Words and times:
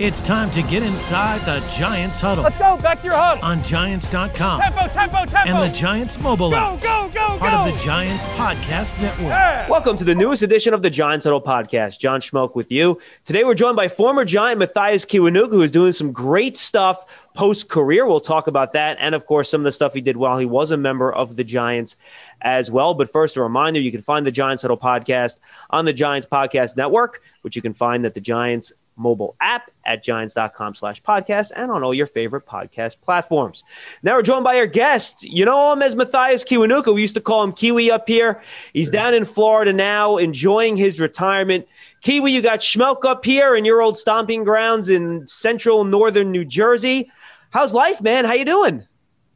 It's 0.00 0.20
time 0.20 0.50
to 0.50 0.62
get 0.62 0.82
inside 0.82 1.40
the 1.42 1.64
Giants 1.72 2.20
huddle 2.20 2.42
Let's 2.42 2.58
go, 2.58 2.76
back 2.78 2.98
to 3.02 3.04
your 3.04 3.14
huddle. 3.14 3.44
on 3.44 3.62
Giants.com 3.62 4.60
Tempo, 4.60 4.88
tempo, 4.88 5.24
tempo. 5.24 5.36
and 5.36 5.56
the 5.56 5.72
Giants 5.72 6.18
mobile 6.18 6.50
go, 6.50 6.56
app, 6.56 6.80
go, 6.80 7.08
go, 7.10 7.10
go. 7.12 7.38
part 7.38 7.52
go. 7.52 7.58
of 7.70 7.72
the 7.72 7.84
Giants 7.84 8.24
podcast 8.26 9.00
network. 9.00 9.28
Yeah. 9.28 9.68
Welcome 9.70 9.96
to 9.98 10.02
the 10.02 10.16
newest 10.16 10.42
edition 10.42 10.74
of 10.74 10.82
the 10.82 10.90
Giants 10.90 11.26
Huddle 11.26 11.40
podcast. 11.40 12.00
John 12.00 12.20
Schmeelk 12.20 12.56
with 12.56 12.72
you. 12.72 12.98
Today 13.24 13.44
we're 13.44 13.54
joined 13.54 13.76
by 13.76 13.86
former 13.86 14.24
Giant 14.24 14.58
Mathias 14.58 15.04
Kiwanuka, 15.04 15.50
who 15.50 15.62
is 15.62 15.70
doing 15.70 15.92
some 15.92 16.10
great 16.10 16.56
stuff 16.56 17.22
post 17.34 17.68
career. 17.68 18.04
We'll 18.04 18.18
talk 18.18 18.48
about 18.48 18.72
that, 18.72 18.96
and 18.98 19.14
of 19.14 19.26
course 19.26 19.48
some 19.48 19.60
of 19.60 19.64
the 19.64 19.70
stuff 19.70 19.94
he 19.94 20.00
did 20.00 20.16
while 20.16 20.38
he 20.40 20.44
was 20.44 20.72
a 20.72 20.76
member 20.76 21.12
of 21.12 21.36
the 21.36 21.44
Giants 21.44 21.94
as 22.42 22.68
well. 22.68 22.94
But 22.94 23.12
first, 23.12 23.36
a 23.36 23.42
reminder: 23.44 23.78
you 23.78 23.92
can 23.92 24.02
find 24.02 24.26
the 24.26 24.32
Giants 24.32 24.62
Huddle 24.62 24.76
podcast 24.76 25.38
on 25.70 25.84
the 25.84 25.92
Giants 25.92 26.26
Podcast 26.26 26.76
Network, 26.76 27.22
which 27.42 27.54
you 27.54 27.62
can 27.62 27.74
find 27.74 28.04
at 28.04 28.14
the 28.14 28.20
Giants 28.20 28.72
mobile 28.96 29.36
app 29.40 29.70
at 29.84 30.02
giants.com 30.02 30.74
slash 30.74 31.02
podcast 31.02 31.52
and 31.54 31.70
on 31.70 31.82
all 31.82 31.94
your 31.94 32.06
favorite 32.06 32.46
podcast 32.46 33.00
platforms. 33.00 33.64
Now 34.02 34.14
we're 34.14 34.22
joined 34.22 34.44
by 34.44 34.58
our 34.58 34.66
guest. 34.66 35.22
You 35.22 35.44
know 35.44 35.72
him 35.72 35.82
as 35.82 35.96
Mathias 35.96 36.44
Kiwanuka. 36.44 36.94
We 36.94 37.02
used 37.02 37.14
to 37.14 37.20
call 37.20 37.42
him 37.42 37.52
Kiwi 37.52 37.90
up 37.90 38.08
here. 38.08 38.42
He's 38.72 38.90
down 38.90 39.14
in 39.14 39.24
Florida 39.24 39.72
now, 39.72 40.16
enjoying 40.16 40.76
his 40.76 41.00
retirement. 41.00 41.66
Kiwi, 42.02 42.32
you 42.32 42.42
got 42.42 42.60
Schmeelk 42.60 43.04
up 43.04 43.24
here 43.24 43.54
in 43.54 43.64
your 43.64 43.82
old 43.82 43.98
stomping 43.98 44.44
grounds 44.44 44.88
in 44.88 45.26
central 45.26 45.84
northern 45.84 46.30
New 46.30 46.44
Jersey. 46.44 47.10
How's 47.50 47.72
life, 47.72 48.00
man? 48.00 48.24
How 48.24 48.34
you 48.34 48.44
doing? 48.44 48.86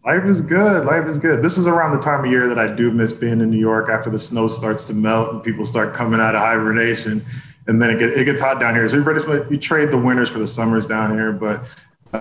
Life 0.05 0.25
is 0.25 0.41
good. 0.41 0.85
Life 0.85 1.07
is 1.07 1.19
good. 1.19 1.43
This 1.43 1.59
is 1.59 1.67
around 1.67 1.95
the 1.95 2.03
time 2.03 2.25
of 2.25 2.31
year 2.31 2.49
that 2.49 2.59
I 2.59 2.75
do 2.75 2.91
miss 2.91 3.13
being 3.13 3.41
in 3.41 3.51
New 3.51 3.59
York 3.59 3.89
after 3.91 4.11
the 4.11 4.19
snow 4.19 4.49
starts 4.49 4.85
to 4.87 4.95
melt 4.95 5.33
and 5.33 5.43
people 5.43 5.67
start 5.67 5.95
coming 5.95 6.21
out 6.21 6.35
of 6.35 6.41
hibernation. 6.41 7.25
And 7.69 7.81
then 7.81 7.91
it, 7.91 7.99
get, 7.99 8.11
it 8.11 8.25
gets 8.25 8.41
hot 8.41 8.59
down 8.59 8.75
here. 8.75 8.89
So 8.89 8.99
everybody's 8.99 9.51
you 9.51 9.59
trade 9.59 9.91
the 9.91 9.99
winters 9.99 10.29
for 10.29 10.39
the 10.39 10.49
summers 10.49 10.87
down 10.87 11.13
here. 11.13 11.33
But 11.33 11.65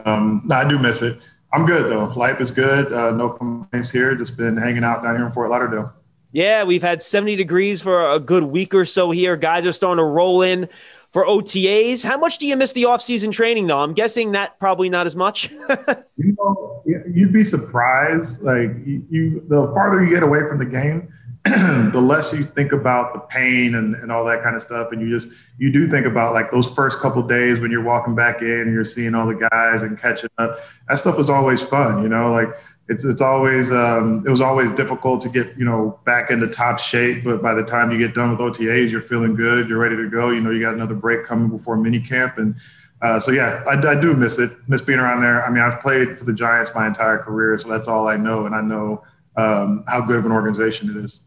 um, 0.06 0.42
no, 0.46 0.56
I 0.56 0.68
do 0.68 0.78
miss 0.78 1.02
it. 1.02 1.20
I'm 1.54 1.66
good 1.66 1.90
though. 1.90 2.06
Life 2.16 2.42
is 2.42 2.52
good. 2.52 2.92
Uh, 2.92 3.12
no 3.12 3.30
complaints 3.30 3.90
here. 3.90 4.14
Just 4.16 4.38
been 4.38 4.58
hanging 4.58 4.84
out 4.84 5.04
down 5.04 5.16
here 5.16 5.26
in 5.26 5.32
Fort 5.32 5.50
Lauderdale. 5.50 5.94
Yeah, 6.34 6.66
we've 6.66 6.84
had 6.84 7.02
70 7.02 7.36
degrees 7.36 7.82
for 7.82 8.12
a 8.12 8.20
good 8.20 8.44
week 8.44 8.74
or 8.74 8.86
so 8.86 9.12
here. 9.12 9.38
Guys 9.38 9.66
are 9.66 9.72
starting 9.72 9.98
to 9.98 10.04
roll 10.04 10.42
in 10.42 10.68
for 11.12 11.26
OTAs. 11.26 12.04
How 12.04 12.18
much 12.18 12.38
do 12.38 12.46
you 12.46 12.56
miss 12.58 12.74
the 12.74 12.86
off-season 12.86 13.32
training, 13.32 13.68
though? 13.68 13.80
I'm 13.80 13.94
guessing 13.94 14.34
that 14.34 14.60
probably 14.60 14.90
not 14.90 15.06
as 15.06 15.16
much. 15.16 15.52
You 16.20 16.36
know, 16.36 16.82
you'd 17.14 17.32
be 17.32 17.44
surprised. 17.44 18.42
Like 18.42 18.72
you, 18.84 19.06
you 19.08 19.46
the 19.48 19.72
farther 19.76 20.04
you 20.04 20.10
get 20.10 20.24
away 20.24 20.40
from 20.50 20.58
the 20.58 20.66
game, 20.66 21.14
the 21.92 22.02
less 22.02 22.34
you 22.34 22.44
think 22.44 22.72
about 22.72 23.14
the 23.14 23.20
pain 23.20 23.76
and, 23.76 23.96
and 23.96 24.12
all 24.12 24.26
that 24.26 24.44
kind 24.44 24.56
of 24.56 24.62
stuff. 24.62 24.92
And 24.92 25.02
you 25.02 25.10
just 25.10 25.30
you 25.58 25.72
do 25.72 25.90
think 25.90 26.06
about 26.06 26.34
like 26.34 26.52
those 26.52 26.70
first 26.70 27.00
couple 27.00 27.22
days 27.24 27.60
when 27.60 27.72
you're 27.72 27.84
walking 27.84 28.16
back 28.16 28.42
in 28.42 28.62
and 28.62 28.74
you're 28.74 28.86
seeing 28.86 29.16
all 29.16 29.28
the 29.28 29.36
guys 29.36 29.82
and 29.82 30.00
catching 30.00 30.30
up. 30.38 30.58
That 30.88 31.00
stuff 31.00 31.18
was 31.18 31.30
always 31.30 31.62
fun, 31.62 32.04
you 32.04 32.10
know, 32.10 32.32
like 32.32 32.50
it's 32.90 33.04
it's 33.04 33.22
always 33.22 33.72
um, 33.72 34.24
it 34.26 34.30
was 34.30 34.42
always 34.42 34.72
difficult 34.72 35.22
to 35.22 35.30
get 35.30 35.58
you 35.58 35.66
know 35.66 36.00
back 36.06 36.32
into 36.32 36.48
top 36.48 36.80
shape, 36.80 37.24
but 37.24 37.42
by 37.42 37.54
the 37.54 37.64
time 37.64 37.92
you 37.92 37.98
get 37.98 38.16
done 38.16 38.32
with 38.32 38.40
OTAs, 38.40 38.90
you're 38.90 39.02
feeling 39.02 39.36
good, 39.36 39.68
you're 39.68 39.80
ready 39.80 39.98
to 39.98 40.10
go. 40.10 40.30
You 40.30 40.42
know, 40.42 40.52
you 40.52 40.62
got 40.62 40.74
another 40.74 40.96
break 40.96 41.26
coming 41.26 41.50
before 41.50 41.76
mini 41.76 42.00
camp, 42.00 42.38
and 42.38 42.56
uh, 43.02 43.20
so 43.20 43.32
yeah, 43.32 43.64
I, 43.68 43.74
I 43.74 44.00
do 44.00 44.14
miss 44.14 44.40
it, 44.40 44.52
miss 44.68 44.82
being 44.82 45.00
around 45.00 45.22
there. 45.22 45.46
I 45.46 45.50
mean, 45.50 45.62
I've 45.62 45.82
played 45.82 46.18
for 46.18 46.24
the 46.24 46.34
Giants 46.34 46.72
my 46.74 46.88
entire 46.88 47.18
career, 47.18 47.58
so 47.58 47.68
that's 47.68 47.88
all 47.88 48.08
I 48.08 48.16
know, 48.16 48.46
and 48.46 48.56
I 48.56 48.62
know 48.62 49.04
um, 49.36 49.84
how 49.88 50.06
good 50.06 50.18
of 50.18 50.26
an 50.26 50.32
organization 50.32 50.90
it 50.90 50.96
is. 50.96 51.22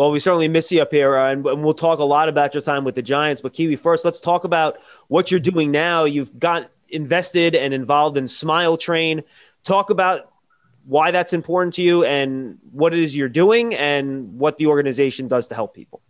Well, 0.00 0.12
we 0.12 0.18
certainly 0.18 0.48
miss 0.48 0.72
you 0.72 0.80
up 0.80 0.92
here, 0.92 1.14
uh, 1.14 1.30
and, 1.30 1.44
and 1.44 1.62
we'll 1.62 1.74
talk 1.74 1.98
a 1.98 2.04
lot 2.04 2.30
about 2.30 2.54
your 2.54 2.62
time 2.62 2.84
with 2.84 2.94
the 2.94 3.02
Giants. 3.02 3.42
But 3.42 3.52
Kiwi, 3.52 3.76
first, 3.76 4.02
let's 4.02 4.18
talk 4.18 4.44
about 4.44 4.78
what 5.08 5.30
you're 5.30 5.40
doing 5.40 5.70
now. 5.70 6.04
You've 6.04 6.38
got 6.38 6.70
invested 6.88 7.54
and 7.54 7.74
involved 7.74 8.16
in 8.16 8.26
Smile 8.26 8.78
Train. 8.78 9.22
Talk 9.62 9.90
about 9.90 10.32
why 10.86 11.10
that's 11.10 11.34
important 11.34 11.74
to 11.74 11.82
you 11.82 12.02
and 12.06 12.56
what 12.72 12.94
it 12.94 13.00
is 13.00 13.14
you're 13.14 13.28
doing 13.28 13.74
and 13.74 14.38
what 14.38 14.56
the 14.56 14.68
organization 14.68 15.28
does 15.28 15.46
to 15.48 15.54
help 15.54 15.74
people. 15.74 16.00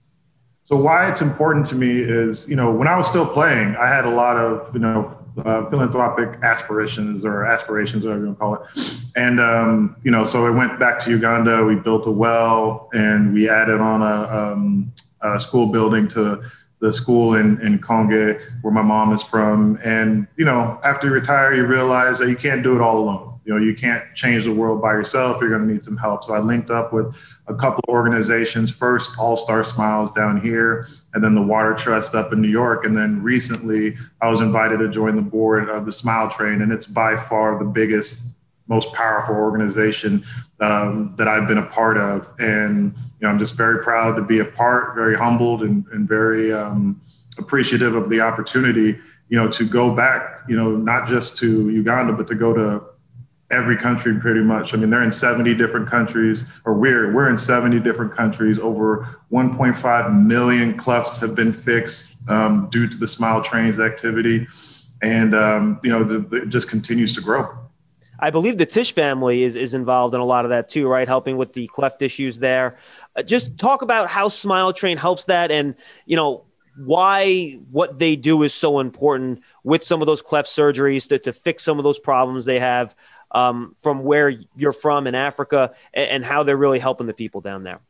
So 0.66 0.76
why 0.76 1.10
it's 1.10 1.20
important 1.20 1.66
to 1.66 1.74
me 1.74 1.90
is, 1.90 2.48
you 2.48 2.54
know, 2.54 2.70
when 2.70 2.86
I 2.86 2.96
was 2.96 3.08
still 3.08 3.26
playing, 3.26 3.74
I 3.74 3.88
had 3.88 4.04
a 4.04 4.10
lot 4.10 4.36
of, 4.36 4.72
you 4.72 4.78
know, 4.78 5.18
uh, 5.44 5.68
philanthropic 5.70 6.42
aspirations 6.42 7.24
or 7.24 7.44
aspirations, 7.44 8.04
whatever 8.04 8.20
you 8.20 8.26
want 8.26 8.38
to 8.38 8.40
call 8.40 8.54
it. 8.54 9.00
And, 9.16 9.40
um, 9.40 9.96
you 10.02 10.10
know, 10.10 10.24
so 10.24 10.46
I 10.46 10.50
went 10.50 10.78
back 10.78 11.00
to 11.04 11.10
Uganda. 11.10 11.64
We 11.64 11.76
built 11.76 12.06
a 12.06 12.10
well 12.10 12.88
and 12.92 13.32
we 13.32 13.48
added 13.48 13.80
on 13.80 14.02
a, 14.02 14.28
um, 14.28 14.92
a 15.20 15.38
school 15.38 15.66
building 15.66 16.08
to 16.08 16.42
the 16.80 16.92
school 16.92 17.34
in, 17.34 17.60
in 17.60 17.78
Conge, 17.78 18.40
where 18.62 18.72
my 18.72 18.82
mom 18.82 19.12
is 19.12 19.22
from. 19.22 19.78
And, 19.84 20.26
you 20.36 20.44
know, 20.44 20.80
after 20.82 21.08
you 21.08 21.12
retire, 21.12 21.54
you 21.54 21.66
realize 21.66 22.18
that 22.18 22.30
you 22.30 22.36
can't 22.36 22.62
do 22.62 22.74
it 22.74 22.80
all 22.80 22.98
alone. 22.98 23.38
You 23.44 23.54
know, 23.54 23.60
you 23.60 23.74
can't 23.74 24.02
change 24.14 24.44
the 24.44 24.52
world 24.52 24.80
by 24.80 24.92
yourself. 24.92 25.40
You're 25.40 25.50
going 25.50 25.66
to 25.66 25.72
need 25.72 25.84
some 25.84 25.96
help. 25.96 26.24
So 26.24 26.34
I 26.34 26.38
linked 26.38 26.70
up 26.70 26.92
with 26.92 27.14
a 27.48 27.54
couple 27.54 27.82
of 27.86 27.94
organizations. 27.94 28.70
First, 28.72 29.18
All 29.18 29.36
Star 29.36 29.64
Smiles 29.64 30.12
down 30.12 30.40
here, 30.40 30.86
and 31.14 31.24
then 31.24 31.34
the 31.34 31.42
Water 31.42 31.74
Trust 31.74 32.14
up 32.14 32.32
in 32.32 32.40
New 32.40 32.48
York. 32.48 32.84
And 32.84 32.96
then 32.96 33.22
recently, 33.22 33.96
I 34.20 34.30
was 34.30 34.40
invited 34.40 34.78
to 34.78 34.88
join 34.88 35.16
the 35.16 35.22
board 35.22 35.68
of 35.68 35.86
the 35.86 35.92
Smile 35.92 36.30
Train, 36.30 36.62
and 36.62 36.72
it's 36.72 36.86
by 36.86 37.16
far 37.16 37.58
the 37.58 37.64
biggest, 37.64 38.26
most 38.68 38.92
powerful 38.92 39.34
organization 39.34 40.24
um, 40.60 41.14
that 41.16 41.26
I've 41.26 41.48
been 41.48 41.58
a 41.58 41.66
part 41.66 41.98
of. 41.98 42.32
And 42.38 42.94
you 42.96 43.26
know, 43.26 43.28
I'm 43.28 43.38
just 43.38 43.56
very 43.56 43.82
proud 43.82 44.16
to 44.16 44.24
be 44.24 44.38
a 44.38 44.44
part, 44.44 44.94
very 44.94 45.16
humbled, 45.16 45.62
and, 45.62 45.84
and 45.92 46.08
very 46.08 46.52
um, 46.52 47.00
appreciative 47.38 47.94
of 47.94 48.10
the 48.10 48.20
opportunity. 48.20 48.98
You 49.28 49.38
know, 49.38 49.48
to 49.50 49.64
go 49.64 49.94
back. 49.94 50.40
You 50.48 50.56
know, 50.56 50.76
not 50.76 51.08
just 51.08 51.38
to 51.38 51.70
Uganda, 51.70 52.12
but 52.12 52.26
to 52.28 52.34
go 52.34 52.52
to 52.52 52.82
every 53.50 53.76
country 53.76 54.18
pretty 54.18 54.42
much. 54.42 54.74
I 54.74 54.76
mean, 54.76 54.90
they're 54.90 55.02
in 55.02 55.12
70 55.12 55.54
different 55.54 55.88
countries, 55.88 56.44
or 56.64 56.74
we're 56.74 57.12
we're 57.12 57.28
in 57.28 57.38
70 57.38 57.80
different 57.80 58.14
countries. 58.14 58.58
Over 58.58 59.20
1.5 59.32 60.26
million 60.26 60.76
clefts 60.76 61.20
have 61.20 61.34
been 61.34 61.52
fixed 61.52 62.16
um, 62.28 62.68
due 62.70 62.88
to 62.88 62.96
the 62.96 63.08
Smile 63.08 63.42
Trains 63.42 63.80
activity, 63.80 64.46
and 65.02 65.34
um, 65.34 65.80
you 65.82 65.90
know, 65.90 66.26
it 66.32 66.48
just 66.48 66.68
continues 66.68 67.14
to 67.14 67.20
grow. 67.20 67.56
I 68.22 68.28
believe 68.28 68.58
the 68.58 68.66
Tisch 68.66 68.92
family 68.92 69.44
is, 69.44 69.56
is 69.56 69.72
involved 69.72 70.14
in 70.14 70.20
a 70.20 70.24
lot 70.24 70.44
of 70.44 70.50
that 70.50 70.68
too, 70.68 70.86
right? 70.86 71.08
Helping 71.08 71.38
with 71.38 71.54
the 71.54 71.66
cleft 71.68 72.02
issues 72.02 72.38
there. 72.38 72.76
Uh, 73.16 73.22
just 73.22 73.56
talk 73.56 73.80
about 73.80 74.10
how 74.10 74.28
Smile 74.28 74.74
Train 74.74 74.98
helps 74.98 75.24
that, 75.24 75.50
and 75.50 75.74
you 76.06 76.16
know 76.16 76.44
why 76.76 77.58
what 77.70 77.98
they 77.98 78.16
do 78.16 78.42
is 78.42 78.54
so 78.54 78.80
important 78.80 79.42
with 79.64 79.84
some 79.84 80.00
of 80.00 80.06
those 80.06 80.22
cleft 80.22 80.48
surgeries 80.48 81.08
to, 81.08 81.18
to 81.18 81.32
fix 81.32 81.62
some 81.64 81.78
of 81.78 81.84
those 81.84 81.98
problems 81.98 82.44
they 82.44 82.58
have 82.58 82.94
um, 83.32 83.74
from 83.78 84.04
where 84.04 84.28
you're 84.56 84.72
from 84.72 85.06
in 85.06 85.14
Africa 85.14 85.74
and, 85.94 86.10
and 86.10 86.24
how 86.24 86.42
they're 86.42 86.56
really 86.56 86.78
helping 86.78 87.06
the 87.06 87.14
people 87.14 87.40
down 87.40 87.64
there. 87.64 87.80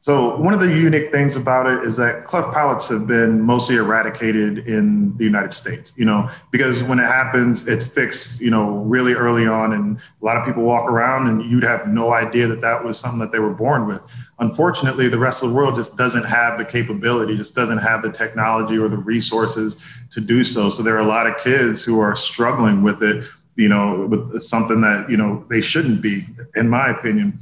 So 0.00 0.36
one 0.36 0.54
of 0.54 0.60
the 0.60 0.68
unique 0.68 1.10
things 1.10 1.34
about 1.34 1.66
it 1.66 1.82
is 1.82 1.96
that 1.96 2.24
cleft 2.24 2.52
palates 2.52 2.88
have 2.88 3.08
been 3.08 3.42
mostly 3.42 3.76
eradicated 3.76 4.66
in 4.66 5.16
the 5.18 5.24
United 5.24 5.52
States, 5.52 5.92
you 5.96 6.04
know, 6.04 6.30
because 6.52 6.84
when 6.84 7.00
it 7.00 7.06
happens, 7.06 7.66
it's 7.66 7.84
fixed, 7.84 8.40
you 8.40 8.50
know, 8.50 8.76
really 8.84 9.14
early 9.14 9.46
on. 9.46 9.72
And 9.72 9.98
a 9.98 10.24
lot 10.24 10.36
of 10.36 10.46
people 10.46 10.62
walk 10.62 10.88
around 10.88 11.26
and 11.26 11.42
you'd 11.42 11.64
have 11.64 11.88
no 11.88 12.12
idea 12.12 12.46
that 12.46 12.60
that 12.60 12.84
was 12.84 12.98
something 12.98 13.18
that 13.18 13.32
they 13.32 13.40
were 13.40 13.52
born 13.52 13.86
with. 13.86 14.00
Unfortunately, 14.38 15.08
the 15.08 15.18
rest 15.18 15.42
of 15.42 15.50
the 15.50 15.54
world 15.54 15.74
just 15.74 15.96
doesn't 15.96 16.24
have 16.24 16.58
the 16.58 16.64
capability, 16.64 17.36
just 17.36 17.56
doesn't 17.56 17.78
have 17.78 18.02
the 18.02 18.12
technology 18.12 18.78
or 18.78 18.88
the 18.88 18.96
resources 18.96 19.76
to 20.10 20.20
do 20.20 20.44
so. 20.44 20.70
So 20.70 20.84
there 20.84 20.94
are 20.94 21.00
a 21.00 21.06
lot 21.06 21.26
of 21.26 21.36
kids 21.38 21.82
who 21.82 21.98
are 21.98 22.14
struggling 22.14 22.84
with 22.84 23.02
it, 23.02 23.24
you 23.58 23.68
know, 23.68 24.06
with 24.06 24.42
something 24.42 24.80
that, 24.80 25.10
you 25.10 25.18
know, 25.18 25.44
they 25.50 25.60
shouldn't 25.60 26.00
be, 26.00 26.22
in 26.56 26.70
my 26.70 26.88
opinion 26.88 27.38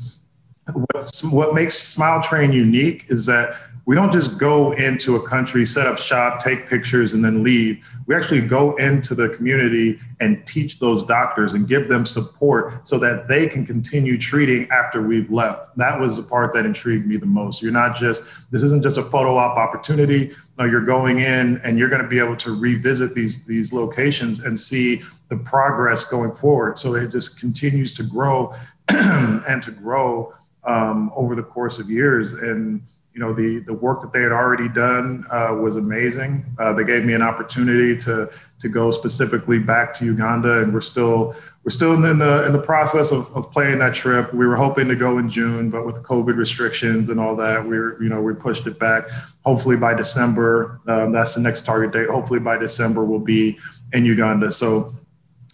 what, 0.72 1.22
what 1.30 1.54
makes 1.54 1.78
Smile 1.78 2.22
Train 2.22 2.52
unique 2.52 3.06
is 3.08 3.26
that 3.26 3.56
we 3.84 3.94
don't 3.94 4.12
just 4.12 4.36
go 4.36 4.72
into 4.72 5.14
a 5.14 5.22
country, 5.22 5.64
set 5.64 5.86
up 5.86 5.96
shop, 5.96 6.42
take 6.42 6.68
pictures, 6.68 7.12
and 7.12 7.24
then 7.24 7.44
leave. 7.44 7.86
We 8.06 8.16
actually 8.16 8.40
go 8.40 8.74
into 8.76 9.14
the 9.14 9.28
community 9.28 10.00
and 10.18 10.44
teach 10.44 10.80
those 10.80 11.04
doctors 11.04 11.52
and 11.52 11.68
give 11.68 11.88
them 11.88 12.04
support 12.04 12.88
so 12.88 12.98
that 12.98 13.28
they 13.28 13.46
can 13.46 13.64
continue 13.64 14.18
treating 14.18 14.68
after 14.70 15.02
we've 15.02 15.30
left. 15.30 15.76
That 15.76 16.00
was 16.00 16.16
the 16.16 16.24
part 16.24 16.52
that 16.54 16.66
intrigued 16.66 17.06
me 17.06 17.16
the 17.16 17.26
most. 17.26 17.62
You're 17.62 17.70
not 17.70 17.94
just, 17.94 18.24
this 18.50 18.64
isn't 18.64 18.82
just 18.82 18.98
a 18.98 19.04
photo 19.04 19.36
op 19.36 19.56
opportunity. 19.56 20.32
No, 20.58 20.64
you're 20.64 20.84
going 20.84 21.20
in 21.20 21.60
and 21.62 21.78
you're 21.78 21.88
going 21.88 22.02
to 22.02 22.08
be 22.08 22.18
able 22.18 22.36
to 22.38 22.58
revisit 22.58 23.14
these, 23.14 23.44
these 23.44 23.72
locations 23.72 24.40
and 24.40 24.58
see 24.58 25.00
the 25.28 25.36
progress 25.36 26.04
going 26.04 26.32
forward. 26.32 26.78
So 26.78 26.94
it 26.94 27.10
just 27.10 27.40
continues 27.40 27.92
to 27.94 28.02
grow 28.02 28.54
and 28.88 29.62
to 29.62 29.70
grow 29.70 30.34
um, 30.64 31.12
over 31.14 31.34
the 31.34 31.42
course 31.42 31.78
of 31.78 31.90
years. 31.90 32.34
And 32.34 32.82
you 33.16 33.20
know, 33.20 33.32
the 33.32 33.60
the 33.60 33.72
work 33.72 34.02
that 34.02 34.12
they 34.12 34.20
had 34.20 34.30
already 34.30 34.68
done 34.68 35.24
uh, 35.30 35.56
was 35.58 35.76
amazing. 35.76 36.44
Uh, 36.58 36.74
they 36.74 36.84
gave 36.84 37.02
me 37.02 37.14
an 37.14 37.22
opportunity 37.22 37.98
to 38.02 38.30
to 38.60 38.68
go 38.68 38.90
specifically 38.90 39.58
back 39.58 39.94
to 39.94 40.04
Uganda, 40.04 40.60
and 40.60 40.74
we're 40.74 40.82
still 40.82 41.34
we're 41.64 41.70
still 41.70 41.94
in 41.94 42.18
the 42.18 42.44
in 42.44 42.52
the 42.52 42.60
process 42.60 43.12
of, 43.12 43.34
of 43.34 43.50
planning 43.52 43.78
that 43.78 43.94
trip. 43.94 44.34
We 44.34 44.46
were 44.46 44.56
hoping 44.56 44.86
to 44.88 44.94
go 44.94 45.16
in 45.16 45.30
June, 45.30 45.70
but 45.70 45.86
with 45.86 46.02
COVID 46.02 46.36
restrictions 46.36 47.08
and 47.08 47.18
all 47.18 47.34
that, 47.36 47.66
we're 47.66 48.00
you 48.02 48.10
know 48.10 48.20
we 48.20 48.34
pushed 48.34 48.66
it 48.66 48.78
back. 48.78 49.04
Hopefully 49.46 49.76
by 49.76 49.94
December, 49.94 50.78
um, 50.86 51.10
that's 51.10 51.34
the 51.34 51.40
next 51.40 51.64
target 51.64 51.92
date. 51.92 52.10
Hopefully 52.10 52.40
by 52.40 52.58
December 52.58 53.02
we'll 53.02 53.18
be 53.18 53.58
in 53.94 54.04
Uganda. 54.04 54.52
So 54.52 54.92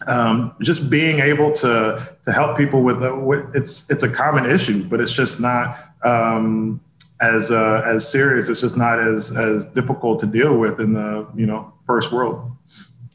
um, 0.06 0.54
just 0.60 0.90
being 0.90 1.20
able 1.20 1.52
to 1.52 2.16
to 2.24 2.32
help 2.32 2.56
people 2.56 2.82
with, 2.82 3.02
it's 3.54 3.90
it's 3.90 4.02
a 4.02 4.08
common 4.08 4.46
issue, 4.46 4.84
but 4.84 5.00
it's 5.00 5.12
just 5.12 5.40
not 5.40 5.78
um, 6.04 6.80
as 7.20 7.50
uh, 7.50 7.82
as 7.84 8.08
serious. 8.08 8.48
It's 8.48 8.60
just 8.60 8.76
not 8.76 8.98
as 8.98 9.30
as 9.30 9.66
difficult 9.66 10.20
to 10.20 10.26
deal 10.26 10.56
with 10.58 10.80
in 10.80 10.92
the 10.92 11.26
you 11.34 11.46
know 11.46 11.72
first 11.86 12.12
world. 12.12 12.50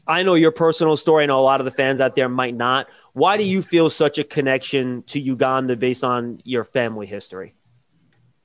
I 0.06 0.22
know 0.22 0.34
your 0.34 0.52
personal 0.52 0.96
story. 0.96 1.24
I 1.24 1.26
know 1.26 1.38
a 1.38 1.40
lot 1.40 1.60
of 1.60 1.66
the 1.66 1.70
fans 1.70 2.00
out 2.00 2.14
there 2.14 2.30
might 2.30 2.54
not. 2.54 2.88
Why 3.12 3.36
do 3.36 3.44
you 3.44 3.60
feel 3.60 3.90
such 3.90 4.18
a 4.18 4.24
connection 4.24 5.02
to 5.04 5.20
Uganda 5.20 5.76
based 5.76 6.02
on 6.02 6.40
your 6.44 6.64
family 6.64 7.06
history? 7.06 7.54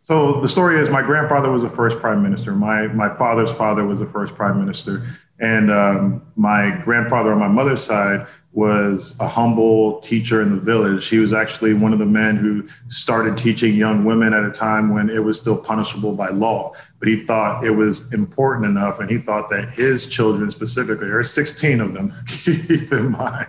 So 0.02 0.42
the 0.42 0.50
story 0.50 0.80
is, 0.82 0.90
my 0.90 1.02
grandfather 1.02 1.50
was 1.50 1.62
the 1.62 1.70
first 1.70 2.00
prime 2.00 2.22
minister. 2.22 2.54
My 2.54 2.88
my 2.88 3.16
father's 3.18 3.54
father 3.54 3.86
was 3.86 4.00
the 4.00 4.06
first 4.08 4.36
prime 4.36 4.60
minister, 4.60 5.08
and 5.40 5.72
um, 5.72 6.22
my 6.36 6.70
grandfather 6.84 7.32
on 7.32 7.40
my 7.40 7.48
mother's 7.48 7.84
side 7.84 8.28
was 8.54 9.16
a 9.20 9.28
humble 9.28 10.00
teacher 10.02 10.42
in 10.42 10.52
the 10.52 10.62
village. 10.62 11.08
He 11.08 11.18
was 11.18 11.34
actually 11.34 11.74
one 11.74 11.92
of 11.92 11.98
the 11.98 12.06
men 12.06 12.38
who 12.38 12.68
started 12.88 13.36
teaching 13.36 13.74
young 13.74 14.06
women 14.06 14.34
at 14.34 14.44
a 14.44 14.52
time 14.52 14.94
when 14.94 15.10
it 15.10 15.24
was 15.24 15.40
still 15.40 15.58
punishable 15.58 16.14
by 16.14 16.30
law. 16.30 16.72
But 17.04 17.10
he 17.10 17.18
thought 17.18 17.66
it 17.66 17.72
was 17.72 18.14
important 18.14 18.66
enough, 18.66 19.02
and 19.02 19.10
he 19.10 19.18
thought 19.18 19.50
that 19.50 19.74
his 19.74 20.08
children 20.08 20.50
specifically, 20.52 21.08
there 21.08 21.20
are 21.20 21.24
16 21.26 21.82
of 21.82 21.94
them, 21.94 22.14
keep 22.28 22.94
in 22.94 23.12
mind, 23.12 23.48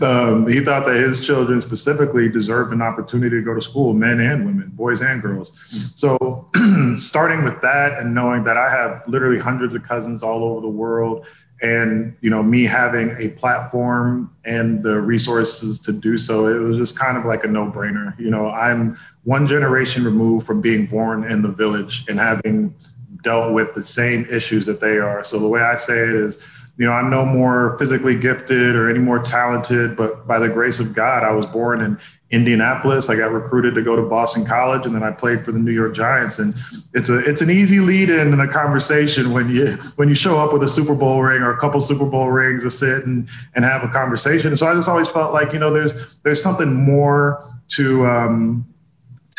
um, 0.00 0.48
he 0.48 0.60
thought 0.60 0.86
that 0.86 0.96
his 0.96 1.20
children 1.20 1.60
specifically 1.60 2.30
deserved 2.30 2.72
an 2.72 2.80
opportunity 2.80 3.36
to 3.36 3.42
go 3.42 3.52
to 3.52 3.60
school, 3.60 3.92
men 3.92 4.18
and 4.18 4.46
women, 4.46 4.70
boys 4.70 5.02
and 5.02 5.20
girls. 5.20 5.52
So, 5.94 6.48
starting 6.96 7.44
with 7.44 7.60
that 7.60 7.98
and 7.98 8.14
knowing 8.14 8.44
that 8.44 8.56
I 8.56 8.70
have 8.70 9.02
literally 9.06 9.40
hundreds 9.40 9.74
of 9.74 9.82
cousins 9.82 10.22
all 10.22 10.42
over 10.42 10.62
the 10.62 10.68
world, 10.68 11.26
and 11.62 12.16
you 12.22 12.30
know 12.30 12.42
me 12.42 12.64
having 12.64 13.14
a 13.18 13.28
platform 13.38 14.34
and 14.44 14.82
the 14.82 14.98
resources 15.00 15.78
to 15.78 15.92
do 15.92 16.16
so 16.16 16.46
it 16.46 16.58
was 16.58 16.78
just 16.78 16.98
kind 16.98 17.18
of 17.18 17.24
like 17.24 17.44
a 17.44 17.46
no-brainer 17.46 18.18
you 18.18 18.30
know 18.30 18.50
i'm 18.50 18.98
one 19.24 19.46
generation 19.46 20.04
removed 20.04 20.46
from 20.46 20.60
being 20.60 20.86
born 20.86 21.24
in 21.24 21.42
the 21.42 21.50
village 21.50 22.04
and 22.08 22.18
having 22.18 22.74
dealt 23.22 23.52
with 23.52 23.74
the 23.74 23.82
same 23.82 24.24
issues 24.30 24.64
that 24.66 24.80
they 24.80 24.98
are 24.98 25.22
so 25.24 25.38
the 25.38 25.48
way 25.48 25.60
i 25.60 25.76
say 25.76 25.98
it 25.98 26.10
is 26.10 26.38
you 26.78 26.86
know 26.86 26.92
i'm 26.92 27.10
no 27.10 27.24
more 27.24 27.78
physically 27.78 28.18
gifted 28.18 28.74
or 28.74 28.88
any 28.88 28.98
more 28.98 29.22
talented 29.22 29.96
but 29.96 30.26
by 30.26 30.38
the 30.38 30.48
grace 30.48 30.80
of 30.80 30.94
god 30.94 31.22
i 31.22 31.32
was 31.32 31.46
born 31.46 31.82
in 31.82 31.98
Indianapolis. 32.30 33.08
I 33.08 33.16
got 33.16 33.32
recruited 33.32 33.74
to 33.74 33.82
go 33.82 33.96
to 33.96 34.02
Boston 34.02 34.44
College, 34.44 34.86
and 34.86 34.94
then 34.94 35.02
I 35.02 35.10
played 35.10 35.44
for 35.44 35.50
the 35.50 35.58
New 35.58 35.72
York 35.72 35.94
Giants. 35.94 36.38
And 36.38 36.54
it's 36.94 37.08
a 37.08 37.18
it's 37.18 37.42
an 37.42 37.50
easy 37.50 37.80
lead 37.80 38.08
in 38.08 38.32
in 38.32 38.38
a 38.38 38.46
conversation 38.46 39.32
when 39.32 39.48
you 39.48 39.72
when 39.96 40.08
you 40.08 40.14
show 40.14 40.38
up 40.38 40.52
with 40.52 40.62
a 40.62 40.68
Super 40.68 40.94
Bowl 40.94 41.22
ring 41.22 41.42
or 41.42 41.50
a 41.50 41.58
couple 41.58 41.80
Super 41.80 42.06
Bowl 42.06 42.30
rings 42.30 42.62
to 42.62 42.70
sit 42.70 43.04
and 43.04 43.28
and 43.56 43.64
have 43.64 43.82
a 43.82 43.88
conversation. 43.88 44.48
And 44.48 44.58
so 44.58 44.68
I 44.68 44.74
just 44.74 44.88
always 44.88 45.08
felt 45.08 45.32
like 45.32 45.52
you 45.52 45.58
know 45.58 45.72
there's 45.72 45.92
there's 46.22 46.40
something 46.40 46.72
more 46.72 47.52
to 47.70 48.06
um, 48.06 48.64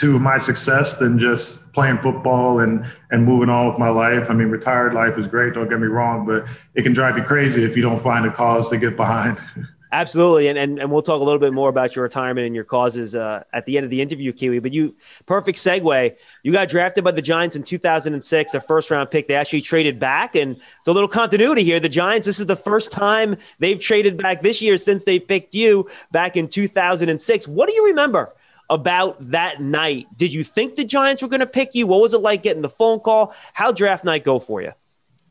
to 0.01 0.17
my 0.17 0.39
success 0.39 0.97
than 0.97 1.19
just 1.19 1.71
playing 1.73 1.97
football 1.99 2.59
and 2.59 2.85
and 3.11 3.23
moving 3.23 3.49
on 3.49 3.67
with 3.67 3.77
my 3.77 3.89
life. 3.89 4.29
I 4.29 4.33
mean, 4.33 4.47
retired 4.49 4.95
life 4.95 5.17
is 5.17 5.27
great. 5.27 5.53
Don't 5.53 5.69
get 5.69 5.79
me 5.79 5.87
wrong, 5.87 6.25
but 6.25 6.45
it 6.73 6.81
can 6.81 6.93
drive 6.93 7.17
you 7.17 7.23
crazy 7.23 7.63
if 7.63 7.77
you 7.77 7.83
don't 7.83 8.01
find 8.01 8.25
a 8.25 8.31
cause 8.31 8.69
to 8.71 8.77
get 8.77 8.97
behind. 8.97 9.39
Absolutely, 9.93 10.47
and, 10.47 10.57
and 10.57 10.79
and 10.79 10.89
we'll 10.89 11.01
talk 11.01 11.19
a 11.19 11.23
little 11.23 11.39
bit 11.39 11.53
more 11.53 11.67
about 11.67 11.97
your 11.97 12.03
retirement 12.03 12.47
and 12.47 12.55
your 12.55 12.63
causes 12.63 13.13
uh, 13.13 13.43
at 13.51 13.65
the 13.65 13.75
end 13.75 13.83
of 13.83 13.89
the 13.89 14.01
interview, 14.01 14.31
Kiwi. 14.31 14.59
But 14.59 14.71
you, 14.71 14.95
perfect 15.25 15.57
segue. 15.57 16.15
You 16.43 16.51
got 16.53 16.69
drafted 16.69 17.03
by 17.03 17.11
the 17.11 17.21
Giants 17.21 17.57
in 17.57 17.63
2006, 17.63 18.53
a 18.53 18.61
first 18.61 18.89
round 18.89 19.11
pick. 19.11 19.27
They 19.27 19.35
actually 19.35 19.61
traded 19.61 19.99
back, 19.99 20.33
and 20.33 20.55
it's 20.55 20.87
a 20.87 20.93
little 20.93 21.09
continuity 21.09 21.63
here. 21.63 21.81
The 21.81 21.89
Giants. 21.89 22.25
This 22.25 22.39
is 22.39 22.45
the 22.45 22.55
first 22.55 22.93
time 22.93 23.35
they've 23.59 23.79
traded 23.79 24.15
back 24.17 24.41
this 24.41 24.61
year 24.61 24.77
since 24.77 25.03
they 25.03 25.19
picked 25.19 25.53
you 25.53 25.89
back 26.11 26.37
in 26.37 26.47
2006. 26.47 27.47
What 27.49 27.67
do 27.67 27.75
you 27.75 27.87
remember? 27.87 28.33
About 28.71 29.17
that 29.31 29.61
night, 29.61 30.07
did 30.15 30.33
you 30.33 30.45
think 30.45 30.75
the 30.75 30.85
Giants 30.85 31.21
were 31.21 31.27
going 31.27 31.41
to 31.41 31.45
pick 31.45 31.75
you? 31.75 31.85
What 31.87 32.01
was 32.01 32.13
it 32.13 32.21
like 32.21 32.41
getting 32.41 32.61
the 32.61 32.69
phone 32.69 33.01
call? 33.01 33.35
How 33.53 33.73
draft 33.73 34.05
night 34.05 34.23
go 34.23 34.39
for 34.39 34.61
you? 34.61 34.71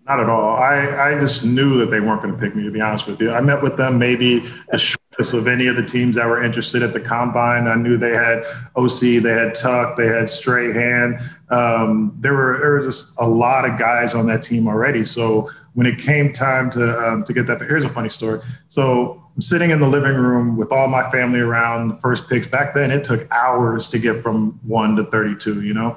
Not 0.06 0.20
at 0.20 0.28
all. 0.28 0.56
I, 0.56 1.12
I 1.12 1.20
just 1.20 1.44
knew 1.44 1.78
that 1.78 1.90
they 1.90 2.00
weren't 2.00 2.20
going 2.20 2.34
to 2.34 2.40
pick 2.40 2.54
me, 2.54 2.64
to 2.64 2.70
be 2.70 2.80
honest 2.80 3.06
with 3.06 3.20
you. 3.20 3.32
I 3.32 3.40
met 3.40 3.62
with 3.62 3.76
them 3.76 3.98
maybe 3.98 4.40
the 4.72 4.78
shortest 4.78 5.34
of 5.34 5.46
any 5.46 5.68
of 5.68 5.76
the 5.76 5.84
teams 5.84 6.16
that 6.16 6.26
were 6.26 6.42
interested 6.42 6.82
at 6.82 6.92
the 6.92 7.00
combine. 7.00 7.66
I 7.66 7.76
knew 7.76 7.96
they 7.96 8.12
had 8.12 8.42
Osi, 8.76 9.22
they 9.22 9.32
had 9.32 9.54
Tuck, 9.54 9.96
they 9.96 10.06
had 10.06 10.28
Strahan. 10.28 11.20
Um, 11.50 12.16
there 12.18 12.34
were 12.34 12.58
there 12.60 12.72
were 12.72 12.82
just 12.82 13.14
a 13.20 13.26
lot 13.26 13.64
of 13.64 13.78
guys 13.78 14.14
on 14.14 14.26
that 14.26 14.42
team 14.42 14.68
already. 14.68 15.04
So 15.04 15.50
when 15.74 15.86
it 15.86 15.98
came 15.98 16.32
time 16.32 16.70
to 16.72 16.98
um, 17.08 17.24
to 17.24 17.32
get 17.32 17.46
that, 17.46 17.60
here's 17.60 17.84
a 17.84 17.88
funny 17.88 18.08
story. 18.08 18.40
So 18.66 19.19
I'm 19.34 19.42
sitting 19.42 19.70
in 19.70 19.80
the 19.80 19.88
living 19.88 20.16
room 20.16 20.56
with 20.56 20.72
all 20.72 20.88
my 20.88 21.08
family 21.10 21.40
around 21.40 21.88
the 21.88 21.96
first 21.96 22.28
picks. 22.28 22.46
Back 22.46 22.74
then, 22.74 22.90
it 22.90 23.04
took 23.04 23.30
hours 23.30 23.88
to 23.88 23.98
get 23.98 24.22
from 24.22 24.58
one 24.66 24.96
to 24.96 25.04
32. 25.04 25.62
You 25.62 25.74
know, 25.74 25.96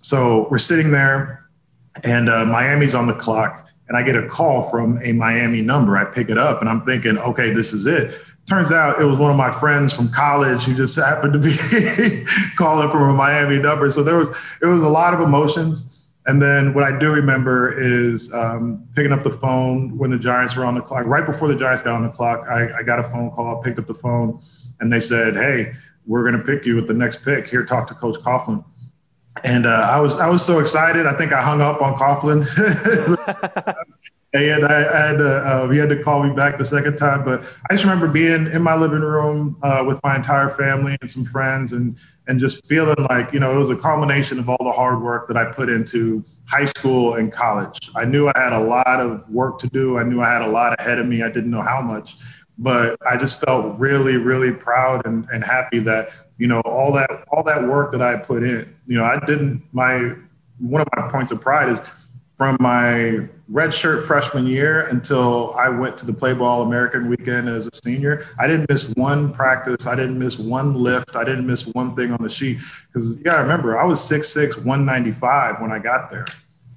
so 0.00 0.48
we're 0.50 0.58
sitting 0.58 0.90
there 0.90 1.40
and 2.04 2.28
uh, 2.28 2.44
Miami's 2.44 2.94
on 2.94 3.06
the 3.06 3.14
clock, 3.14 3.68
and 3.88 3.96
I 3.96 4.02
get 4.02 4.16
a 4.16 4.26
call 4.28 4.70
from 4.70 4.98
a 5.04 5.12
Miami 5.12 5.62
number. 5.62 5.96
I 5.96 6.04
pick 6.04 6.30
it 6.30 6.38
up, 6.38 6.60
and 6.60 6.68
I'm 6.68 6.82
thinking, 6.82 7.18
okay, 7.18 7.50
this 7.50 7.72
is 7.72 7.86
it. 7.86 8.18
Turns 8.48 8.72
out 8.72 9.00
it 9.00 9.04
was 9.04 9.18
one 9.18 9.30
of 9.30 9.36
my 9.36 9.50
friends 9.50 9.92
from 9.92 10.08
college 10.08 10.64
who 10.64 10.74
just 10.74 10.96
happened 10.96 11.34
to 11.34 11.38
be 11.38 11.54
calling 12.56 12.90
from 12.90 13.02
a 13.02 13.12
Miami 13.12 13.58
number. 13.58 13.92
So 13.92 14.02
there 14.02 14.16
was 14.16 14.28
it 14.60 14.66
was 14.66 14.82
a 14.82 14.88
lot 14.88 15.14
of 15.14 15.20
emotions. 15.20 15.99
And 16.26 16.40
then 16.40 16.74
what 16.74 16.84
I 16.84 16.98
do 16.98 17.10
remember 17.12 17.72
is 17.72 18.32
um, 18.34 18.86
picking 18.94 19.12
up 19.12 19.22
the 19.22 19.30
phone 19.30 19.96
when 19.96 20.10
the 20.10 20.18
Giants 20.18 20.54
were 20.54 20.64
on 20.64 20.74
the 20.74 20.82
clock. 20.82 21.06
Right 21.06 21.24
before 21.24 21.48
the 21.48 21.56
Giants 21.56 21.82
got 21.82 21.94
on 21.94 22.02
the 22.02 22.10
clock, 22.10 22.46
I, 22.48 22.68
I 22.78 22.82
got 22.82 22.98
a 22.98 23.04
phone 23.04 23.30
call, 23.30 23.62
picked 23.62 23.78
up 23.78 23.86
the 23.86 23.94
phone, 23.94 24.40
and 24.80 24.92
they 24.92 25.00
said, 25.00 25.34
"Hey, 25.34 25.72
we're 26.06 26.22
going 26.22 26.38
to 26.38 26.44
pick 26.46 26.66
you 26.66 26.76
with 26.76 26.86
the 26.86 26.94
next 26.94 27.24
pick. 27.24 27.48
Here, 27.48 27.64
talk 27.64 27.88
to 27.88 27.94
Coach 27.94 28.18
Coughlin." 28.18 28.64
and 29.44 29.66
uh, 29.66 29.88
I 29.90 30.00
was 30.00 30.18
I 30.18 30.28
was 30.28 30.44
so 30.44 30.58
excited. 30.58 31.06
I 31.06 31.12
think 31.14 31.32
I 31.32 31.42
hung 31.42 31.60
up 31.60 31.80
on 31.80 31.94
Coughlin. 31.94 32.46
and 34.32 34.64
I, 34.64 34.84
I 34.84 35.06
had 35.08 35.18
to, 35.18 35.36
uh, 35.38 35.68
he 35.70 35.78
had 35.78 35.88
to 35.90 36.02
call 36.02 36.22
me 36.22 36.34
back 36.34 36.58
the 36.58 36.64
second 36.64 36.96
time. 36.96 37.24
But 37.24 37.44
I 37.68 37.74
just 37.74 37.84
remember 37.84 38.08
being 38.08 38.46
in 38.46 38.62
my 38.62 38.76
living 38.76 39.00
room 39.00 39.56
uh, 39.62 39.84
with 39.86 40.00
my 40.02 40.16
entire 40.16 40.50
family 40.50 40.96
and 41.00 41.10
some 41.10 41.24
friends, 41.24 41.72
and 41.72 41.96
and 42.30 42.38
just 42.38 42.64
feeling 42.66 42.94
like 43.10 43.32
you 43.32 43.40
know 43.40 43.52
it 43.52 43.58
was 43.58 43.70
a 43.70 43.76
culmination 43.76 44.38
of 44.38 44.48
all 44.48 44.56
the 44.60 44.70
hard 44.70 45.02
work 45.02 45.26
that 45.26 45.36
I 45.36 45.50
put 45.50 45.68
into 45.68 46.24
high 46.44 46.66
school 46.66 47.14
and 47.14 47.32
college. 47.32 47.90
I 47.96 48.04
knew 48.04 48.28
I 48.28 48.38
had 48.38 48.52
a 48.52 48.60
lot 48.60 49.00
of 49.00 49.28
work 49.28 49.58
to 49.60 49.68
do. 49.68 49.98
I 49.98 50.04
knew 50.04 50.20
I 50.20 50.32
had 50.32 50.42
a 50.42 50.46
lot 50.46 50.78
ahead 50.78 51.00
of 51.00 51.06
me. 51.06 51.24
I 51.24 51.28
didn't 51.28 51.50
know 51.50 51.60
how 51.60 51.82
much, 51.82 52.16
but 52.56 52.96
I 53.04 53.16
just 53.16 53.44
felt 53.44 53.76
really, 53.80 54.16
really 54.16 54.52
proud 54.52 55.04
and, 55.06 55.26
and 55.32 55.42
happy 55.42 55.80
that 55.80 56.10
you 56.38 56.46
know 56.46 56.60
all 56.60 56.92
that 56.92 57.10
all 57.32 57.42
that 57.42 57.64
work 57.64 57.90
that 57.90 58.00
I 58.00 58.16
put 58.16 58.44
in. 58.44 58.76
You 58.86 58.98
know, 58.98 59.04
I 59.04 59.18
didn't 59.26 59.64
my 59.72 60.14
one 60.60 60.82
of 60.82 60.88
my 60.96 61.10
points 61.10 61.32
of 61.32 61.40
pride 61.40 61.68
is 61.68 61.80
from 62.40 62.56
my 62.58 63.28
redshirt 63.52 64.02
freshman 64.06 64.46
year 64.46 64.86
until 64.86 65.52
I 65.56 65.68
went 65.68 65.98
to 65.98 66.06
the 66.06 66.12
Playboy 66.14 66.46
All-American 66.46 67.06
weekend 67.06 67.50
as 67.50 67.66
a 67.66 67.70
senior. 67.84 68.26
I 68.38 68.46
didn't 68.46 68.66
miss 68.70 68.88
one 68.94 69.30
practice. 69.30 69.86
I 69.86 69.94
didn't 69.94 70.18
miss 70.18 70.38
one 70.38 70.72
lift. 70.72 71.16
I 71.16 71.24
didn't 71.24 71.46
miss 71.46 71.66
one 71.66 71.94
thing 71.94 72.12
on 72.12 72.22
the 72.22 72.30
sheet 72.30 72.56
because 72.86 73.18
you 73.18 73.24
got 73.24 73.36
to 73.36 73.42
remember 73.42 73.76
I 73.76 73.84
was 73.84 74.00
6'6", 74.00 74.56
195 74.64 75.60
when 75.60 75.70
I 75.70 75.80
got 75.80 76.08
there. 76.08 76.24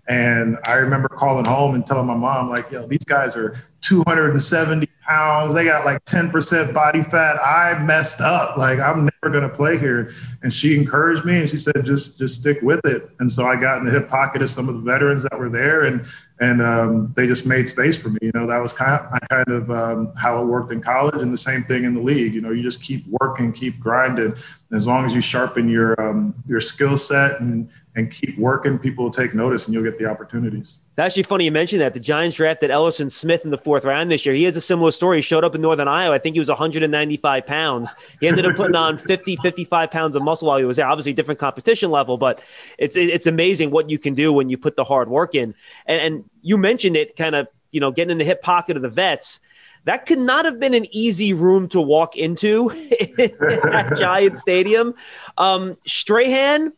And 0.10 0.58
I 0.66 0.74
remember 0.74 1.08
calling 1.08 1.46
home 1.46 1.76
and 1.76 1.88
telling 1.88 2.08
my 2.08 2.18
mom, 2.18 2.50
like, 2.50 2.70
yo, 2.70 2.86
these 2.86 3.06
guys 3.06 3.38
are 3.38 3.56
270 3.80 4.86
pounds. 5.04 5.54
They 5.54 5.66
got 5.66 5.86
like 5.86 6.04
10% 6.06 6.74
body 6.74 7.04
fat. 7.04 7.38
I 7.38 7.82
messed 7.84 8.22
up. 8.22 8.58
Like, 8.58 8.80
I'm 8.80 9.10
never 9.24 9.42
to 9.42 9.50
play 9.50 9.78
here. 9.78 10.14
And 10.42 10.54
she 10.54 10.78
encouraged 10.78 11.26
me 11.26 11.40
and 11.40 11.50
she 11.50 11.58
said, 11.58 11.84
just, 11.84 12.18
just 12.18 12.42
stick 12.42 12.62
with 12.62 12.82
it. 12.86 13.10
And 13.20 13.32
so 13.32 13.46
I 13.46 13.60
got 13.60 13.80
in 13.80 13.86
the 13.86 13.92
hip 13.92 14.10
pocket 14.10 14.42
of 14.42 14.50
some 14.50 14.68
of 14.68 14.76
the 14.76 14.82
veterans 14.82 15.24
that 15.24 15.38
were 15.38 15.50
there 15.50 15.84
and, 15.84 16.06
and 16.40 16.62
um, 16.62 17.14
they 17.16 17.28
just 17.28 17.46
made 17.46 17.70
space 17.70 17.98
for 17.98 18.10
me. 18.10 18.20
You 18.22 18.32
know, 18.34 18.48
that 18.48 18.60
was 18.60 18.74
kind 18.74 19.00
of, 19.00 19.30
kind 19.30 19.48
of 19.48 19.72
um, 19.72 20.14
how 20.16 20.42
it 20.42 20.46
worked 20.46 20.72
in 20.72 20.82
college 20.82 21.22
and 21.22 21.32
the 21.32 21.38
same 21.38 21.64
thing 21.64 21.84
in 21.84 21.94
the 21.94 22.02
league. 22.02 22.34
You 22.34 22.42
know, 22.42 22.52
you 22.52 22.64
just 22.64 22.82
keep 22.82 23.06
working, 23.22 23.54
keep 23.54 23.80
grinding. 23.80 24.36
As 24.72 24.88
long 24.88 25.06
as 25.06 25.14
you 25.14 25.22
sharpen 25.22 25.70
your, 25.70 26.00
um, 26.02 26.34
your 26.48 26.60
skill 26.60 26.98
set 26.98 27.40
and, 27.40 27.70
and 27.96 28.10
keep 28.12 28.38
working, 28.38 28.80
people 28.80 29.04
will 29.06 29.12
take 29.12 29.34
notice 29.34 29.66
and 29.66 29.74
you'll 29.74 29.84
get 29.84 30.00
the 30.00 30.06
opportunities. 30.06 30.80
It's 30.90 31.00
actually 31.00 31.24
funny 31.24 31.46
you 31.46 31.52
mentioned 31.52 31.82
that. 31.82 31.94
The 31.94 32.00
Giants 32.00 32.38
drafted 32.38 32.72
Elerson 32.72 33.12
Smith 33.12 33.46
in 33.46 33.52
the 33.52 33.58
fourth 33.58 33.86
round 33.86 34.12
this 34.12 34.26
year. 34.26 34.34
He 34.36 34.44
has 34.44 34.56
a 34.56 34.62
similar 34.62 34.92
story. 34.92 35.18
He 35.18 35.22
showed 35.22 35.44
up 35.44 35.56
in 35.56 35.62
Northern 35.62 35.88
Iowa. 35.88 36.16
I 36.16 36.20
think 36.20 36.34
he 36.36 36.40
was 36.40 36.50
195 36.50 37.46
pounds. 37.46 37.94
He 38.20 38.28
ended 38.28 38.46
up 38.46 38.56
putting 38.56 38.76
on 38.76 38.98
50, 38.98 39.38
55 39.38 39.92
pounds 39.92 40.16
of 40.16 40.24
muscle 40.24 40.48
while 40.48 40.58
he 40.58 40.66
was 40.66 40.78
there. 40.78 40.88
Obviously, 40.88 41.14
different 41.14 41.40
competition 41.40 41.92
level, 41.92 42.18
but 42.18 42.42
it's 42.78 42.96
it's 42.96 43.26
amazing 43.28 43.72
what 43.72 43.90
you 43.90 43.98
can 43.98 44.14
do 44.14 44.32
when 44.32 44.50
you 44.50 44.58
put 44.58 44.76
the 44.76 44.84
hard 44.84 45.10
work 45.10 45.36
in. 45.36 45.56
And, 45.86 46.02
and 46.02 46.30
you 46.42 46.58
mentioned 46.58 46.96
it 46.96 47.16
kind 47.16 47.36
of, 47.36 47.48
you 47.72 47.80
know, 47.80 47.92
getting 47.92 48.12
in 48.12 48.18
the 48.18 48.26
hip 48.26 48.42
pocket 48.42 48.76
of 48.76 48.84
the 48.84 48.90
vets 48.90 49.40
that 49.86 50.06
could 50.06 50.20
not 50.20 50.46
have 50.46 50.60
been 50.60 50.74
an 50.74 50.86
easy 50.92 51.34
room 51.34 51.68
to 51.70 51.82
walk 51.82 52.16
into 52.16 52.72
at 53.20 53.98
Giant 53.98 54.38
Stadium. 54.38 54.94
Um, 55.38 55.78
Strahan, 55.86 56.72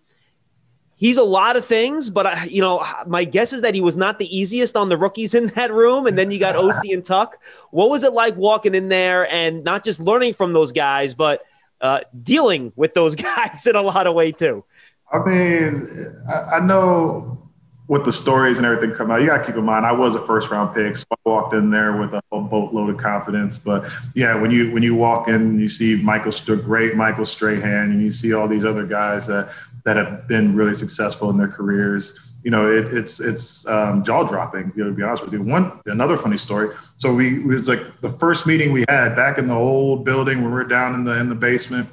he's 0.95 1.17
a 1.17 1.23
lot 1.23 1.57
of 1.57 1.65
things, 1.65 2.09
but 2.09 2.25
I, 2.25 2.45
you 2.45 2.61
know, 2.61 2.83
my 3.05 3.23
guess 3.25 3.53
is 3.53 3.61
that 3.61 3.75
he 3.75 3.81
was 3.81 3.97
not 3.97 4.17
the 4.19 4.35
easiest 4.35 4.75
on 4.75 4.89
the 4.89 4.97
rookies 4.97 5.33
in 5.33 5.47
that 5.47 5.71
room. 5.71 6.07
And 6.07 6.17
then 6.17 6.31
you 6.31 6.39
got 6.39 6.55
Osi 6.55 6.93
and 6.93 7.03
Tuck. 7.03 7.37
What 7.71 7.89
was 7.89 8.03
it 8.03 8.13
like 8.13 8.35
walking 8.35 8.73
in 8.73 8.89
there 8.89 9.29
and 9.31 9.63
not 9.63 9.83
just 9.83 9.99
learning 9.99 10.33
from 10.33 10.53
those 10.53 10.71
guys, 10.71 11.13
but 11.13 11.43
uh, 11.81 12.01
dealing 12.23 12.71
with 12.75 12.93
those 12.93 13.15
guys 13.15 13.67
in 13.67 13.75
a 13.75 13.81
lot 13.81 14.07
of 14.07 14.15
way 14.15 14.31
too? 14.31 14.63
I 15.11 15.19
mean, 15.19 16.23
I, 16.27 16.55
I 16.55 16.59
know 16.59 17.45
with 17.87 18.03
the 18.03 18.11
stories 18.11 18.57
and 18.57 18.65
everything 18.65 18.95
come 18.95 19.11
out, 19.11 19.21
you 19.21 19.27
got 19.27 19.37
to 19.37 19.45
keep 19.45 19.55
in 19.55 19.63
mind 19.63 19.85
I 19.85 19.91
was 19.91 20.15
a 20.15 20.25
first 20.25 20.49
round 20.49 20.73
pick, 20.73 20.97
so 20.97 21.05
I 21.11 21.15
walked 21.29 21.53
in 21.53 21.69
there 21.69 21.95
with 21.97 22.13
a 22.15 22.21
whole 22.31 22.41
boatload 22.41 22.89
of 22.89 22.97
confidence. 22.97 23.59
But 23.59 23.87
yeah, 24.15 24.39
when 24.39 24.49
you 24.49 24.71
when 24.71 24.81
you 24.81 24.95
walk 24.95 25.27
in, 25.27 25.59
you 25.59 25.69
see 25.69 25.95
Michael, 26.01 26.31
great 26.57 26.95
Michael 26.95 27.25
Strahan, 27.25 27.91
and 27.91 28.01
you 28.01 28.11
see 28.11 28.33
all 28.33 28.47
these 28.47 28.65
other 28.65 28.87
guys 28.87 29.27
that 29.27 29.49
that 29.85 29.95
have 29.97 30.27
been 30.27 30.55
really 30.55 30.75
successful 30.75 31.29
in 31.29 31.37
their 31.37 31.47
careers. 31.47 32.19
You 32.43 32.51
know, 32.51 32.71
it, 32.71 32.93
it's 32.93 33.19
it's 33.19 33.65
um, 33.67 34.03
jaw 34.03 34.23
dropping. 34.23 34.71
You 34.75 34.83
know, 34.83 34.89
to 34.89 34.95
be 34.95 35.03
honest 35.03 35.23
with 35.23 35.33
you. 35.33 35.41
One 35.41 35.79
another 35.85 36.17
funny 36.17 36.37
story. 36.37 36.75
So 36.97 37.13
we 37.13 37.39
it 37.39 37.45
was 37.45 37.69
like 37.69 38.01
the 38.01 38.11
first 38.11 38.45
meeting 38.45 38.71
we 38.71 38.85
had 38.87 39.15
back 39.15 39.37
in 39.37 39.47
the 39.47 39.55
old 39.55 40.05
building 40.05 40.41
when 40.41 40.51
we 40.51 40.55
were 40.55 40.63
down 40.65 40.93
in 40.93 41.03
the 41.03 41.17
in 41.19 41.29
the 41.29 41.35
basement, 41.35 41.89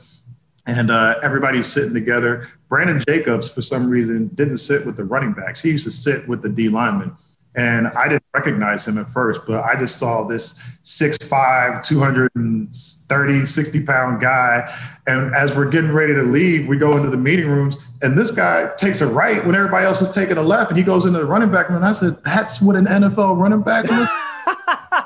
and 0.67 0.91
uh, 0.91 1.15
everybody's 1.23 1.67
sitting 1.67 1.95
together. 1.95 2.49
Brandon 2.69 3.03
Jacobs, 3.07 3.51
for 3.51 3.63
some 3.63 3.89
reason, 3.89 4.29
didn't 4.29 4.59
sit 4.59 4.85
with 4.85 4.97
the 4.97 5.05
running 5.05 5.33
backs. 5.33 5.63
He 5.63 5.71
used 5.71 5.85
to 5.85 5.91
sit 5.91 6.27
with 6.29 6.43
the 6.43 6.49
D 6.49 6.69
linemen. 6.69 7.17
And 7.55 7.89
I 7.89 8.09
didn't 8.09 8.25
recognize 8.35 8.89
him 8.89 8.97
at 8.97 9.11
first, 9.11 9.43
but 9.47 9.63
I 9.63 9.79
just 9.79 9.99
saw 9.99 10.25
this 10.25 10.59
6'5, 10.85 11.85
230, 11.85 13.47
60 13.47 13.83
pound 13.85 14.21
guy. 14.23 14.75
And 15.07 15.35
as 15.35 15.55
we're 15.55 15.69
getting 15.69 15.93
ready 15.93 16.15
to 16.15 16.23
leave, 16.23 16.67
we 16.67 16.79
go 16.79 16.97
into 16.97 17.11
the 17.11 17.19
meeting 17.19 17.49
rooms, 17.49 17.77
and 18.01 18.17
this 18.17 18.31
guy 18.31 18.71
takes 18.77 19.03
a 19.03 19.07
right 19.07 19.45
when 19.45 19.55
everybody 19.55 19.85
else 19.85 20.01
was 20.01 20.15
taking 20.15 20.39
a 20.39 20.43
left, 20.43 20.71
and 20.71 20.79
he 20.79 20.85
goes 20.85 21.05
into 21.05 21.19
the 21.19 21.27
running 21.27 21.51
back 21.51 21.69
room. 21.69 21.77
And 21.77 21.85
I 21.85 21.93
said, 21.93 22.23
That's 22.25 22.63
what 22.63 22.75
an 22.75 22.87
NFL 22.87 23.39
running 23.39 23.63
back 23.63 23.85
is. 23.85 23.91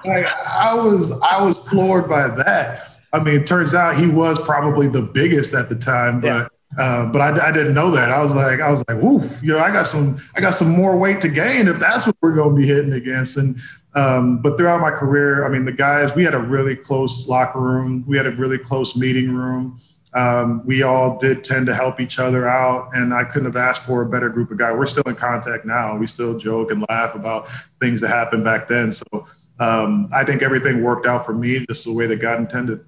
like 0.05 0.27
I 0.57 0.75
was 0.75 1.13
I 1.23 1.43
was 1.43 1.59
floored 1.59 2.09
by 2.09 2.29
that. 2.29 2.91
I 3.13 3.23
mean, 3.23 3.41
it 3.41 3.47
turns 3.47 3.75
out 3.75 3.99
he 3.99 4.07
was 4.07 4.39
probably 4.41 4.89
the 4.89 5.03
biggest 5.03 5.55
at 5.55 5.69
the 5.69 5.77
time, 5.77 6.21
but 6.21 6.27
yeah. 6.27 6.49
Uh, 6.79 7.11
but 7.11 7.21
I, 7.21 7.49
I, 7.49 7.53
didn't 7.53 7.75
know 7.75 7.91
that. 7.93 8.11
I 8.11 8.23
was 8.23 8.35
like, 8.35 8.61
I 8.61 8.71
was 8.71 8.85
like, 8.89 9.01
whoo, 9.01 9.23
you 9.41 9.53
know, 9.53 9.59
I 9.59 9.71
got 9.71 9.87
some, 9.87 10.21
I 10.35 10.41
got 10.41 10.55
some 10.55 10.69
more 10.69 10.97
weight 10.97 11.21
to 11.23 11.29
gain 11.29 11.69
if 11.69 11.79
that's 11.79 12.07
what 12.07 12.17
we're 12.21 12.35
going 12.35 12.55
to 12.55 12.61
be 12.61 12.67
hitting 12.67 12.93
against. 12.93 13.37
And 13.37 13.57
um, 13.95 14.43
but 14.43 14.59
throughout 14.59 14.81
my 14.81 14.91
career, 14.91 15.47
I 15.47 15.49
mean, 15.49 15.65
the 15.65 15.73
guys, 15.73 16.15
we 16.15 16.23
had 16.23 16.35
a 16.35 16.39
really 16.39 16.77
close 16.77 17.27
locker 17.29 17.61
room. 17.61 18.05
We 18.07 18.17
had 18.17 18.27
a 18.27 18.33
really 18.33 18.59
close 18.59 18.95
meeting 18.95 19.35
room. 19.35 19.81
Um, 20.17 20.67
we 20.67 20.83
all 20.83 21.19
did 21.19 21.45
tend 21.45 21.67
to 21.67 21.75
help 21.75 22.01
each 22.01 22.19
other 22.19 22.49
out, 22.49 22.91
and 22.95 23.13
I 23.13 23.25
couldn't 23.25 23.47
have 23.47 23.57
asked 23.57 23.85
for 23.85 24.01
a 24.01 24.09
better 24.09 24.31
group 24.31 24.51
of 24.51 24.57
guys. 24.57 24.75
We're 24.75 24.87
still 24.87 25.03
in 25.05 25.15
contact 25.15 25.67
now. 25.67 25.95
We 25.97 26.07
still 26.07 26.39
joke 26.39 26.71
and 26.71 26.85
laugh 26.89 27.15
about 27.15 27.49
things 27.83 28.01
that 28.01 28.09
happened 28.09 28.43
back 28.43 28.67
then. 28.67 28.93
So 28.93 29.27
um, 29.61 30.09
I 30.15 30.25
think 30.25 30.43
everything 30.43 30.83
worked 30.83 31.07
out 31.07 31.27
for 31.27 31.35
me 31.35 31.67
just 31.67 31.85
the 31.85 31.93
way 31.93 32.07
that 32.07 32.17
God 32.17 32.41
intended 32.41 32.85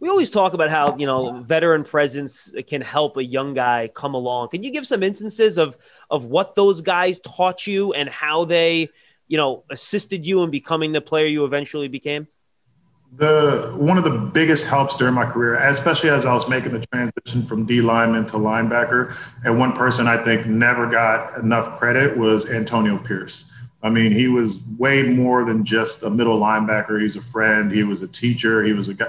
we 0.00 0.08
always 0.08 0.30
talk 0.30 0.54
about 0.54 0.70
how 0.70 0.96
you 0.96 1.06
know 1.06 1.42
veteran 1.42 1.84
presence 1.84 2.52
can 2.66 2.80
help 2.80 3.18
a 3.18 3.24
young 3.24 3.54
guy 3.54 3.88
come 3.94 4.14
along. 4.14 4.48
Can 4.48 4.62
you 4.62 4.72
give 4.72 4.86
some 4.86 5.02
instances 5.02 5.58
of 5.58 5.76
of 6.10 6.24
what 6.24 6.54
those 6.54 6.80
guys 6.80 7.20
taught 7.20 7.66
you 7.66 7.92
and 7.92 8.08
how 8.08 8.46
they 8.46 8.88
you 9.28 9.36
know 9.36 9.64
assisted 9.70 10.26
you 10.26 10.42
in 10.42 10.50
becoming 10.50 10.92
the 10.92 11.00
player 11.00 11.26
you 11.26 11.44
eventually 11.44 11.88
became? 11.88 12.26
The 13.16 13.74
one 13.76 13.98
of 13.98 14.04
the 14.04 14.10
biggest 14.10 14.66
helps 14.66 14.96
during 14.96 15.14
my 15.14 15.26
career, 15.26 15.56
especially 15.56 16.10
as 16.10 16.24
I 16.24 16.32
was 16.32 16.48
making 16.48 16.72
the 16.72 16.86
transition 16.86 17.46
from 17.46 17.66
D 17.66 17.82
lineman 17.82 18.26
to 18.28 18.36
linebacker, 18.36 19.14
and 19.44 19.58
one 19.58 19.72
person 19.72 20.06
I 20.06 20.16
think 20.16 20.46
never 20.46 20.86
got 20.86 21.36
enough 21.38 21.78
credit 21.78 22.16
was 22.16 22.48
Antonio 22.48 22.96
Pierce. 22.98 23.46
I 23.82 23.88
mean, 23.88 24.12
he 24.12 24.28
was 24.28 24.58
way 24.78 25.02
more 25.02 25.44
than 25.44 25.64
just 25.64 26.02
a 26.02 26.10
middle 26.10 26.38
linebacker. 26.38 27.00
He's 27.00 27.16
a 27.16 27.22
friend. 27.22 27.72
He 27.72 27.82
was 27.82 28.02
a 28.02 28.08
teacher. 28.08 28.62
He 28.62 28.74
was 28.74 28.88
a 28.88 28.94
guy. 28.94 29.06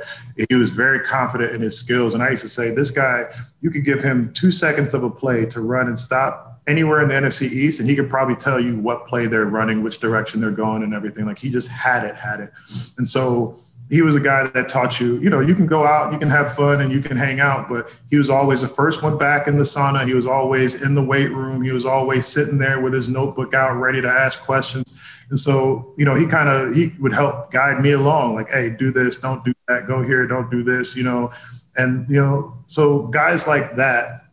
He 0.50 0.56
was 0.56 0.70
very 0.70 1.02
confident 1.02 1.54
in 1.54 1.62
his 1.62 1.78
skills. 1.78 2.14
And 2.14 2.24
I 2.24 2.30
used 2.30 2.44
to 2.44 2.50
say, 2.50 2.72
this 2.72 2.90
guy, 2.90 3.26
you 3.62 3.70
could 3.70 3.84
give 3.84 4.02
him 4.02 4.32
two 4.34 4.52
seconds 4.52 4.94
of 4.94 5.04
a 5.04 5.10
play 5.10 5.46
to 5.48 5.60
run 5.60 5.88
and 5.88 6.00
stop 6.00 6.62
anywhere 6.68 7.02
in 7.02 7.10
the 7.10 7.16
NFC 7.16 7.50
East, 7.50 7.80
and 7.80 7.90
he 7.90 7.96
could 7.96 8.10
probably 8.10 8.36
tell 8.36 8.60
you 8.60 8.80
what 8.80 9.08
play 9.08 9.26
they're 9.28 9.46
running, 9.46 9.84
which 9.84 10.00
direction 10.00 10.40
they're 10.40 10.52
going, 10.52 10.84
and 10.84 10.94
everything. 10.94 11.26
Like 11.26 11.40
he 11.40 11.50
just 11.50 11.68
had 11.68 12.04
it, 12.04 12.16
had 12.16 12.40
it. 12.40 12.52
And 12.98 13.08
so 13.08 13.60
he 13.92 14.02
was 14.02 14.16
a 14.16 14.22
guy 14.22 14.48
that 14.48 14.70
taught 14.70 15.02
you, 15.02 15.18
you 15.20 15.30
know, 15.30 15.42
you 15.42 15.54
can 15.54 15.68
go 15.68 15.86
out, 15.86 16.14
you 16.14 16.18
can 16.18 16.30
have 16.30 16.56
fun 16.56 16.80
and 16.80 16.94
you 16.94 17.02
can 17.02 17.18
hang 17.18 17.42
out, 17.42 17.68
but 17.68 17.92
he 18.10 18.18
was 18.18 18.30
always 18.30 18.62
the 18.62 18.68
first 18.70 19.04
one 19.04 19.18
back 19.18 19.48
in 19.48 19.58
the 19.58 19.66
sauna. 19.66 20.08
He 20.08 20.14
was 20.14 20.26
always 20.26 20.82
in 20.82 20.96
the 20.96 21.04
weight 21.04 21.30
room. 21.30 21.62
He 21.62 21.74
was 21.74 21.86
always 21.86 22.26
sitting 22.26 22.58
there 22.58 22.80
with 22.80 22.94
his 22.94 23.10
notebook 23.10 23.54
out, 23.54 23.74
ready 23.74 24.02
to 24.02 24.08
ask 24.08 24.40
questions. 24.40 24.94
And 25.30 25.38
so, 25.38 25.94
you 25.98 26.06
know, 26.06 26.16
he 26.16 26.26
kind 26.26 26.48
of 26.48 26.74
he 26.74 26.94
would 27.00 27.12
help 27.12 27.52
guide 27.52 27.82
me 27.82 27.92
along, 27.92 28.36
like, 28.36 28.50
hey, 28.50 28.70
do 28.70 28.94
this, 28.94 29.18
don't 29.18 29.44
do 29.44 29.54
that, 29.68 29.88
go 29.88 30.02
here, 30.02 30.26
don't 30.26 30.50
do 30.50 30.64
this, 30.64 30.96
you 30.96 31.04
know. 31.04 31.30
And, 31.76 32.10
you 32.10 32.22
know, 32.22 32.58
so 32.68 33.08
guys 33.08 33.46
like 33.46 33.76
that 33.76 34.26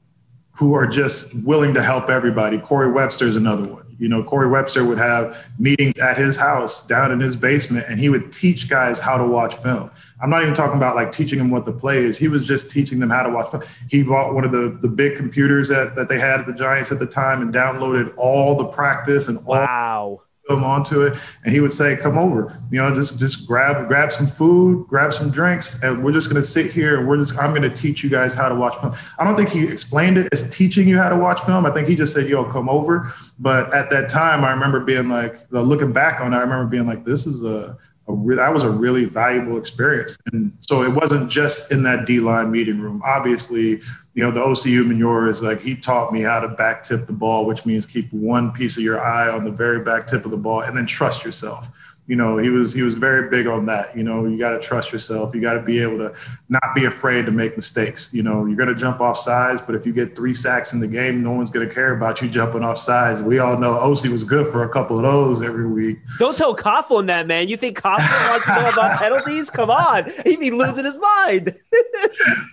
who 0.53 0.75
are 0.75 0.87
just 0.87 1.35
willing 1.45 1.75
to 1.75 1.83
help 1.83 2.11
everybody. 2.11 2.59
Corey 2.59 2.93
Webster 2.93 3.27
is 3.27 3.35
another 3.35 3.69
one. 3.69 3.88
You 3.99 4.09
know, 4.09 4.23
Corey 4.23 4.49
Webster 4.49 4.85
would 4.85 4.99
have 4.99 5.37
meetings 5.59 5.99
at 5.99 6.17
his 6.17 6.37
house 6.37 6.87
down 6.87 7.11
in 7.11 7.21
his 7.21 7.37
basement, 7.37 7.87
and 7.89 8.01
he 8.01 8.09
would 8.09 8.33
teach 8.33 8.69
guys 8.69 9.01
how 9.01 9.17
to 9.17 9.27
watch 9.27 9.57
film. 9.57 9.91
I'm 10.21 10.31
not 10.31 10.43
even 10.43 10.55
talking 10.55 10.77
about 10.77 10.97
like 10.97 11.13
teaching 11.13 11.39
them 11.39 11.51
what 11.51 11.65
the 11.65 11.73
play 11.73 11.99
is. 11.99 12.19
He 12.19 12.29
was 12.29 12.47
just 12.47 12.71
teaching 12.71 12.99
them 12.99 13.11
how 13.11 13.23
to 13.23 13.31
watch 13.31 13.51
film. 13.51 13.63
He 13.89 14.03
bought 14.03 14.35
one 14.35 14.45
of 14.45 14.53
the, 14.53 14.79
the 14.81 14.89
big 14.89 15.17
computers 15.17 15.69
that, 15.69 15.95
that 15.97 16.09
they 16.09 16.19
had 16.19 16.41
at 16.41 16.47
the 16.47 16.55
Giants 16.55 16.91
at 16.91 16.99
the 16.99 17.07
time 17.07 17.43
and 17.43 17.53
downloaded 17.53 18.15
all 18.17 18.57
the 18.57 18.67
practice 18.67 19.29
and 19.29 19.39
all 19.39 19.57
wow 19.57 20.23
him 20.49 20.65
onto 20.65 21.03
it 21.03 21.19
and 21.45 21.53
he 21.53 21.61
would 21.61 21.73
say 21.73 21.97
come 21.97 22.17
over 22.17 22.59
you 22.71 22.79
know 22.79 22.95
just 22.95 23.19
just 23.19 23.47
grab 23.47 23.87
grab 23.89 24.11
some 24.11 24.27
food 24.27 24.87
grab 24.89 25.13
some 25.13 25.31
drinks 25.31 25.83
and 25.83 26.03
we're 26.03 26.13
just 26.13 26.31
going 26.31 26.41
to 26.41 26.47
sit 26.47 26.71
here 26.73 26.99
and 26.99 27.09
we're 27.09 27.19
just 27.19 27.37
i'm 27.39 27.51
going 27.51 27.63
to 27.63 27.75
teach 27.75 28.03
you 28.03 28.11
guys 28.11 28.35
how 28.35 28.49
to 28.49 28.55
watch 28.55 28.75
film 28.81 28.95
i 29.19 29.25
don't 29.25 29.37
think 29.37 29.49
he 29.49 29.65
explained 29.65 30.17
it 30.17 30.29
as 30.33 30.49
teaching 30.51 30.89
you 30.89 30.97
how 30.97 31.09
to 31.09 31.17
watch 31.17 31.41
film 31.43 31.67
i 31.67 31.71
think 31.71 31.87
he 31.87 31.95
just 31.95 32.15
said 32.15 32.29
yo 32.29 32.45
come 32.45 32.69
over 32.69 33.13
but 33.39 33.73
at 33.75 33.91
that 33.91 34.09
time 34.09 34.45
i 34.45 34.51
remember 34.51 34.81
being 34.81 35.09
like 35.09 35.35
looking 35.51 35.93
back 35.93 36.21
on 36.21 36.33
it 36.33 36.37
i 36.37 36.41
remember 36.41 36.67
being 36.67 36.87
like 36.87 37.05
this 37.05 37.27
is 37.27 37.45
a 37.45 37.77
a 38.09 38.13
re- 38.13 38.37
that 38.37 38.53
was 38.53 38.63
a 38.63 38.71
really 38.71 39.05
valuable 39.05 39.59
experience. 39.59 40.17
And 40.33 40.53
so 40.61 40.83
it 40.83 40.89
wasn't 40.89 41.31
just 41.31 41.71
in 41.71 41.83
that 41.83 42.07
D 42.07 42.21
line 42.21 42.51
meeting 42.51 42.81
room. 42.81 43.03
Obviously, 43.05 43.81
you 44.19 44.25
know, 44.25 44.33
the 44.33 44.41
Osi 44.41 44.73
Umenyiora 44.73 45.31
is 45.31 45.43
like 45.43 45.61
he 45.61 45.77
taught 45.77 46.13
me 46.13 46.23
how 46.23 46.41
to 46.41 46.49
back 46.49 46.83
tip 46.83 47.07
the 47.07 47.13
ball, 47.13 47.47
which 47.47 47.65
means 47.65 47.87
keep 47.87 48.13
one 48.13 48.51
piece 48.51 48.77
of 48.77 48.83
your 48.83 49.01
eye 49.01 49.31
on 49.31 49.45
the 49.45 49.51
very 49.53 49.85
back 49.85 50.09
tip 50.09 50.25
of 50.25 50.33
the 50.33 50.37
ball 50.37 50.63
and 50.63 50.77
then 50.77 50.87
trust 50.87 51.25
yourself 51.25 51.69
you 52.09 52.17
know, 52.17 52.39
he 52.39 52.49
was 52.49 52.73
he 52.73 52.81
was 52.81 52.95
very 52.95 53.29
big 53.29 53.47
on 53.47 53.67
that. 53.67 53.95
You 53.95 54.03
know, 54.03 54.25
you 54.25 54.39
got 54.39 54.53
to 54.53 54.61
trust 54.61 54.93
yourself. 54.93 55.35
You 55.35 55.43
got 55.43 55.53
to 55.53 55.63
be 55.63 55.79
able 55.79 55.99
to 55.99 56.15
not 56.49 56.75
be 56.75 56.87
afraid 56.87 57.27
to 57.27 57.31
make 57.31 57.55
mistakes. 57.55 58.09
You 58.15 58.23
know, 58.23 58.47
you're 58.47 58.57
going 58.57 58.71
to 58.71 58.75
jump 58.75 59.03
off 59.03 59.19
sides, 59.19 59.61
but 59.61 59.75
if 59.75 59.85
you 59.85 59.93
get 59.93 60.17
three 60.17 60.33
sacks 60.33 60.73
in 60.73 60.81
the 60.81 60.89
game, 60.89 61.23
no 61.23 61.33
one's 61.33 61.51
going 61.51 61.69
to 61.69 61.73
care 61.73 61.93
about 61.93 62.23
you 62.23 62.31
jumping 62.31 62.65
off 62.65 62.79
sides. 62.79 63.23
We 63.23 63.41
all 63.41 63.59
know 63.59 63.75
Osi 63.75 64.11
was 64.11 64.25
good 64.25 64.51
for 64.51 64.65
a 64.65 64.71
couple 64.71 64.97
of 64.97 65.03
those 65.03 65.43
every 65.43 65.69
week. 65.69 65.99
Don't 66.19 66.35
tell 66.35 66.57
Coughlin 66.57 67.09
that, 67.09 67.27
man. 67.27 67.47
You 67.49 67.59
think 67.59 67.79
Coughlin 67.79 67.99
wants 68.31 68.47
to 68.47 68.55
know 68.55 68.69
about 68.69 68.99
penalties? 68.99 69.51
Come 69.51 69.71
on, 69.71 70.11
he'd 70.25 70.41
be 70.41 70.51
losing 70.51 70.87
his 70.87 70.97
mind. 70.97 71.55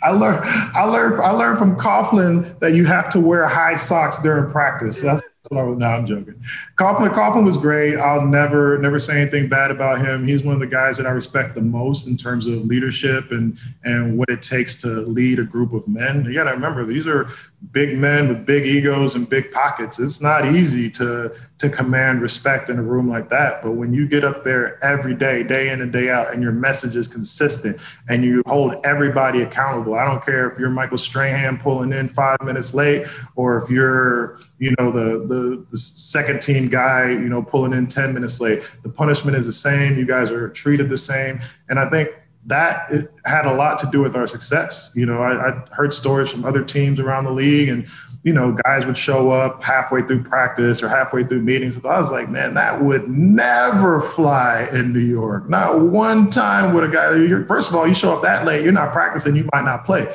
I 0.03 0.11
learned 0.11 0.41
I 0.43 0.83
learned 0.83 1.21
I 1.21 1.31
learned 1.31 1.59
from 1.59 1.77
Coughlin 1.77 2.59
that 2.59 2.73
you 2.73 2.83
have 2.83 3.09
to 3.13 3.21
wear 3.21 3.47
high 3.47 3.77
socks 3.77 4.21
during 4.21 4.51
practice. 4.51 5.01
That's 5.01 5.23
no, 5.51 5.85
I'm 5.85 6.05
joking. 6.05 6.35
Coughlin, 6.75 7.13
Coughlin 7.13 7.45
was 7.45 7.57
great. 7.57 7.97
I'll 7.97 8.25
never, 8.25 8.77
never 8.79 8.99
say 8.99 9.21
anything 9.21 9.47
bad 9.47 9.71
about 9.71 9.99
him. 9.99 10.25
He's 10.25 10.43
one 10.43 10.55
of 10.55 10.59
the 10.59 10.67
guys 10.67 10.97
that 10.97 11.05
I 11.05 11.11
respect 11.11 11.55
the 11.55 11.61
most 11.61 12.07
in 12.07 12.17
terms 12.17 12.47
of 12.47 12.65
leadership 12.65 13.31
and 13.31 13.57
and 13.83 14.17
what 14.17 14.29
it 14.29 14.41
takes 14.41 14.75
to 14.81 14.87
lead 14.87 15.39
a 15.39 15.43
group 15.45 15.73
of 15.73 15.87
men. 15.87 16.25
You 16.25 16.33
got 16.33 16.45
to 16.45 16.51
remember 16.51 16.83
these 16.83 17.07
are 17.07 17.27
big 17.71 17.97
men 17.97 18.27
with 18.27 18.45
big 18.45 18.65
egos 18.65 19.15
and 19.15 19.29
big 19.29 19.51
pockets. 19.51 19.99
It's 19.99 20.21
not 20.21 20.45
easy 20.45 20.89
to 20.91 21.33
to 21.57 21.69
command 21.69 22.21
respect 22.21 22.69
in 22.69 22.77
a 22.77 22.83
room 22.83 23.07
like 23.07 23.29
that. 23.29 23.61
But 23.61 23.73
when 23.73 23.93
you 23.93 24.07
get 24.07 24.25
up 24.25 24.43
there 24.43 24.83
every 24.83 25.15
day, 25.15 25.41
day 25.41 25.69
in 25.69 25.81
and 25.81 25.91
day 25.91 26.09
out, 26.09 26.33
and 26.33 26.43
your 26.43 26.51
message 26.51 26.97
is 26.97 27.07
consistent 27.07 27.79
and 28.09 28.25
you 28.25 28.43
hold 28.45 28.75
everybody 28.83 29.41
accountable. 29.41 29.95
I 29.95 30.05
don't 30.05 30.23
care 30.23 30.49
if 30.49 30.59
you're 30.59 30.69
Michael 30.69 30.97
Strahan 30.97 31.57
pulling 31.57 31.93
in 31.93 32.09
five 32.09 32.41
minutes 32.41 32.73
late 32.73 33.07
or 33.35 33.63
if 33.63 33.69
you're, 33.69 34.37
you 34.59 34.75
know, 34.77 34.91
the 34.91 35.25
the, 35.25 35.65
the 35.71 35.77
second 35.77 36.41
team 36.41 36.67
guy, 36.67 37.09
you 37.09 37.29
know, 37.29 37.41
pulling 37.41 37.73
in 37.73 37.87
10 37.87 38.13
minutes 38.13 38.41
late. 38.41 38.61
The 38.83 38.89
punishment 38.89 39.37
is 39.37 39.45
the 39.45 39.53
same. 39.53 39.97
You 39.97 40.05
guys 40.05 40.31
are 40.31 40.49
treated 40.49 40.89
the 40.89 40.97
same. 40.97 41.39
And 41.69 41.79
I 41.79 41.89
think 41.89 42.09
that 42.45 42.89
had 43.25 43.45
a 43.45 43.53
lot 43.53 43.79
to 43.79 43.89
do 43.91 44.01
with 44.01 44.15
our 44.15 44.27
success. 44.27 44.91
You 44.95 45.05
know, 45.05 45.21
I, 45.21 45.49
I, 45.49 45.63
heard 45.71 45.93
stories 45.93 46.29
from 46.29 46.45
other 46.45 46.63
teams 46.63 46.99
around 46.99 47.23
the 47.23 47.31
league, 47.31 47.69
and 47.69 47.87
you 48.23 48.33
know, 48.33 48.57
guys 48.63 48.85
would 48.85 48.97
show 48.97 49.29
up 49.29 49.63
halfway 49.63 50.01
through 50.01 50.23
practice 50.23 50.81
or 50.81 50.89
halfway 50.89 51.23
through 51.23 51.41
meetings. 51.41 51.77
I 51.85 51.99
was 51.99 52.11
like, 52.11 52.27
man, 52.27 52.55
that 52.55 52.81
would 52.81 53.07
never 53.07 54.01
fly 54.01 54.67
in 54.73 54.93
New 54.93 54.99
York. 54.99 55.47
Not 55.47 55.79
one 55.79 56.31
time 56.31 56.73
would 56.73 56.83
a 56.83 56.87
guy. 56.87 57.47
First 57.47 57.69
of 57.69 57.75
all, 57.75 57.87
you 57.87 57.93
show 57.93 58.13
up 58.15 58.23
that 58.23 58.45
late, 58.45 58.63
you're 58.63 58.73
not 58.73 58.91
practicing, 58.91 59.35
you 59.35 59.47
might 59.53 59.63
not 59.63 59.85
play. 59.85 60.11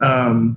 Um, 0.00 0.56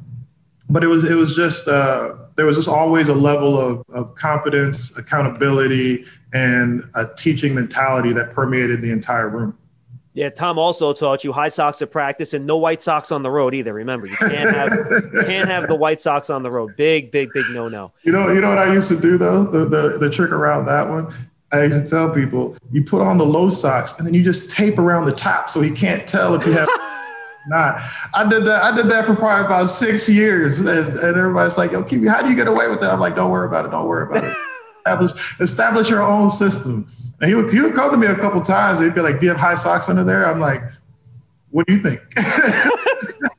but 0.70 0.84
it 0.84 0.88
was 0.88 1.10
it 1.10 1.16
was 1.16 1.36
just 1.36 1.68
uh, 1.68 2.16
there 2.36 2.46
was 2.46 2.58
just 2.58 2.70
always 2.70 3.10
a 3.10 3.14
level 3.14 3.58
of, 3.58 3.84
of 3.90 4.16
confidence, 4.16 4.98
accountability, 4.98 6.06
and 6.34 6.90
a 6.96 7.08
teaching 7.16 7.54
mentality 7.56 8.14
that 8.14 8.34
permeated 8.34 8.82
the 8.82 8.92
entire 8.92 9.30
room. 9.30 9.58
Yeah, 10.16 10.30
Tom 10.30 10.58
also 10.58 10.94
taught 10.94 11.26
you 11.26 11.34
high 11.34 11.50
socks 11.50 11.82
at 11.82 11.92
practice 11.92 12.34
and 12.34 12.48
no 12.48 12.56
white 12.56 12.82
socks 12.82 13.12
on 13.12 13.22
the 13.22 13.30
road 13.30 13.54
either. 13.54 13.74
Remember, 13.74 14.08
you 14.08 14.16
can't 14.16 14.50
have 14.50 14.72
you 15.14 15.24
can't 15.26 15.50
have 15.50 15.68
the 15.68 15.76
white 15.76 16.00
socks 16.00 16.30
on 16.30 16.42
the 16.42 16.50
road. 16.50 16.74
Big, 16.78 17.12
big, 17.12 17.30
big 17.34 17.44
no 17.52 17.68
no. 17.68 17.92
You 18.04 18.14
know, 18.14 18.32
you 18.32 18.40
know 18.40 18.48
what 18.48 18.58
I 18.58 18.74
used 18.74 18.88
to 18.90 19.00
do 19.00 19.18
though. 19.18 19.44
The 19.44 19.66
the, 19.66 19.98
the 19.98 20.10
trick 20.10 20.32
around 20.32 20.68
that 20.68 20.88
one. 20.88 21.14
I 21.52 21.66
used 21.66 21.84
to 21.84 21.90
tell 21.90 22.10
people 22.10 22.58
you 22.72 22.82
put 22.82 23.02
on 23.02 23.18
the 23.18 23.26
low 23.26 23.50
socks 23.50 23.98
and 23.98 24.08
then 24.08 24.14
you 24.14 24.24
just 24.24 24.50
tape 24.50 24.80
around 24.80 25.06
the 25.06 25.12
top 25.12 25.50
so 25.50 25.62
he 25.62 25.70
can't 25.70 26.08
tell 26.08 26.34
if 26.34 26.46
you 26.46 26.54
have. 26.54 26.70
not. 27.48 27.82
I 28.14 28.28
did 28.28 28.46
that. 28.46 28.64
I 28.64 28.74
did 28.74 28.88
that 28.88 29.06
for 29.06 29.16
probably 29.16 29.46
about 29.46 29.68
six 29.68 30.08
years, 30.08 30.62
and, 30.62 30.70
and 30.70 31.18
everybody's 31.18 31.58
like, 31.58 31.74
"Yo, 31.74 31.84
Kiwi, 31.84 32.08
how 32.08 32.22
do 32.22 32.30
you 32.30 32.36
get 32.36 32.48
away 32.48 32.70
with 32.70 32.80
that?" 32.80 32.94
I'm 32.94 33.02
like, 33.02 33.16
"Don't 33.16 33.32
worry 33.32 33.48
about 33.48 33.66
it. 33.66 33.72
Don't 33.72 33.88
worry 33.88 34.06
about 34.06 34.24
it. 34.24 34.34
establish, 34.86 35.40
establish 35.42 35.90
your 35.90 36.02
own 36.02 36.32
system." 36.32 36.88
And 37.22 37.30
he 37.30 37.36
would 37.36 37.52
he 37.52 37.62
would 37.62 37.74
come 37.74 37.92
to 37.92 37.98
me 37.98 38.08
a 38.08 38.16
couple 38.16 38.42
times. 38.42 38.80
He'd 38.80 38.96
be 38.96 39.02
like, 39.02 39.20
"Do 39.20 39.26
you 39.26 39.32
have 39.32 39.40
high 39.40 39.56
socks 39.56 39.88
under 39.90 40.04
there?" 40.04 40.30
I'm 40.30 40.40
like, 40.40 40.62
"What 41.50 41.66
do 41.68 41.74
you 41.74 41.82
think?" 41.82 42.02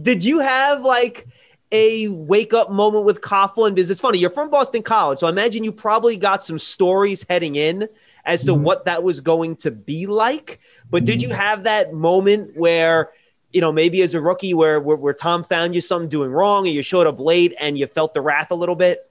Did 0.01 0.23
you 0.23 0.39
have 0.39 0.81
like 0.81 1.27
a 1.71 2.07
wake 2.07 2.53
up 2.53 2.71
moment 2.71 3.05
with 3.05 3.21
Coughlin? 3.21 3.75
Because 3.75 3.89
it's 3.89 3.99
funny, 3.99 4.19
you're 4.19 4.29
from 4.29 4.49
Boston 4.49 4.81
College, 4.81 5.19
so 5.19 5.27
I 5.27 5.29
imagine 5.29 5.63
you 5.63 5.71
probably 5.71 6.17
got 6.17 6.43
some 6.43 6.57
stories 6.57 7.25
heading 7.29 7.55
in 7.55 7.87
as 8.25 8.43
to 8.45 8.53
mm-hmm. 8.53 8.63
what 8.63 8.85
that 8.85 9.03
was 9.03 9.19
going 9.19 9.55
to 9.57 9.71
be 9.71 10.07
like. 10.07 10.59
But 10.89 11.05
did 11.05 11.21
you 11.21 11.29
mm-hmm. 11.29 11.37
have 11.37 11.63
that 11.63 11.93
moment 11.93 12.55
where? 12.55 13.11
you 13.51 13.61
know, 13.61 13.71
maybe 13.71 14.01
as 14.01 14.13
a 14.13 14.21
rookie 14.21 14.53
where, 14.53 14.79
where, 14.79 14.97
where 14.97 15.13
Tom 15.13 15.43
found 15.43 15.73
you 15.73 15.81
something 15.81 16.09
doing 16.09 16.29
wrong 16.29 16.67
and 16.67 16.75
you 16.75 16.81
showed 16.81 17.07
up 17.07 17.19
late 17.19 17.55
and 17.59 17.77
you 17.77 17.87
felt 17.87 18.13
the 18.13 18.21
wrath 18.21 18.51
a 18.51 18.55
little 18.55 18.75
bit? 18.75 19.09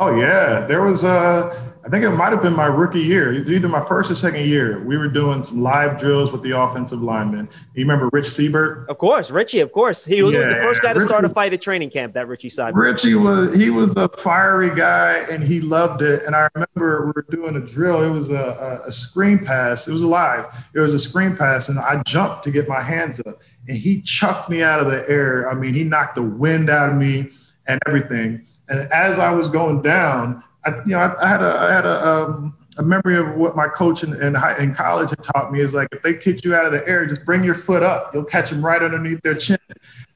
Oh 0.00 0.18
yeah, 0.18 0.62
there 0.62 0.80
was. 0.80 1.04
Uh, 1.04 1.54
I 1.84 1.88
think 1.88 2.04
it 2.04 2.10
might 2.10 2.32
have 2.32 2.42
been 2.42 2.54
my 2.54 2.66
rookie 2.66 3.00
year, 3.00 3.32
either 3.32 3.68
my 3.68 3.84
first 3.84 4.10
or 4.10 4.14
second 4.14 4.46
year. 4.46 4.82
We 4.84 4.96
were 4.96 5.08
doing 5.08 5.42
some 5.42 5.62
live 5.62 5.98
drills 5.98 6.30
with 6.30 6.42
the 6.42 6.58
offensive 6.58 7.02
linemen. 7.02 7.48
You 7.74 7.84
remember 7.84 8.08
Rich 8.12 8.30
Seubert? 8.30 8.88
Of 8.88 8.98
course, 8.98 9.30
Richie. 9.30 9.60
Of 9.60 9.72
course, 9.72 10.04
he 10.04 10.22
was, 10.22 10.34
yeah, 10.34 10.48
the 10.48 10.54
first 10.56 10.82
guy 10.82 10.92
to 10.92 11.00
Richie, 11.00 11.08
start 11.08 11.24
a 11.24 11.28
fight 11.28 11.52
at 11.52 11.60
training 11.60 11.90
camp. 11.90 12.14
That 12.14 12.28
Richie 12.28 12.48
Seubert. 12.48 12.76
Richie 12.76 13.14
was 13.14 13.54
he 13.54 13.68
was 13.68 13.94
a 13.96 14.08
fiery 14.08 14.74
guy, 14.74 15.18
and 15.30 15.42
he 15.42 15.60
loved 15.60 16.00
it. 16.00 16.24
And 16.24 16.34
I 16.34 16.48
remember 16.54 17.06
we 17.06 17.12
were 17.14 17.26
doing 17.30 17.56
a 17.56 17.60
drill. 17.60 18.02
It 18.02 18.10
was 18.10 18.30
a, 18.30 18.80
a, 18.84 18.88
a 18.88 18.92
screen 18.92 19.44
pass. 19.44 19.86
It 19.86 19.92
was 19.92 20.02
live. 20.02 20.46
It 20.74 20.80
was 20.80 20.94
a 20.94 20.98
screen 20.98 21.36
pass, 21.36 21.68
and 21.68 21.78
I 21.78 22.02
jumped 22.04 22.44
to 22.44 22.50
get 22.50 22.68
my 22.68 22.80
hands 22.80 23.20
up, 23.26 23.42
and 23.68 23.76
he 23.76 24.00
chucked 24.00 24.48
me 24.48 24.62
out 24.62 24.80
of 24.80 24.90
the 24.90 25.08
air. 25.10 25.50
I 25.50 25.54
mean, 25.54 25.74
he 25.74 25.84
knocked 25.84 26.14
the 26.14 26.22
wind 26.22 26.70
out 26.70 26.88
of 26.88 26.96
me 26.96 27.30
and 27.66 27.80
everything. 27.86 28.46
And 28.70 28.90
as 28.92 29.18
I 29.18 29.30
was 29.32 29.48
going 29.48 29.82
down, 29.82 30.42
I, 30.64 30.70
you 30.86 30.92
know, 30.92 30.98
I, 30.98 31.24
I 31.24 31.28
had 31.28 31.42
a, 31.42 31.58
I 31.58 31.72
had 31.72 31.86
a, 31.86 32.06
um, 32.06 32.56
a 32.78 32.82
memory 32.82 33.16
of 33.16 33.34
what 33.34 33.56
my 33.56 33.66
coach 33.66 34.04
in, 34.04 34.14
in, 34.22 34.34
high, 34.34 34.56
in, 34.58 34.74
college 34.74 35.10
had 35.10 35.22
taught 35.22 35.52
me 35.52 35.60
is 35.60 35.74
like, 35.74 35.88
if 35.92 36.02
they 36.02 36.14
kick 36.14 36.44
you 36.44 36.54
out 36.54 36.64
of 36.64 36.72
the 36.72 36.86
air, 36.88 37.04
just 37.04 37.24
bring 37.24 37.42
your 37.42 37.54
foot 37.54 37.82
up. 37.82 38.14
You'll 38.14 38.24
catch 38.24 38.50
them 38.50 38.64
right 38.64 38.80
underneath 38.80 39.20
their 39.22 39.34
chin. 39.34 39.58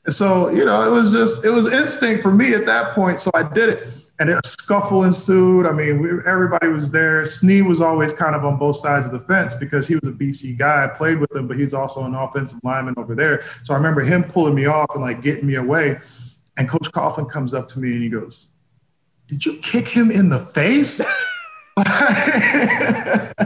And 0.06 0.14
so, 0.14 0.50
you 0.50 0.64
know, 0.64 0.86
it 0.86 0.90
was 0.90 1.12
just, 1.12 1.44
it 1.44 1.50
was 1.50 1.72
instinct 1.72 2.22
for 2.22 2.32
me 2.32 2.54
at 2.54 2.64
that 2.66 2.94
point. 2.94 3.18
So 3.20 3.30
I 3.34 3.42
did 3.42 3.70
it. 3.70 3.88
And 4.20 4.30
a 4.30 4.40
scuffle 4.44 5.02
ensued. 5.02 5.66
I 5.66 5.72
mean, 5.72 6.00
we, 6.00 6.08
everybody 6.24 6.68
was 6.68 6.92
there. 6.92 7.24
Snee 7.24 7.66
was 7.66 7.80
always 7.80 8.12
kind 8.12 8.36
of 8.36 8.44
on 8.44 8.56
both 8.56 8.76
sides 8.76 9.04
of 9.06 9.10
the 9.10 9.18
fence 9.18 9.56
because 9.56 9.88
he 9.88 9.96
was 9.96 10.08
a 10.08 10.12
BC 10.12 10.56
guy. 10.56 10.84
I 10.84 10.88
played 10.88 11.18
with 11.18 11.34
him, 11.34 11.48
but 11.48 11.58
he's 11.58 11.74
also 11.74 12.04
an 12.04 12.14
offensive 12.14 12.60
lineman 12.62 12.94
over 12.96 13.16
there. 13.16 13.42
So 13.64 13.74
I 13.74 13.76
remember 13.76 14.02
him 14.02 14.22
pulling 14.22 14.54
me 14.54 14.66
off 14.66 14.86
and 14.94 15.02
like 15.02 15.20
getting 15.20 15.46
me 15.46 15.56
away. 15.56 15.98
And 16.56 16.68
Coach 16.68 16.90
Coughlin 16.92 17.30
comes 17.30 17.52
up 17.52 17.68
to 17.70 17.78
me 17.78 17.94
and 17.94 18.02
he 18.02 18.08
goes, 18.08 18.48
Did 19.26 19.44
you 19.44 19.58
kick 19.58 19.88
him 19.88 20.10
in 20.10 20.28
the 20.28 20.40
face? 20.40 21.00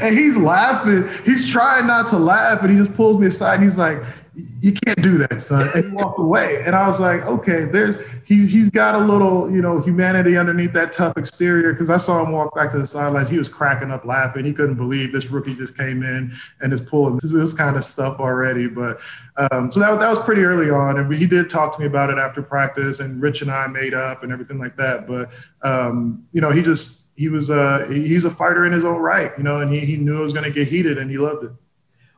and 0.00 0.16
he's 0.16 0.36
laughing. 0.36 1.06
He's 1.24 1.50
trying 1.50 1.86
not 1.86 2.08
to 2.10 2.18
laugh, 2.18 2.62
and 2.62 2.70
he 2.70 2.76
just 2.76 2.94
pulls 2.94 3.18
me 3.18 3.26
aside 3.26 3.56
and 3.56 3.64
he's 3.64 3.78
like, 3.78 4.02
you 4.34 4.72
can't 4.72 5.02
do 5.02 5.18
that, 5.18 5.42
son. 5.42 5.68
And 5.74 5.84
he 5.84 5.90
walked 5.90 6.18
away. 6.18 6.62
And 6.64 6.74
I 6.74 6.86
was 6.86 6.98
like, 6.98 7.22
okay, 7.22 7.66
there's 7.66 7.96
he 8.24 8.46
he's 8.46 8.70
got 8.70 8.94
a 8.94 8.98
little, 8.98 9.50
you 9.50 9.60
know, 9.60 9.78
humanity 9.80 10.38
underneath 10.38 10.72
that 10.72 10.92
tough 10.92 11.18
exterior. 11.18 11.74
Cause 11.74 11.90
I 11.90 11.98
saw 11.98 12.24
him 12.24 12.32
walk 12.32 12.54
back 12.54 12.70
to 12.70 12.78
the 12.78 12.86
sidelines. 12.86 13.28
He 13.28 13.38
was 13.38 13.48
cracking 13.48 13.90
up 13.90 14.06
laughing. 14.06 14.46
He 14.46 14.54
couldn't 14.54 14.76
believe 14.76 15.12
this 15.12 15.26
rookie 15.26 15.54
just 15.54 15.76
came 15.76 16.02
in 16.02 16.32
and 16.60 16.72
is 16.72 16.80
pulling 16.80 17.18
this, 17.18 17.32
this 17.32 17.52
kind 17.52 17.76
of 17.76 17.84
stuff 17.84 18.20
already. 18.20 18.68
But 18.68 19.00
um, 19.36 19.70
so 19.70 19.80
that, 19.80 20.00
that 20.00 20.08
was 20.08 20.18
pretty 20.20 20.42
early 20.42 20.70
on. 20.70 20.98
And 20.98 21.12
he 21.12 21.26
did 21.26 21.50
talk 21.50 21.74
to 21.74 21.80
me 21.80 21.86
about 21.86 22.08
it 22.08 22.18
after 22.18 22.42
practice, 22.42 23.00
and 23.00 23.20
Rich 23.20 23.42
and 23.42 23.50
I 23.50 23.66
made 23.66 23.92
up 23.92 24.22
and 24.22 24.32
everything 24.32 24.58
like 24.58 24.76
that. 24.76 25.06
But 25.06 25.30
um, 25.62 26.24
you 26.32 26.40
know, 26.40 26.50
he 26.50 26.62
just 26.62 27.08
he 27.16 27.28
was 27.28 27.50
uh 27.50 27.86
he's 27.90 28.24
a 28.24 28.30
fighter 28.30 28.64
in 28.64 28.72
his 28.72 28.84
own 28.84 28.96
right, 28.96 29.32
you 29.36 29.44
know, 29.44 29.60
and 29.60 29.70
he 29.70 29.80
he 29.80 29.96
knew 29.98 30.22
it 30.22 30.24
was 30.24 30.32
gonna 30.32 30.50
get 30.50 30.68
heated 30.68 30.96
and 30.96 31.10
he 31.10 31.18
loved 31.18 31.44
it 31.44 31.52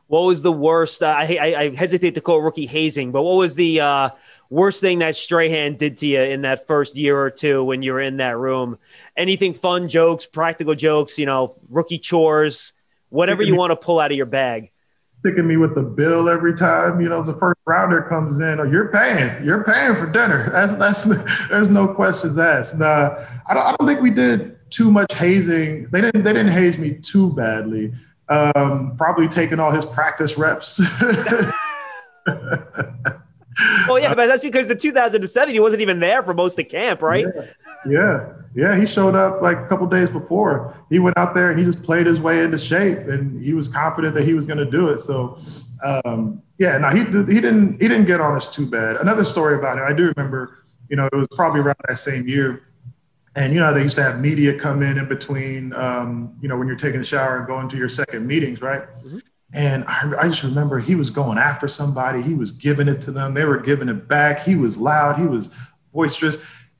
what 0.07 0.21
was 0.21 0.41
the 0.41 0.51
worst? 0.51 1.01
Uh, 1.01 1.07
I, 1.07 1.37
I, 1.41 1.61
I 1.61 1.75
hesitate 1.75 2.15
to 2.15 2.21
call 2.21 2.41
rookie 2.41 2.67
hazing, 2.67 3.11
but 3.11 3.23
what 3.23 3.37
was 3.37 3.55
the 3.55 3.81
uh, 3.81 4.09
worst 4.49 4.81
thing 4.81 4.99
that 4.99 5.15
Strahan 5.15 5.77
did 5.77 5.97
to 5.97 6.07
you 6.07 6.21
in 6.21 6.41
that 6.43 6.67
first 6.67 6.95
year 6.95 7.19
or 7.19 7.31
two 7.31 7.63
when 7.63 7.81
you 7.81 7.93
were 7.93 8.01
in 8.01 8.17
that 8.17 8.37
room? 8.37 8.77
Anything 9.17 9.53
fun, 9.53 9.87
jokes, 9.87 10.25
practical 10.25 10.75
jokes, 10.75 11.17
you 11.17 11.25
know, 11.25 11.55
rookie 11.69 11.97
chores, 11.97 12.73
whatever 13.09 13.41
you 13.41 13.55
want 13.55 13.71
to 13.71 13.75
pull 13.75 13.99
out 13.99 14.11
of 14.11 14.17
your 14.17 14.27
bag. 14.27 14.71
Sticking 15.13 15.47
me 15.47 15.57
with 15.57 15.73
the 15.73 15.81
bill 15.81 16.29
every 16.29 16.55
time, 16.55 17.01
you 17.01 17.09
know, 17.09 17.23
the 17.23 17.33
first 17.33 17.59
rounder 17.65 18.03
comes 18.03 18.39
in, 18.39 18.59
or 18.59 18.67
oh, 18.67 18.69
you're 18.69 18.89
paying, 18.89 19.43
you're 19.43 19.63
paying 19.63 19.95
for 19.95 20.05
dinner. 20.05 20.49
That's 20.51 20.75
that's 20.75 21.47
there's 21.47 21.69
no 21.69 21.87
questions 21.87 22.37
asked. 22.37 22.77
Nah, 22.77 23.15
I 23.47 23.55
don't, 23.55 23.63
I 23.63 23.75
don't 23.75 23.87
think 23.87 24.01
we 24.01 24.11
did 24.11 24.59
too 24.69 24.91
much 24.91 25.15
hazing. 25.15 25.87
They 25.89 26.01
didn't 26.01 26.23
they 26.23 26.33
didn't 26.33 26.51
haze 26.51 26.77
me 26.77 26.93
too 26.93 27.31
badly 27.31 27.91
um, 28.29 28.95
probably 28.97 29.27
taking 29.27 29.59
all 29.59 29.71
his 29.71 29.85
practice 29.85 30.37
reps. 30.37 30.79
well, 33.87 33.99
yeah, 33.99 34.13
but 34.13 34.27
that's 34.27 34.41
because 34.41 34.67
the 34.67 34.75
2007 34.75 35.53
he 35.53 35.59
wasn't 35.59 35.81
even 35.81 35.99
there 35.99 36.23
for 36.23 36.33
most 36.33 36.59
of 36.59 36.67
camp, 36.67 37.01
right? 37.01 37.25
Yeah, 37.35 37.45
yeah, 37.85 38.33
yeah. 38.55 38.75
He 38.77 38.85
showed 38.85 39.15
up 39.15 39.41
like 39.41 39.57
a 39.57 39.67
couple 39.67 39.87
days 39.87 40.09
before. 40.09 40.75
He 40.89 40.99
went 40.99 41.17
out 41.17 41.35
there 41.35 41.51
and 41.51 41.59
he 41.59 41.65
just 41.65 41.83
played 41.83 42.07
his 42.07 42.19
way 42.19 42.43
into 42.43 42.57
shape, 42.57 42.99
and 42.99 43.43
he 43.43 43.53
was 43.53 43.67
confident 43.67 44.15
that 44.15 44.23
he 44.23 44.33
was 44.33 44.45
going 44.47 44.59
to 44.59 44.69
do 44.69 44.89
it. 44.89 45.01
So, 45.01 45.37
um, 45.83 46.41
yeah, 46.57 46.77
no, 46.77 46.89
he 46.89 47.03
he 47.03 47.41
didn't 47.41 47.81
he 47.81 47.87
didn't 47.87 48.05
get 48.05 48.21
on 48.21 48.35
us 48.35 48.53
too 48.53 48.65
bad. 48.65 48.95
Another 48.97 49.23
story 49.23 49.55
about 49.55 49.77
it, 49.77 49.83
I 49.83 49.93
do 49.93 50.11
remember. 50.15 50.59
You 50.89 50.95
know, 50.97 51.07
it 51.07 51.15
was 51.15 51.27
probably 51.35 51.61
around 51.61 51.77
that 51.87 51.97
same 51.97 52.27
year 52.27 52.61
and 53.35 53.53
you 53.53 53.59
know 53.59 53.73
they 53.73 53.83
used 53.83 53.97
to 53.97 54.03
have 54.03 54.19
media 54.19 54.57
come 54.57 54.81
in 54.81 54.97
in 54.97 55.07
between, 55.07 55.73
um, 55.73 56.35
you 56.41 56.47
know, 56.47 56.57
when 56.57 56.67
you're 56.67 56.77
taking 56.77 57.01
a 57.01 57.05
shower 57.05 57.37
and 57.37 57.47
going 57.47 57.67
to 57.69 57.77
your 57.77 57.89
second 57.89 58.25
meetings, 58.25 58.61
right? 58.61 58.83
Mm-hmm. 59.03 59.19
And 59.53 59.85
I, 59.85 60.13
I, 60.21 60.27
just 60.27 60.43
remember 60.43 60.79
he 60.79 60.95
was 60.95 61.09
going 61.09 61.37
after 61.37 61.67
somebody. 61.67 62.21
He 62.21 62.33
was 62.33 62.51
giving 62.51 62.87
it 62.87 63.01
to 63.03 63.11
them. 63.11 63.33
They 63.33 63.45
were 63.45 63.57
giving 63.57 63.87
it 63.87 64.07
back. 64.07 64.41
He 64.41 64.55
was 64.55 64.75
loud. 64.77 65.17
He 65.17 65.25
was 65.25 65.49
boisterous. 65.93 66.35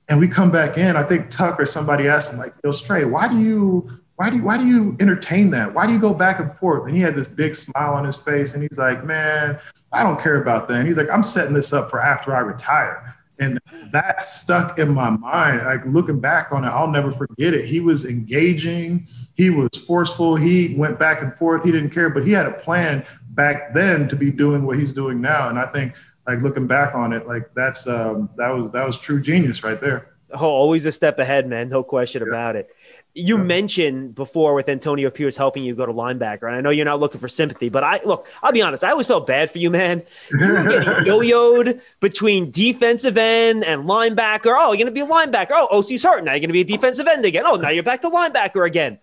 And 0.10 0.20
we 0.20 0.28
come 0.28 0.52
back 0.52 0.78
in. 0.78 0.98
I 0.98 1.04
think 1.04 1.30
Tuck 1.30 1.60
or 1.60 1.66
somebody 1.66 2.08
asked 2.08 2.32
him, 2.32 2.38
like, 2.38 2.54
"Yo, 2.64 2.72
Stray, 2.72 3.06
why 3.06 3.28
do 3.28 3.40
you, 3.40 3.90
why 4.18 4.30
do 4.30 4.38
you, 4.38 4.44
why 4.44 4.58
do 4.58 4.68
you 4.68 4.96
entertain 5.00 5.50
that? 5.52 5.74
Why 5.74 5.88
do 5.88 5.94
you 5.94 6.00
go 6.00 6.14
back 6.14 6.40
and 6.40 6.54
forth?" 6.58 6.86
And 6.88 6.96
he 6.96 7.02
had 7.02 7.16
this 7.16 7.28
big 7.28 7.56
smile 7.56 7.94
on 7.94 8.06
his 8.06 8.16
face, 8.16 8.54
and 8.54 8.62
he's 8.62 8.78
like, 8.78 9.04
"Man, 9.04 9.58
I 9.92 10.04
don't 10.04 10.20
care 10.20 10.42
about 10.42 10.68
that." 10.68 10.80
And 10.80 10.88
he's 10.88 10.98
like, 10.98 11.10
"I'm 11.10 11.24
setting 11.24 11.54
this 11.54 11.74
up 11.74 11.90
for 11.90 12.00
after 12.00 12.36
I 12.36 12.40
retire." 12.40 13.16
And 13.40 13.60
that 13.92 14.22
stuck 14.22 14.80
in 14.80 14.94
my 14.94 15.10
mind. 15.10 15.66
Like 15.66 15.86
looking 15.86 16.20
back 16.20 16.52
on 16.52 16.64
it, 16.64 16.68
I'll 16.68 16.90
never 16.90 17.12
forget 17.12 17.54
it. 17.54 17.66
He 17.66 17.80
was 17.80 18.06
engaging, 18.06 19.08
he 19.36 19.50
was 19.50 19.70
forceful, 19.86 20.36
he 20.36 20.74
went 20.76 21.00
back 21.00 21.22
and 21.22 21.36
forth, 21.36 21.64
he 21.64 21.72
didn't 21.72 21.90
care, 21.90 22.10
but 22.10 22.26
he 22.26 22.32
had 22.32 22.46
a 22.46 22.54
plan 22.54 23.06
back 23.30 23.74
then 23.74 24.08
to 24.08 24.16
be 24.16 24.32
doing 24.32 24.66
what 24.66 24.80
he's 24.80 24.94
doing 24.94 25.20
now. 25.20 25.50
And 25.50 25.60
I 25.60 25.66
think 25.66 25.96
like 26.28 26.42
looking 26.42 26.68
back 26.68 26.96
on 26.96 27.14
it, 27.14 27.28
like 27.28 27.52
that's 27.56 27.88
um 27.88 28.30
that 28.38 28.50
was 28.50 28.72
that 28.72 28.86
was 28.86 28.98
true 28.98 29.22
genius 29.22 29.64
right 29.64 29.80
there. 29.80 30.12
Oh, 30.32 30.48
always 30.48 30.86
a 30.86 30.92
step 30.92 31.20
ahead, 31.20 31.48
man. 31.48 31.70
No 31.70 31.84
question 31.84 32.22
yeah. 32.22 32.30
about 32.30 32.56
it 32.56 32.70
you 33.18 33.38
mentioned 33.38 34.14
before 34.14 34.54
with 34.54 34.68
Antonio 34.68 35.10
Pierce 35.10 35.38
helping 35.38 35.64
you 35.64 35.74
go 35.74 35.86
to 35.86 35.94
linebacker, 35.94 36.44
and 36.44 36.56
I 36.56 36.60
know 36.60 36.70
you're 36.70 36.84
not 36.84 37.00
looking 37.00 37.22
for 37.22 37.30
sympathy, 37.30 37.70
but 37.70 37.82
I 37.82 38.02
look, 38.04 38.28
I'll 38.44 38.52
be 38.52 38.62
honest, 38.62 38.84
I 38.84 38.92
always 38.92 39.08
felt 39.08 39.26
bad 39.26 39.50
for 39.50 39.58
you, 39.58 39.72
man. 39.72 40.04
You 40.32 40.52
were 40.52 40.64
getting 40.64 41.06
yo-yoed 41.06 41.82
between 42.02 42.52
defensive 42.52 43.18
end 43.18 43.64
and 43.64 43.86
linebacker. 43.86 44.54
Oh, 44.58 44.74
you're 44.74 44.86
gonna 44.86 44.92
be 44.92 45.00
a 45.00 45.08
linebacker. 45.08 45.52
Oh, 45.52 45.68
Osi's 45.72 46.04
hurt. 46.04 46.26
Now 46.26 46.34
you're 46.34 46.42
gonna 46.42 46.52
be 46.52 46.62
a 46.62 46.66
defensive 46.66 47.08
end 47.08 47.24
again. 47.24 47.44
Oh, 47.46 47.56
now 47.56 47.70
you're 47.70 47.84
back 47.84 48.02
to 48.02 48.10
linebacker 48.10 48.68
again. 48.68 49.00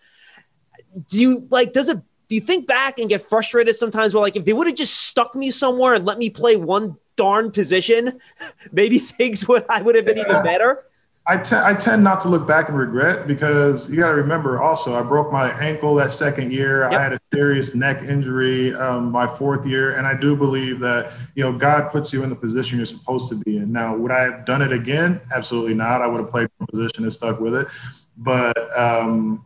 Do 1.09 1.19
you 1.19 1.47
like 1.51 1.73
does 1.73 1.89
it 1.89 1.99
do 2.29 2.35
you 2.35 2.43
think 2.43 2.67
back 2.67 2.99
and 2.99 3.09
get 3.09 3.27
frustrated 3.27 3.77
sometimes 3.77 4.13
where 4.15 4.21
like 4.21 4.37
if 4.37 4.45
they 4.45 4.53
would 4.53 4.67
have 4.67 4.77
just 4.77 4.95
stuck 4.95 5.35
me 5.35 5.51
somewhere 5.51 5.95
and 5.95 6.05
let 6.05 6.19
me 6.19 6.29
play 6.29 6.57
one 6.57 6.99
darn 7.17 7.51
position, 7.51 8.21
maybe 8.73 8.99
things 8.99 9.49
would 9.49 9.65
I 9.71 9.81
would 9.81 9.95
have 9.95 10.05
been 10.05 10.19
even 10.19 10.43
better? 10.43 10.85
I, 11.25 11.37
te- 11.37 11.57
I 11.57 11.75
tend 11.75 12.03
not 12.03 12.21
to 12.23 12.29
look 12.29 12.49
back 12.49 12.69
and 12.69 12.77
regret 12.77 13.29
because 13.29 13.89
you 13.89 13.97
got 13.97 14.09
to 14.09 14.15
remember 14.15 14.61
also 14.61 14.97
I 14.97 15.03
broke 15.03 15.31
my 15.31 15.51
ankle 15.61 15.95
that 15.97 16.13
second 16.13 16.53
year. 16.53 16.83
Yep. 16.83 16.93
I 16.93 17.03
had 17.03 17.13
a 17.13 17.21
serious 17.33 17.75
neck 17.77 18.03
injury 18.03 18.75
um, 18.75 19.13
my 19.13 19.33
fourth 19.37 19.65
year, 19.65 19.95
and 19.95 20.05
I 20.05 20.15
do 20.15 20.37
believe 20.37 20.81
that 20.81 21.13
you 21.37 21.45
know 21.45 21.57
God 21.57 21.93
puts 21.93 22.13
you 22.13 22.25
in 22.25 22.31
the 22.31 22.35
position 22.35 22.79
you're 22.79 22.87
supposed 22.87 23.29
to 23.29 23.37
be 23.37 23.59
in. 23.59 23.71
Now, 23.71 23.95
would 23.97 24.11
I 24.11 24.23
have 24.23 24.45
done 24.45 24.63
it 24.63 24.73
again? 24.73 25.21
Absolutely 25.33 25.75
not. 25.75 26.03
I 26.03 26.09
would 26.09 26.21
have 26.21 26.31
played 26.31 26.49
my 26.59 26.67
position 26.67 27.05
and 27.05 27.13
stuck 27.13 27.39
with 27.39 27.55
it. 27.55 27.69
But 28.17 28.77
um, 28.77 29.45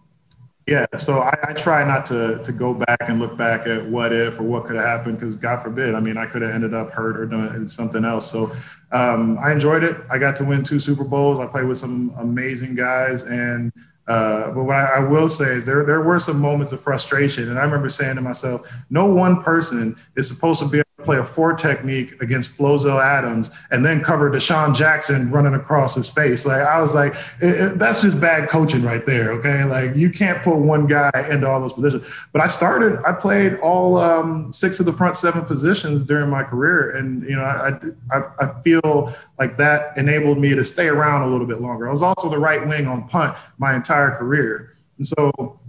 yeah, 0.66 0.86
so 0.98 1.20
I, 1.20 1.32
I, 1.48 1.52
try 1.52 1.84
not 1.84 2.06
to 2.06 2.42
to 2.42 2.52
go 2.52 2.74
back 2.74 2.98
and 3.02 3.20
look 3.20 3.36
back 3.36 3.68
at 3.68 3.86
what 3.86 4.12
if 4.12 4.40
or 4.40 4.42
what 4.42 4.66
could 4.66 4.74
have 4.74 4.84
happened 4.84 5.20
because 5.20 5.36
God 5.36 5.62
forbid. 5.62 5.94
I 5.94 6.00
mean, 6.00 6.16
I 6.16 6.26
could 6.26 6.42
have 6.42 6.50
ended 6.50 6.74
up 6.74 6.90
hurt 6.90 7.16
or 7.16 7.24
doing 7.24 7.68
something 7.68 8.04
else. 8.04 8.28
So 8.28 8.50
um, 8.90 9.38
I 9.38 9.52
enjoyed 9.52 9.84
it. 9.84 9.96
I 10.10 10.18
got 10.18 10.36
to 10.38 10.44
win 10.44 10.64
two 10.64 10.80
Super 10.80 11.04
Bowls. 11.04 11.38
I 11.38 11.46
played 11.46 11.66
with 11.66 11.78
some 11.78 12.12
amazing 12.18 12.74
guys, 12.74 13.22
and 13.22 13.72
uh, 14.08 14.50
but 14.50 14.64
what 14.64 14.74
I, 14.74 14.96
I, 14.96 14.98
will 15.00 15.28
say 15.28 15.46
is 15.46 15.64
there 15.64 15.84
there 15.84 16.02
were 16.02 16.18
some 16.18 16.40
moments 16.40 16.72
of 16.72 16.80
frustration, 16.80 17.48
and 17.48 17.60
I 17.60 17.62
remember 17.62 17.88
saying 17.88 18.16
to 18.16 18.22
myself, 18.22 18.68
no 18.90 19.06
one 19.06 19.42
person 19.44 19.96
is 20.16 20.26
supposed 20.26 20.60
to 20.62 20.68
be 20.68 20.82
play 21.06 21.16
a 21.16 21.24
four 21.24 21.54
technique 21.54 22.20
against 22.20 22.58
Flozell 22.58 23.02
Adams 23.02 23.50
and 23.70 23.84
then 23.84 24.02
cover 24.02 24.30
DeSean 24.30 24.74
Jackson 24.74 25.30
running 25.30 25.54
across 25.54 25.94
his 25.94 26.10
face. 26.10 26.44
Like 26.44 26.60
I 26.60 26.80
was 26.80 26.94
like, 26.94 27.14
it, 27.40 27.60
it, 27.60 27.78
that's 27.78 28.02
just 28.02 28.20
bad 28.20 28.50
coaching 28.50 28.82
right 28.82 29.06
there. 29.06 29.30
Okay, 29.32 29.64
like 29.64 29.96
you 29.96 30.10
can't 30.10 30.42
put 30.42 30.56
one 30.56 30.86
guy 30.86 31.10
into 31.30 31.48
all 31.48 31.60
those 31.60 31.72
positions. 31.72 32.06
But 32.32 32.42
I 32.42 32.48
started, 32.48 33.00
I 33.06 33.12
played 33.12 33.54
all 33.60 33.96
um, 33.96 34.52
six 34.52 34.80
of 34.80 34.86
the 34.86 34.92
front 34.92 35.16
seven 35.16 35.44
positions 35.44 36.04
during 36.04 36.28
my 36.28 36.42
career, 36.42 36.90
and 36.90 37.22
you 37.22 37.36
know, 37.36 37.44
I, 37.44 37.78
I 38.10 38.22
I 38.40 38.60
feel 38.62 39.14
like 39.38 39.56
that 39.56 39.96
enabled 39.96 40.38
me 40.38 40.54
to 40.54 40.64
stay 40.64 40.88
around 40.88 41.22
a 41.22 41.28
little 41.28 41.46
bit 41.46 41.60
longer. 41.60 41.88
I 41.88 41.92
was 41.92 42.02
also 42.02 42.28
the 42.28 42.38
right 42.38 42.66
wing 42.66 42.86
on 42.86 43.08
punt 43.08 43.36
my 43.58 43.74
entire 43.74 44.10
career, 44.10 44.74
and 44.98 45.06
so 45.06 45.60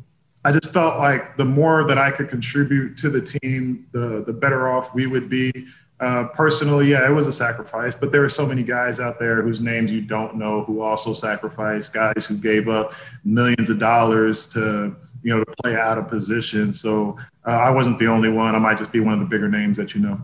I 0.46 0.52
just 0.52 0.72
felt 0.72 0.98
like 0.98 1.36
the 1.38 1.46
more 1.46 1.84
that 1.86 1.98
I 1.98 2.12
could 2.12 2.30
contribute 2.30 2.98
to 3.00 3.10
the 3.10 3.22
team, 3.22 3.88
the 3.92 4.24
the 4.26 4.34
better 4.34 4.68
off 4.70 4.94
we 4.94 5.08
would 5.08 5.30
be. 5.30 5.52
Uh, 6.00 6.28
personally, 6.36 6.92
yeah, 6.92 7.10
it 7.10 7.12
was 7.12 7.26
a 7.26 7.34
sacrifice, 7.34 7.96
but 7.96 8.12
there 8.12 8.24
are 8.24 8.30
so 8.30 8.46
many 8.46 8.62
guys 8.62 9.00
out 9.00 9.20
there 9.20 9.42
whose 9.42 9.60
names 9.60 9.92
you 9.92 10.00
don't 10.00 10.36
know 10.36 10.64
who 10.64 10.80
also 10.80 11.12
sacrificed, 11.12 11.92
guys 11.92 12.24
who 12.24 12.38
gave 12.38 12.68
up 12.68 12.94
millions 13.26 13.70
of 13.72 13.80
dollars 13.80 14.46
to 14.46 14.96
you 15.24 15.36
know 15.36 15.44
to 15.44 15.54
play 15.64 15.76
out 15.76 15.98
of 15.98 16.08
position. 16.08 16.72
So 16.72 17.18
uh, 17.46 17.52
I 17.52 17.72
wasn't 17.72 17.98
the 18.00 18.08
only 18.08 18.32
one. 18.32 18.56
I 18.56 18.60
might 18.60 18.78
just 18.78 18.92
be 18.92 19.00
one 19.00 19.14
of 19.14 19.20
the 19.20 19.26
bigger 19.26 19.50
names 19.50 19.78
that 19.78 19.96
you 19.96 20.02
know. 20.02 20.22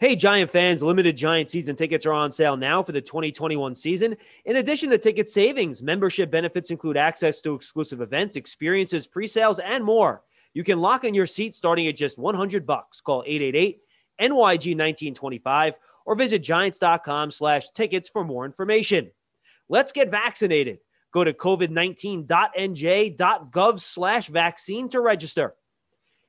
Hey, 0.00 0.14
Giant 0.14 0.48
fans, 0.48 0.80
limited 0.80 1.16
Giant 1.16 1.50
season 1.50 1.74
tickets 1.74 2.06
are 2.06 2.12
on 2.12 2.30
sale 2.30 2.56
now 2.56 2.84
for 2.84 2.92
the 2.92 3.00
2021 3.00 3.74
season. 3.74 4.16
In 4.44 4.54
addition 4.54 4.90
to 4.90 4.98
ticket 4.98 5.28
savings, 5.28 5.82
membership 5.82 6.30
benefits 6.30 6.70
include 6.70 6.96
access 6.96 7.40
to 7.40 7.56
exclusive 7.56 8.00
events, 8.00 8.36
experiences, 8.36 9.08
pre-sales, 9.08 9.58
and 9.58 9.84
more. 9.84 10.22
You 10.54 10.62
can 10.62 10.80
lock 10.80 11.02
in 11.02 11.14
your 11.14 11.26
seat 11.26 11.56
starting 11.56 11.88
at 11.88 11.96
just 11.96 12.16
100 12.16 12.64
bucks. 12.64 13.00
Call 13.00 13.24
888 13.26 13.80
NYG 14.20 14.76
1925 14.76 15.74
or 16.06 16.14
visit 16.14 16.44
giants.com 16.44 17.32
slash 17.32 17.70
tickets 17.70 18.08
for 18.08 18.22
more 18.22 18.44
information. 18.44 19.10
Let's 19.68 19.90
get 19.90 20.12
vaccinated. 20.12 20.78
Go 21.12 21.24
to 21.24 21.32
covid19.nj.gov 21.32 23.80
slash 23.80 24.28
vaccine 24.28 24.88
to 24.90 25.00
register. 25.00 25.56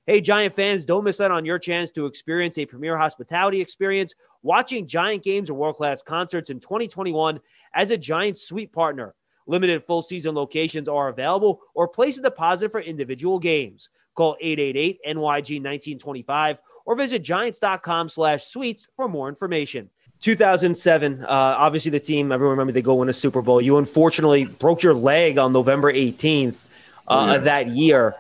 Hey, 0.10 0.22
Giant 0.22 0.56
fans, 0.56 0.86
don't 0.86 1.04
miss 1.04 1.22
out 1.22 1.30
on 1.30 1.46
your 1.46 1.60
chance 1.60 1.92
to 1.92 2.08
experience 2.08 2.58
a 2.58 2.66
premier 2.66 2.98
hospitality 2.98 3.62
experience 3.62 4.16
watching 4.42 4.88
Giant 4.88 5.22
games 5.22 5.52
or 5.52 5.54
world 5.54 5.76
class 5.76 6.02
concerts 6.02 6.50
in 6.50 6.60
2021 6.60 7.40
as 7.76 7.92
a 7.92 7.98
Giant 7.98 8.40
suite 8.40 8.74
partner. 8.74 9.14
Limited 9.46 9.86
full 9.86 10.02
season 10.02 10.34
locations 10.34 10.90
are 10.90 11.10
available 11.10 11.62
or 11.76 11.88
place 11.88 12.18
a 12.18 12.24
deposit 12.24 12.72
for 12.72 12.82
individual 12.82 13.38
games. 13.38 13.90
Call 14.16 14.36
888 14.42 15.00
NYG 15.10 15.62
1925 15.62 16.58
or 16.88 16.96
visit 16.96 17.22
giants.com 17.22 18.10
slash 18.10 18.46
suites 18.46 18.88
for 18.96 19.08
more 19.08 19.30
information. 19.30 19.92
2007, 20.22 21.24
uh, 21.24 21.28
obviously 21.30 21.92
the 21.92 22.00
team, 22.00 22.32
everyone 22.32 22.58
remember 22.58 22.74
they 22.74 22.82
go 22.82 22.96
win 22.96 23.10
a 23.10 23.14
Super 23.14 23.44
Bowl. 23.44 23.62
You 23.62 23.78
unfortunately 23.78 24.46
broke 24.46 24.82
your 24.82 24.96
leg 24.96 25.38
on 25.38 25.54
November 25.54 25.94
18th 25.94 26.66
uh, 27.08 27.28
yeah. 27.28 27.36
of 27.36 27.44
that 27.44 27.68
year 27.68 28.16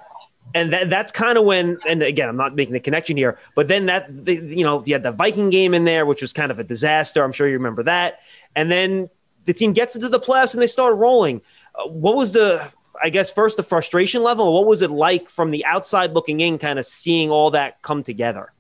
and 0.55 0.73
that, 0.73 0.89
that's 0.89 1.11
kind 1.11 1.37
of 1.37 1.45
when 1.45 1.77
and 1.87 2.01
again 2.01 2.27
i'm 2.27 2.37
not 2.37 2.55
making 2.55 2.73
the 2.73 2.79
connection 2.79 3.15
here 3.15 3.37
but 3.55 3.67
then 3.67 3.85
that 3.85 4.25
the, 4.25 4.35
you 4.35 4.63
know 4.63 4.83
you 4.85 4.93
had 4.93 5.03
the 5.03 5.11
viking 5.11 5.49
game 5.49 5.73
in 5.73 5.83
there 5.83 6.05
which 6.05 6.21
was 6.21 6.33
kind 6.33 6.51
of 6.51 6.59
a 6.59 6.63
disaster. 6.63 7.23
I'm 7.23 7.31
sure 7.31 7.47
you 7.47 7.53
remember 7.53 7.83
that. 7.83 8.19
And 8.55 8.71
then 8.71 9.09
the 9.45 9.53
team 9.53 9.73
gets 9.73 9.95
into 9.95 10.09
the 10.09 10.19
playoffs 10.19 10.53
and 10.53 10.61
they 10.61 10.67
start 10.67 10.95
rolling. 10.95 11.41
Uh, 11.75 11.87
what 11.87 12.15
was 12.15 12.31
the 12.33 12.69
i 13.01 13.09
guess 13.09 13.29
first 13.29 13.55
the 13.55 13.63
frustration 13.63 14.23
level 14.23 14.53
what 14.53 14.65
was 14.65 14.81
it 14.81 14.91
like 14.91 15.29
from 15.29 15.51
the 15.51 15.63
outside 15.65 16.11
looking 16.11 16.41
in 16.41 16.57
kind 16.57 16.77
of 16.77 16.85
seeing 16.85 17.29
all 17.29 17.51
that 17.51 17.81
come 17.81 18.03
together? 18.03 18.51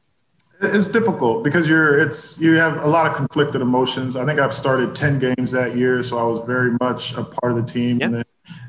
It's 0.61 0.89
difficult 0.89 1.43
because 1.43 1.67
you're 1.67 1.97
it's 1.99 2.37
you 2.37 2.53
have 2.55 2.83
a 2.83 2.87
lot 2.87 3.07
of 3.07 3.15
conflicted 3.15 3.61
emotions. 3.61 4.15
I 4.15 4.25
think 4.25 4.39
i've 4.39 4.53
started 4.53 4.95
10 4.95 5.19
games 5.19 5.51
that 5.51 5.75
year 5.75 6.03
so 6.03 6.17
i 6.17 6.23
was 6.23 6.45
very 6.45 6.71
much 6.81 7.13
a 7.13 7.23
part 7.23 7.51
of 7.51 7.65
the 7.65 7.71
team. 7.71 7.99
And 8.01 8.13
then 8.13 8.23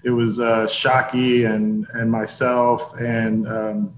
it 0.05 0.11
was 0.11 0.39
uh, 0.39 0.67
Shockey 0.67 1.51
and 1.51 1.87
and 1.95 2.11
myself 2.11 2.95
and 2.99 3.47
um, 3.49 3.95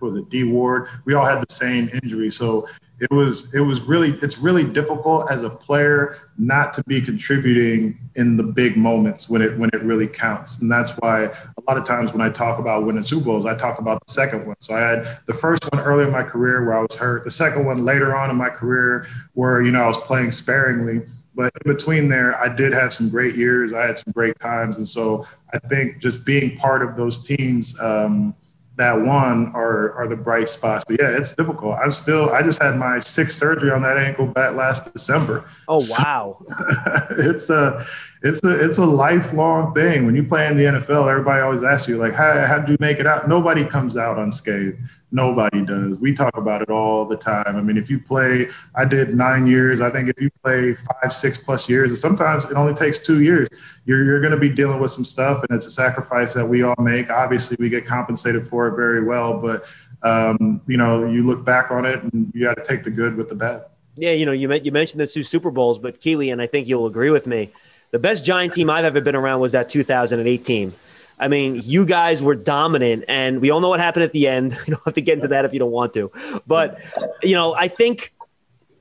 was 0.00 0.16
it? 0.16 0.28
D 0.30 0.44
Ward. 0.44 0.88
We 1.04 1.14
all 1.14 1.24
had 1.24 1.40
the 1.40 1.52
same 1.52 1.88
injury, 2.02 2.30
so 2.30 2.68
it 3.00 3.10
was 3.10 3.52
it 3.52 3.60
was 3.60 3.80
really 3.80 4.10
it's 4.22 4.38
really 4.38 4.64
difficult 4.64 5.30
as 5.30 5.42
a 5.42 5.50
player 5.50 6.18
not 6.38 6.74
to 6.74 6.84
be 6.84 7.00
contributing 7.00 7.98
in 8.14 8.36
the 8.36 8.42
big 8.42 8.76
moments 8.76 9.28
when 9.28 9.42
it 9.42 9.58
when 9.58 9.70
it 9.72 9.82
really 9.82 10.06
counts, 10.06 10.60
and 10.60 10.70
that's 10.70 10.92
why 10.98 11.24
a 11.24 11.62
lot 11.68 11.76
of 11.76 11.86
times 11.86 12.12
when 12.12 12.20
I 12.20 12.30
talk 12.30 12.58
about 12.58 12.84
winning 12.84 13.02
Super 13.02 13.24
Bowls, 13.24 13.46
I 13.46 13.56
talk 13.56 13.78
about 13.78 14.04
the 14.06 14.12
second 14.12 14.46
one. 14.46 14.56
So 14.60 14.74
I 14.74 14.80
had 14.80 15.18
the 15.26 15.34
first 15.34 15.64
one 15.72 15.82
early 15.82 16.04
in 16.04 16.12
my 16.12 16.22
career 16.22 16.64
where 16.64 16.76
I 16.76 16.80
was 16.80 16.96
hurt, 16.96 17.24
the 17.24 17.30
second 17.30 17.64
one 17.64 17.84
later 17.84 18.14
on 18.16 18.30
in 18.30 18.36
my 18.36 18.50
career 18.50 19.06
where 19.32 19.62
you 19.62 19.72
know 19.72 19.82
I 19.82 19.88
was 19.88 19.98
playing 19.98 20.30
sparingly 20.30 21.06
but 21.34 21.52
in 21.64 21.72
between 21.72 22.08
there, 22.08 22.40
I 22.40 22.54
did 22.54 22.72
have 22.72 22.94
some 22.94 23.08
great 23.08 23.34
years. 23.34 23.72
I 23.72 23.86
had 23.86 23.98
some 23.98 24.12
great 24.12 24.38
times, 24.38 24.78
and 24.78 24.88
so 24.88 25.26
I 25.52 25.58
think 25.58 26.00
just 26.00 26.24
being 26.24 26.56
part 26.56 26.82
of 26.82 26.96
those 26.96 27.22
teams 27.22 27.78
um, 27.80 28.34
that 28.76 29.00
won 29.00 29.48
are 29.54 29.92
are 29.94 30.08
the 30.08 30.16
bright 30.16 30.48
spots. 30.48 30.84
But 30.86 31.00
yeah, 31.00 31.16
it's 31.16 31.34
difficult. 31.34 31.78
I'm 31.82 31.92
still. 31.92 32.30
I 32.30 32.42
just 32.42 32.62
had 32.62 32.76
my 32.76 33.00
sixth 33.00 33.36
surgery 33.36 33.70
on 33.70 33.82
that 33.82 33.98
ankle 33.98 34.26
back 34.26 34.54
last 34.54 34.92
December. 34.92 35.44
Oh 35.68 35.80
wow! 35.98 36.38
So, 36.48 37.06
it's 37.18 37.50
a 37.50 37.84
it's 38.24 38.42
a 38.42 38.64
it's 38.64 38.78
a 38.78 38.86
lifelong 38.86 39.74
thing. 39.74 40.06
When 40.06 40.14
you 40.14 40.24
play 40.24 40.48
in 40.48 40.56
the 40.56 40.64
NFL, 40.64 41.10
everybody 41.10 41.42
always 41.42 41.62
asks 41.62 41.86
you 41.86 41.98
like, 41.98 42.14
how 42.14 42.46
how 42.46 42.58
did 42.58 42.70
you 42.70 42.76
make 42.80 42.98
it 42.98 43.06
out? 43.06 43.28
Nobody 43.28 43.66
comes 43.66 43.98
out 43.98 44.18
unscathed. 44.18 44.78
Nobody 45.12 45.64
does. 45.64 45.98
We 45.98 46.14
talk 46.14 46.36
about 46.36 46.62
it 46.62 46.70
all 46.70 47.04
the 47.04 47.18
time. 47.18 47.54
I 47.54 47.60
mean, 47.60 47.76
if 47.76 47.88
you 47.88 48.00
play, 48.00 48.48
I 48.74 48.86
did 48.86 49.10
nine 49.10 49.46
years. 49.46 49.80
I 49.80 49.90
think 49.90 50.08
if 50.08 50.20
you 50.20 50.30
play 50.42 50.74
five, 50.74 51.12
six 51.12 51.38
plus 51.38 51.68
years, 51.68 51.90
and 51.90 51.98
sometimes 51.98 52.44
it 52.46 52.54
only 52.54 52.74
takes 52.74 52.98
two 52.98 53.22
years, 53.22 53.48
you're, 53.84 54.02
you're 54.02 54.20
going 54.20 54.32
to 54.32 54.40
be 54.40 54.48
dealing 54.48 54.80
with 54.80 54.90
some 54.90 55.04
stuff, 55.04 55.44
and 55.48 55.56
it's 55.56 55.66
a 55.66 55.70
sacrifice 55.70 56.34
that 56.34 56.44
we 56.44 56.64
all 56.64 56.74
make. 56.80 57.10
Obviously, 57.10 57.56
we 57.60 57.68
get 57.68 57.86
compensated 57.86 58.48
for 58.48 58.66
it 58.66 58.74
very 58.74 59.04
well, 59.04 59.38
but 59.38 59.66
um, 60.02 60.60
you 60.66 60.78
know, 60.78 61.04
you 61.04 61.24
look 61.24 61.44
back 61.44 61.70
on 61.70 61.84
it, 61.84 62.02
and 62.02 62.32
you 62.34 62.42
got 62.42 62.56
to 62.56 62.64
take 62.64 62.82
the 62.82 62.90
good 62.90 63.14
with 63.16 63.28
the 63.28 63.36
bad. 63.36 63.66
Yeah, 63.96 64.12
you 64.12 64.26
know, 64.26 64.32
you 64.32 64.52
you 64.52 64.72
mentioned 64.72 65.00
the 65.00 65.06
two 65.06 65.22
Super 65.22 65.52
Bowls, 65.52 65.78
but 65.78 66.00
Kiwi, 66.00 66.30
and 66.30 66.42
I 66.42 66.48
think 66.48 66.66
you'll 66.66 66.86
agree 66.86 67.10
with 67.10 67.28
me, 67.28 67.52
the 67.94 68.00
best 68.00 68.24
Giant 68.24 68.52
team 68.52 68.70
I've 68.70 68.84
ever 68.84 69.00
been 69.00 69.14
around 69.14 69.38
was 69.38 69.52
that 69.52 69.68
2008 69.68 70.44
team. 70.44 70.72
I 71.16 71.28
mean, 71.28 71.62
you 71.64 71.86
guys 71.86 72.24
were 72.24 72.34
dominant, 72.34 73.04
and 73.06 73.40
we 73.40 73.50
all 73.50 73.60
know 73.60 73.68
what 73.68 73.78
happened 73.78 74.02
at 74.02 74.10
the 74.10 74.26
end. 74.26 74.58
You 74.66 74.74
don't 74.74 74.84
have 74.84 74.94
to 74.94 75.00
get 75.00 75.14
into 75.14 75.28
that 75.28 75.44
if 75.44 75.52
you 75.52 75.60
don't 75.60 75.70
want 75.70 75.94
to. 75.94 76.10
But, 76.44 76.80
you 77.22 77.36
know, 77.36 77.54
I 77.54 77.68
think 77.68 78.12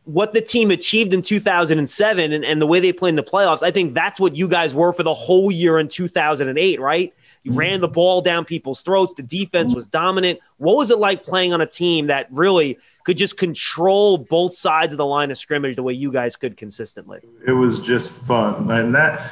what 0.06 0.34
the 0.34 0.42
team 0.42 0.72
achieved 0.72 1.14
in 1.14 1.22
2007 1.22 2.34
and, 2.34 2.44
and 2.44 2.60
the 2.60 2.66
way 2.66 2.80
they 2.80 2.92
played 2.92 3.10
in 3.10 3.16
the 3.16 3.22
playoffs, 3.22 3.62
I 3.62 3.70
think 3.70 3.94
that's 3.94 4.20
what 4.20 4.36
you 4.36 4.48
guys 4.48 4.74
were 4.74 4.92
for 4.92 5.04
the 5.04 5.14
whole 5.14 5.52
year 5.52 5.78
in 5.78 5.90
2008, 5.90 6.82
right? 6.82 7.14
You 7.44 7.52
mm-hmm. 7.52 7.60
ran 7.60 7.82
the 7.82 7.88
ball 7.88 8.22
down 8.22 8.46
people's 8.46 8.82
throats. 8.82 9.14
The 9.14 9.24
defense 9.24 9.76
was 9.76 9.86
dominant. 9.86 10.40
What 10.58 10.78
was 10.78 10.92
it 10.92 10.98
like 10.98 11.24
playing 11.24 11.54
on 11.54 11.62
a 11.62 11.66
team 11.66 12.08
that 12.08 12.28
really 12.32 12.78
could 13.06 13.18
just 13.18 13.38
control 13.38 14.18
both 14.18 14.56
sides 14.56 14.94
of 14.94 14.98
the 14.98 15.06
line 15.06 15.30
of 15.30 15.38
scrimmage 15.38 15.76
the 15.76 15.84
way 15.84 15.94
you 15.94 16.12
guys 16.12 16.36
could 16.36 16.58
consistently? 16.58 17.20
It 17.46 17.52
was 17.52 17.80
just 17.80 18.10
fun. 18.10 18.72
And 18.72 18.96
that 18.96 19.30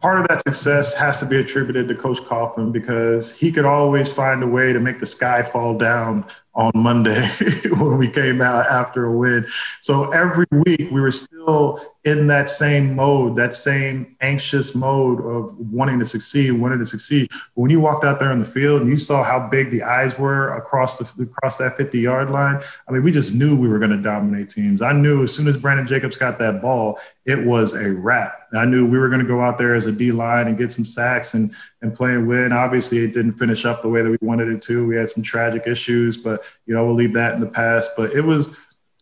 part 0.00 0.20
of 0.20 0.28
that 0.28 0.42
success 0.42 0.94
has 0.94 1.18
to 1.18 1.26
be 1.26 1.36
attributed 1.36 1.88
to 1.88 1.94
Coach 1.94 2.18
Coughlin 2.18 2.72
because 2.72 3.32
he 3.32 3.52
could 3.52 3.64
always 3.64 4.12
find 4.12 4.42
a 4.42 4.46
way 4.46 4.72
to 4.72 4.80
make 4.80 4.98
the 4.98 5.06
sky 5.06 5.42
fall 5.42 5.76
down 5.76 6.24
on 6.54 6.72
Monday 6.74 7.28
when 7.78 7.98
we 7.98 8.08
came 8.08 8.40
out 8.40 8.66
after 8.66 9.04
a 9.04 9.16
win. 9.16 9.46
So 9.80 10.10
every 10.10 10.46
week 10.50 10.90
we 10.90 11.00
were 11.00 11.12
still 11.12 11.80
in 12.04 12.26
that 12.28 12.48
same 12.48 12.96
mode, 12.96 13.36
that 13.36 13.54
same 13.54 14.16
anxious 14.20 14.74
mode 14.74 15.20
of 15.20 15.56
wanting 15.58 15.98
to 15.98 16.06
succeed, 16.06 16.52
wanting 16.52 16.78
to 16.78 16.86
succeed. 16.86 17.28
But 17.30 17.62
when 17.62 17.70
you 17.70 17.80
walked 17.80 18.04
out 18.04 18.18
there 18.18 18.30
on 18.30 18.40
the 18.40 18.46
field 18.46 18.80
and 18.80 18.90
you 18.90 18.98
saw 18.98 19.22
how 19.22 19.48
big 19.48 19.70
the 19.70 19.82
eyes 19.82 20.18
were 20.18 20.50
across 20.56 20.98
the 20.98 21.22
across 21.22 21.58
that 21.58 21.76
50 21.76 21.98
yard 21.98 22.30
line, 22.30 22.60
I 22.88 22.92
mean, 22.92 23.02
we 23.02 23.12
just 23.12 23.34
knew 23.34 23.56
we 23.56 23.68
were 23.68 23.78
going 23.78 23.90
to 23.90 24.02
dominate 24.02 24.50
teams. 24.50 24.82
I 24.82 24.92
knew 24.92 25.22
as 25.22 25.34
soon 25.34 25.46
as 25.46 25.56
Brandon 25.56 25.86
Jacobs 25.86 26.16
got 26.16 26.38
that 26.38 26.62
ball, 26.62 26.98
it 27.26 27.46
was 27.46 27.74
a 27.74 27.92
wrap. 27.92 28.48
I 28.54 28.64
knew 28.64 28.88
we 28.88 28.98
were 28.98 29.08
going 29.08 29.20
to 29.20 29.26
go 29.26 29.40
out 29.40 29.58
there 29.58 29.74
as 29.74 29.86
a 29.86 29.92
D 29.92 30.10
line 30.10 30.48
and 30.48 30.56
get 30.56 30.72
some 30.72 30.84
sacks 30.84 31.34
and 31.34 31.54
and 31.82 31.94
play 31.94 32.14
and 32.14 32.26
win. 32.26 32.52
Obviously, 32.52 32.98
it 32.98 33.14
didn't 33.14 33.34
finish 33.34 33.64
up 33.64 33.82
the 33.82 33.88
way 33.88 34.02
that 34.02 34.10
we 34.10 34.18
wanted 34.20 34.48
it 34.48 34.62
to. 34.62 34.86
We 34.86 34.96
had 34.96 35.10
some 35.10 35.22
tragic 35.22 35.66
issues, 35.66 36.16
but 36.16 36.42
you 36.66 36.74
know 36.74 36.84
we'll 36.84 36.94
leave 36.94 37.14
that 37.14 37.34
in 37.34 37.40
the 37.40 37.46
past. 37.46 37.90
But 37.96 38.12
it 38.12 38.22
was 38.22 38.54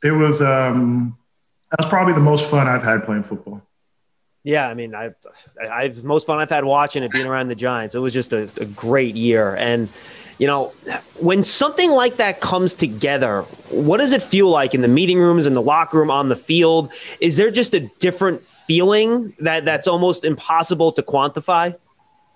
it 0.03 0.13
was 0.13 0.43
um 0.43 1.17
that 1.71 1.81
was 1.81 1.89
probably 1.89 2.15
the 2.15 2.21
most 2.21 2.51
fun 2.51 2.67
I've 2.67 2.83
had 2.83 3.05
playing 3.05 3.23
football. 3.23 3.63
Yeah, 4.45 4.69
I 4.69 4.75
mean, 4.75 4.95
I've, 4.95 5.15
I've 5.61 6.03
most 6.05 6.27
fun 6.27 6.39
I've 6.39 6.49
had 6.49 6.65
watching 6.65 7.03
it, 7.03 7.13
being 7.13 7.27
around 7.27 7.49
the 7.49 7.55
Giants. 7.55 7.95
It 7.95 7.99
was 7.99 8.15
just 8.15 8.33
a, 8.33 8.49
a 8.59 8.65
great 8.65 9.15
year, 9.15 9.55
and 9.57 9.89
you 10.39 10.47
know, 10.47 10.69
when 11.21 11.43
something 11.45 11.91
like 11.91 12.17
that 12.17 12.41
comes 12.41 12.75
together, 12.75 13.43
what 13.71 13.99
does 13.99 14.13
it 14.13 14.23
feel 14.23 14.49
like 14.49 14.75
in 14.75 14.83
the 14.83 14.89
meeting 14.89 15.19
rooms, 15.19 15.47
in 15.47 15.55
the 15.55 15.63
locker 15.63 15.99
room, 15.99 16.11
on 16.11 16.29
the 16.29 16.37
field? 16.37 16.93
Is 17.21 17.37
there 17.37 17.51
just 17.51 17.75
a 17.75 17.81
different 17.81 18.43
feeling 18.43 19.35
that 19.41 19.65
that's 19.65 19.89
almost 19.89 20.25
impossible 20.25 20.93
to 20.93 21.03
quantify? 21.03 21.75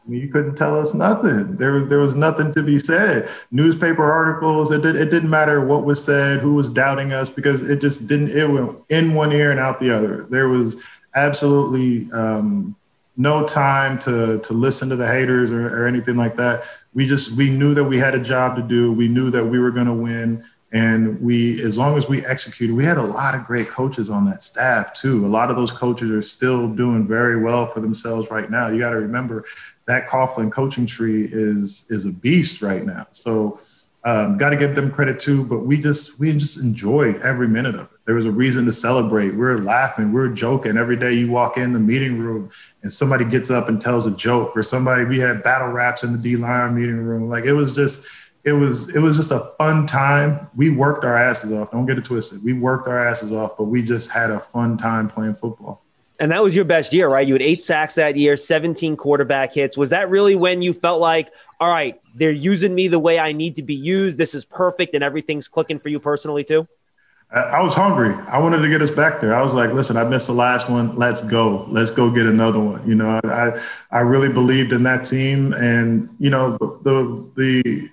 you 0.08 0.28
couldn't 0.28 0.56
tell 0.56 0.78
us 0.78 0.94
nothing. 0.94 1.56
There 1.56 1.72
was 1.72 1.88
there 1.88 2.00
was 2.00 2.14
nothing 2.14 2.52
to 2.54 2.62
be 2.62 2.78
said. 2.78 3.28
Newspaper 3.50 4.10
articles. 4.10 4.70
It 4.70 4.82
did, 4.82 4.96
it 4.96 5.10
didn't 5.10 5.30
matter 5.30 5.64
what 5.64 5.84
was 5.84 6.02
said, 6.02 6.40
who 6.40 6.54
was 6.54 6.68
doubting 6.68 7.12
us, 7.12 7.30
because 7.30 7.62
it 7.62 7.80
just 7.80 8.06
didn't. 8.06 8.30
It 8.30 8.48
went 8.48 8.78
in 8.88 9.14
one 9.14 9.32
ear 9.32 9.50
and 9.50 9.60
out 9.60 9.78
the 9.78 9.94
other. 9.94 10.26
There 10.28 10.48
was 10.48 10.76
absolutely 11.14 12.10
um, 12.12 12.74
no 13.16 13.46
time 13.46 13.98
to 14.00 14.40
to 14.40 14.52
listen 14.52 14.88
to 14.88 14.96
the 14.96 15.06
haters 15.06 15.52
or, 15.52 15.66
or 15.68 15.86
anything 15.86 16.16
like 16.16 16.36
that. 16.36 16.64
We 16.94 17.06
just 17.06 17.36
we 17.36 17.50
knew 17.50 17.74
that 17.74 17.84
we 17.84 17.98
had 17.98 18.14
a 18.14 18.22
job 18.22 18.56
to 18.56 18.62
do. 18.62 18.92
We 18.92 19.08
knew 19.08 19.30
that 19.30 19.44
we 19.46 19.58
were 19.58 19.70
going 19.70 19.86
to 19.86 19.94
win. 19.94 20.44
And 20.74 21.20
we, 21.20 21.60
as 21.62 21.76
long 21.76 21.98
as 21.98 22.08
we 22.08 22.24
executed, 22.24 22.74
we 22.74 22.84
had 22.84 22.96
a 22.96 23.02
lot 23.02 23.34
of 23.34 23.44
great 23.44 23.68
coaches 23.68 24.08
on 24.08 24.24
that 24.26 24.42
staff 24.42 24.94
too. 24.94 25.26
A 25.26 25.28
lot 25.28 25.50
of 25.50 25.56
those 25.56 25.70
coaches 25.70 26.10
are 26.10 26.22
still 26.22 26.66
doing 26.66 27.06
very 27.06 27.36
well 27.42 27.66
for 27.66 27.80
themselves 27.80 28.30
right 28.30 28.50
now. 28.50 28.68
You 28.68 28.78
got 28.78 28.90
to 28.90 28.96
remember 28.96 29.44
that 29.86 30.08
Coughlin 30.08 30.50
coaching 30.50 30.86
tree 30.86 31.28
is 31.30 31.86
is 31.90 32.06
a 32.06 32.12
beast 32.12 32.62
right 32.62 32.84
now. 32.84 33.06
So 33.12 33.60
um, 34.04 34.36
got 34.36 34.50
to 34.50 34.56
give 34.56 34.74
them 34.74 34.90
credit 34.90 35.20
too. 35.20 35.44
But 35.44 35.60
we 35.60 35.80
just 35.80 36.18
we 36.18 36.32
just 36.32 36.58
enjoyed 36.58 37.20
every 37.22 37.48
minute 37.48 37.74
of 37.74 37.82
it. 37.82 37.98
There 38.04 38.14
was 38.14 38.26
a 38.26 38.32
reason 38.32 38.64
to 38.66 38.72
celebrate. 38.72 39.30
We 39.30 39.38
we're 39.38 39.58
laughing, 39.58 40.12
we 40.12 40.14
we're 40.14 40.34
joking. 40.34 40.76
Every 40.76 40.96
day 40.96 41.12
you 41.14 41.30
walk 41.30 41.56
in 41.56 41.72
the 41.72 41.78
meeting 41.78 42.18
room 42.18 42.50
and 42.82 42.92
somebody 42.92 43.24
gets 43.24 43.50
up 43.50 43.68
and 43.68 43.80
tells 43.80 44.06
a 44.06 44.10
joke, 44.10 44.56
or 44.56 44.62
somebody 44.62 45.04
we 45.04 45.18
had 45.18 45.42
battle 45.42 45.68
raps 45.68 46.02
in 46.02 46.12
the 46.12 46.18
D 46.18 46.36
line 46.36 46.74
meeting 46.74 46.96
room. 46.96 47.28
Like 47.28 47.44
it 47.44 47.52
was 47.52 47.74
just 47.74 48.04
it 48.44 48.52
was 48.52 48.94
it 48.94 49.00
was 49.00 49.16
just 49.16 49.30
a 49.30 49.52
fun 49.58 49.86
time. 49.86 50.48
We 50.56 50.70
worked 50.70 51.04
our 51.04 51.16
asses 51.16 51.52
off. 51.52 51.70
Don't 51.70 51.86
get 51.86 51.98
it 51.98 52.04
twisted. 52.04 52.42
We 52.42 52.54
worked 52.54 52.88
our 52.88 52.98
asses 52.98 53.32
off, 53.32 53.56
but 53.56 53.64
we 53.64 53.82
just 53.82 54.10
had 54.10 54.30
a 54.30 54.40
fun 54.40 54.78
time 54.78 55.08
playing 55.08 55.34
football. 55.34 55.81
And 56.22 56.30
that 56.30 56.40
was 56.40 56.54
your 56.54 56.64
best 56.64 56.92
year, 56.92 57.08
right? 57.08 57.26
You 57.26 57.34
had 57.34 57.42
eight 57.42 57.64
sacks 57.64 57.96
that 57.96 58.16
year, 58.16 58.36
17 58.36 58.96
quarterback 58.96 59.52
hits. 59.52 59.76
Was 59.76 59.90
that 59.90 60.08
really 60.08 60.36
when 60.36 60.62
you 60.62 60.72
felt 60.72 61.00
like, 61.00 61.32
all 61.58 61.66
right, 61.66 62.00
they're 62.14 62.30
using 62.30 62.76
me 62.76 62.86
the 62.86 63.00
way 63.00 63.18
I 63.18 63.32
need 63.32 63.56
to 63.56 63.62
be 63.62 63.74
used? 63.74 64.18
This 64.18 64.32
is 64.32 64.44
perfect 64.44 64.94
and 64.94 65.02
everything's 65.02 65.48
clicking 65.48 65.80
for 65.80 65.88
you 65.88 65.98
personally, 65.98 66.44
too? 66.44 66.68
I 67.32 67.60
was 67.60 67.74
hungry. 67.74 68.14
I 68.28 68.38
wanted 68.38 68.58
to 68.58 68.68
get 68.68 68.80
us 68.82 68.92
back 68.92 69.20
there. 69.20 69.34
I 69.34 69.42
was 69.42 69.52
like, 69.52 69.72
listen, 69.72 69.96
I 69.96 70.04
missed 70.04 70.28
the 70.28 70.32
last 70.32 70.70
one. 70.70 70.94
Let's 70.94 71.22
go. 71.22 71.66
Let's 71.68 71.90
go 71.90 72.08
get 72.08 72.26
another 72.26 72.60
one. 72.60 72.86
You 72.86 72.94
know, 72.94 73.18
I 73.24 73.60
I 73.90 74.00
really 74.00 74.32
believed 74.32 74.72
in 74.72 74.84
that 74.84 75.04
team. 75.04 75.52
And, 75.54 76.08
you 76.20 76.30
know, 76.30 76.56
the 76.58 77.26
the 77.34 77.90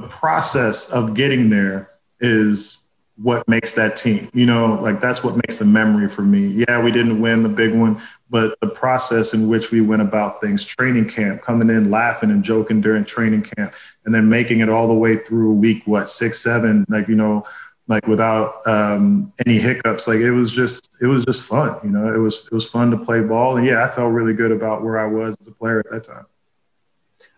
the 0.00 0.08
process 0.08 0.90
of 0.90 1.14
getting 1.14 1.48
there 1.50 1.90
is 2.18 2.77
what 3.20 3.46
makes 3.48 3.74
that 3.74 3.96
team. 3.96 4.30
You 4.32 4.46
know, 4.46 4.80
like 4.80 5.00
that's 5.00 5.24
what 5.24 5.34
makes 5.36 5.58
the 5.58 5.64
memory 5.64 6.08
for 6.08 6.22
me. 6.22 6.64
Yeah, 6.68 6.82
we 6.82 6.92
didn't 6.92 7.20
win 7.20 7.42
the 7.42 7.48
big 7.48 7.74
one, 7.74 8.00
but 8.30 8.58
the 8.60 8.68
process 8.68 9.34
in 9.34 9.48
which 9.48 9.70
we 9.70 9.80
went 9.80 10.02
about 10.02 10.40
things, 10.40 10.64
training 10.64 11.08
camp, 11.08 11.42
coming 11.42 11.68
in 11.68 11.90
laughing 11.90 12.30
and 12.30 12.44
joking 12.44 12.80
during 12.80 13.04
training 13.04 13.42
camp, 13.42 13.74
and 14.04 14.14
then 14.14 14.28
making 14.28 14.60
it 14.60 14.68
all 14.68 14.86
the 14.86 14.94
way 14.94 15.16
through 15.16 15.52
week 15.54 15.82
what 15.86 16.10
six, 16.10 16.40
seven, 16.40 16.84
like 16.88 17.08
you 17.08 17.16
know, 17.16 17.44
like 17.88 18.06
without 18.06 18.66
um, 18.66 19.32
any 19.46 19.58
hiccups. 19.58 20.06
Like 20.06 20.20
it 20.20 20.30
was 20.30 20.52
just, 20.52 20.96
it 21.00 21.06
was 21.06 21.24
just 21.24 21.42
fun. 21.42 21.76
You 21.82 21.90
know, 21.90 22.14
it 22.14 22.18
was 22.18 22.46
it 22.46 22.52
was 22.52 22.68
fun 22.68 22.90
to 22.92 22.98
play 22.98 23.20
ball, 23.22 23.56
and 23.56 23.66
yeah, 23.66 23.84
I 23.84 23.88
felt 23.88 24.12
really 24.12 24.34
good 24.34 24.52
about 24.52 24.84
where 24.84 24.98
I 24.98 25.06
was 25.06 25.36
as 25.40 25.48
a 25.48 25.52
player 25.52 25.80
at 25.80 25.90
that 25.90 26.04
time. 26.04 26.26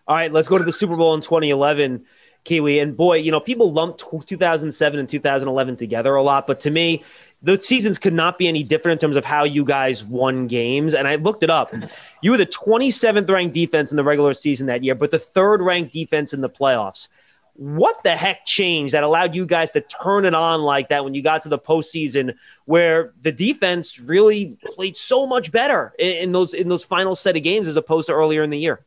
All 0.07 0.15
right, 0.15 0.31
let's 0.31 0.47
go 0.47 0.57
to 0.57 0.63
the 0.63 0.73
Super 0.73 0.95
Bowl 0.95 1.13
in 1.15 1.21
2011. 1.21 2.05
Kiwi. 2.43 2.79
And 2.79 2.95
boy, 2.95 3.17
you 3.17 3.31
know, 3.31 3.39
people 3.39 3.71
lump 3.71 3.97
2007 3.97 4.99
and 4.99 5.07
2011 5.07 5.77
together 5.77 6.15
a 6.15 6.23
lot, 6.23 6.47
but 6.47 6.59
to 6.61 6.71
me, 6.71 7.03
the 7.43 7.61
seasons 7.61 7.97
could 7.97 8.13
not 8.13 8.37
be 8.37 8.47
any 8.47 8.63
different 8.63 9.01
in 9.01 9.07
terms 9.07 9.17
of 9.17 9.25
how 9.25 9.43
you 9.43 9.65
guys 9.65 10.03
won 10.03 10.47
games. 10.47 10.93
And 10.93 11.07
I 11.07 11.15
looked 11.15 11.43
it 11.43 11.49
up. 11.49 11.73
You 12.23 12.29
were 12.29 12.37
the 12.37 12.45
27th 12.45 13.27
ranked 13.31 13.55
defense 13.55 13.89
in 13.89 13.97
the 13.97 14.03
regular 14.03 14.35
season 14.35 14.67
that 14.67 14.83
year, 14.83 14.93
but 14.93 15.09
the 15.09 15.17
third 15.17 15.59
ranked 15.59 15.91
defense 15.91 16.33
in 16.33 16.41
the 16.41 16.49
playoffs. 16.51 17.07
What 17.55 18.03
the 18.03 18.15
heck 18.15 18.45
changed 18.45 18.93
that 18.93 19.01
allowed 19.01 19.33
you 19.33 19.47
guys 19.47 19.71
to 19.71 19.81
turn 19.81 20.25
it 20.25 20.35
on 20.35 20.61
like 20.61 20.89
that 20.89 21.03
when 21.03 21.15
you 21.15 21.23
got 21.23 21.41
to 21.43 21.49
the 21.49 21.57
postseason, 21.57 22.35
where 22.65 23.13
the 23.23 23.31
defense 23.31 23.99
really 23.99 24.55
played 24.75 24.97
so 24.97 25.25
much 25.25 25.51
better 25.51 25.95
in, 25.97 26.15
in 26.17 26.31
those 26.31 26.53
in 26.53 26.69
those 26.69 26.83
final 26.83 27.15
set 27.15 27.35
of 27.35 27.41
games 27.41 27.67
as 27.67 27.75
opposed 27.75 28.05
to 28.05 28.13
earlier 28.13 28.43
in 28.43 28.51
the 28.51 28.59
year? 28.59 28.85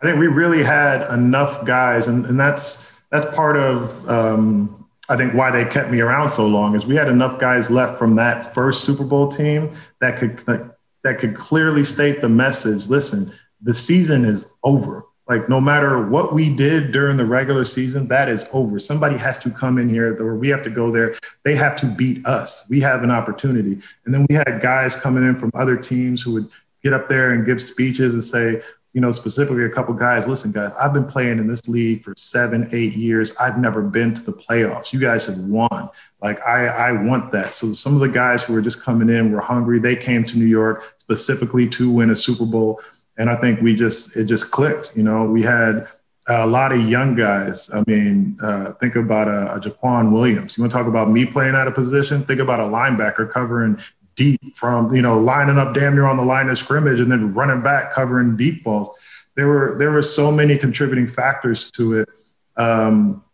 I 0.00 0.06
think 0.06 0.18
we 0.18 0.28
really 0.28 0.62
had 0.62 1.02
enough 1.12 1.64
guys, 1.64 2.06
and, 2.06 2.24
and 2.26 2.40
that's 2.40 2.86
that's 3.10 3.26
part 3.34 3.56
of 3.56 4.08
um, 4.08 4.88
I 5.10 5.16
think 5.16 5.34
why 5.34 5.50
they 5.50 5.64
kept 5.64 5.90
me 5.90 6.00
around 6.00 6.30
so 6.30 6.46
long 6.46 6.76
is 6.76 6.86
we 6.86 6.94
had 6.94 7.08
enough 7.08 7.40
guys 7.40 7.68
left 7.68 7.98
from 7.98 8.14
that 8.16 8.54
first 8.54 8.84
Super 8.84 9.04
Bowl 9.04 9.30
team 9.30 9.76
that 10.00 10.18
could 10.18 10.38
that, 10.46 11.18
could 11.18 11.34
clearly 11.34 11.84
state 11.84 12.20
the 12.20 12.28
message. 12.28 12.86
Listen, 12.86 13.32
the 13.60 13.74
season 13.74 14.24
is 14.24 14.46
over. 14.62 15.04
Like 15.28 15.48
no 15.48 15.60
matter 15.60 16.08
what 16.08 16.32
we 16.32 16.54
did 16.54 16.92
during 16.92 17.16
the 17.16 17.24
regular 17.24 17.64
season, 17.64 18.08
that 18.08 18.28
is 18.28 18.46
over. 18.52 18.78
Somebody 18.78 19.16
has 19.16 19.36
to 19.38 19.50
come 19.50 19.78
in 19.78 19.88
here, 19.88 20.16
or 20.20 20.36
we 20.36 20.48
have 20.48 20.62
to 20.62 20.70
go 20.70 20.90
there. 20.90 21.16
They 21.44 21.56
have 21.56 21.76
to 21.78 21.86
beat 21.86 22.24
us. 22.24 22.66
We 22.70 22.80
have 22.80 23.02
an 23.02 23.10
opportunity. 23.10 23.80
And 24.06 24.14
then 24.14 24.26
we 24.28 24.34
had 24.36 24.60
guys 24.60 24.96
coming 24.96 25.24
in 25.24 25.34
from 25.34 25.50
other 25.54 25.76
teams 25.76 26.22
who 26.22 26.34
would 26.34 26.48
get 26.82 26.92
up 26.92 27.08
there 27.08 27.32
and 27.32 27.44
give 27.44 27.60
speeches 27.60 28.14
and 28.14 28.24
say, 28.24 28.62
you 28.92 29.00
know, 29.00 29.12
specifically 29.12 29.64
a 29.64 29.70
couple 29.70 29.94
guys, 29.94 30.26
listen, 30.26 30.50
guys, 30.50 30.72
I've 30.80 30.92
been 30.92 31.04
playing 31.04 31.38
in 31.38 31.46
this 31.46 31.68
league 31.68 32.02
for 32.02 32.12
seven, 32.16 32.68
eight 32.72 32.94
years. 32.94 33.32
I've 33.38 33.58
never 33.58 33.82
been 33.82 34.14
to 34.14 34.22
the 34.22 34.32
playoffs. 34.32 34.92
You 34.92 34.98
guys 34.98 35.26
have 35.26 35.38
won. 35.38 35.88
Like 36.20 36.40
I, 36.46 36.66
I 36.66 37.02
want 37.04 37.30
that. 37.32 37.54
So 37.54 37.72
some 37.72 37.94
of 37.94 38.00
the 38.00 38.08
guys 38.08 38.42
who 38.42 38.52
were 38.52 38.60
just 38.60 38.82
coming 38.82 39.08
in 39.08 39.30
were 39.32 39.40
hungry. 39.40 39.78
They 39.78 39.96
came 39.96 40.24
to 40.24 40.36
New 40.36 40.46
York 40.46 40.94
specifically 40.98 41.68
to 41.70 41.90
win 41.90 42.10
a 42.10 42.16
Super 42.16 42.44
Bowl. 42.44 42.80
And 43.16 43.30
I 43.30 43.36
think 43.36 43.60
we 43.60 43.76
just, 43.76 44.16
it 44.16 44.24
just 44.24 44.50
clicked. 44.50 44.92
You 44.96 45.04
know, 45.04 45.24
we 45.24 45.42
had 45.42 45.86
a 46.28 46.46
lot 46.46 46.72
of 46.72 46.88
young 46.88 47.14
guys. 47.14 47.70
I 47.72 47.82
mean, 47.86 48.38
uh, 48.42 48.72
think 48.74 48.96
about 48.96 49.28
a, 49.28 49.54
a 49.54 49.60
Jacquian 49.60 50.12
Williams. 50.12 50.56
You 50.56 50.62
want 50.62 50.72
to 50.72 50.78
talk 50.78 50.86
about 50.86 51.10
me 51.10 51.26
playing 51.26 51.54
out 51.54 51.68
of 51.68 51.74
position? 51.74 52.24
Think 52.24 52.40
about 52.40 52.60
a 52.60 52.64
linebacker 52.64 53.30
covering 53.30 53.78
deep 54.20 54.54
from 54.54 54.94
you 54.94 55.00
know 55.00 55.18
lining 55.18 55.56
up 55.56 55.74
damn 55.74 55.94
near 55.94 56.04
on 56.04 56.18
the 56.18 56.22
line 56.22 56.50
of 56.50 56.58
scrimmage 56.58 57.00
and 57.00 57.10
then 57.10 57.32
running 57.32 57.62
back 57.62 57.92
covering 57.94 58.36
deep 58.36 58.62
balls. 58.62 58.94
There 59.34 59.48
were 59.48 59.76
there 59.78 59.90
were 59.90 60.02
so 60.02 60.30
many 60.30 60.58
contributing 60.58 61.08
factors 61.08 61.70
to 61.72 62.00
it. 62.00 62.08
Um, 62.56 63.24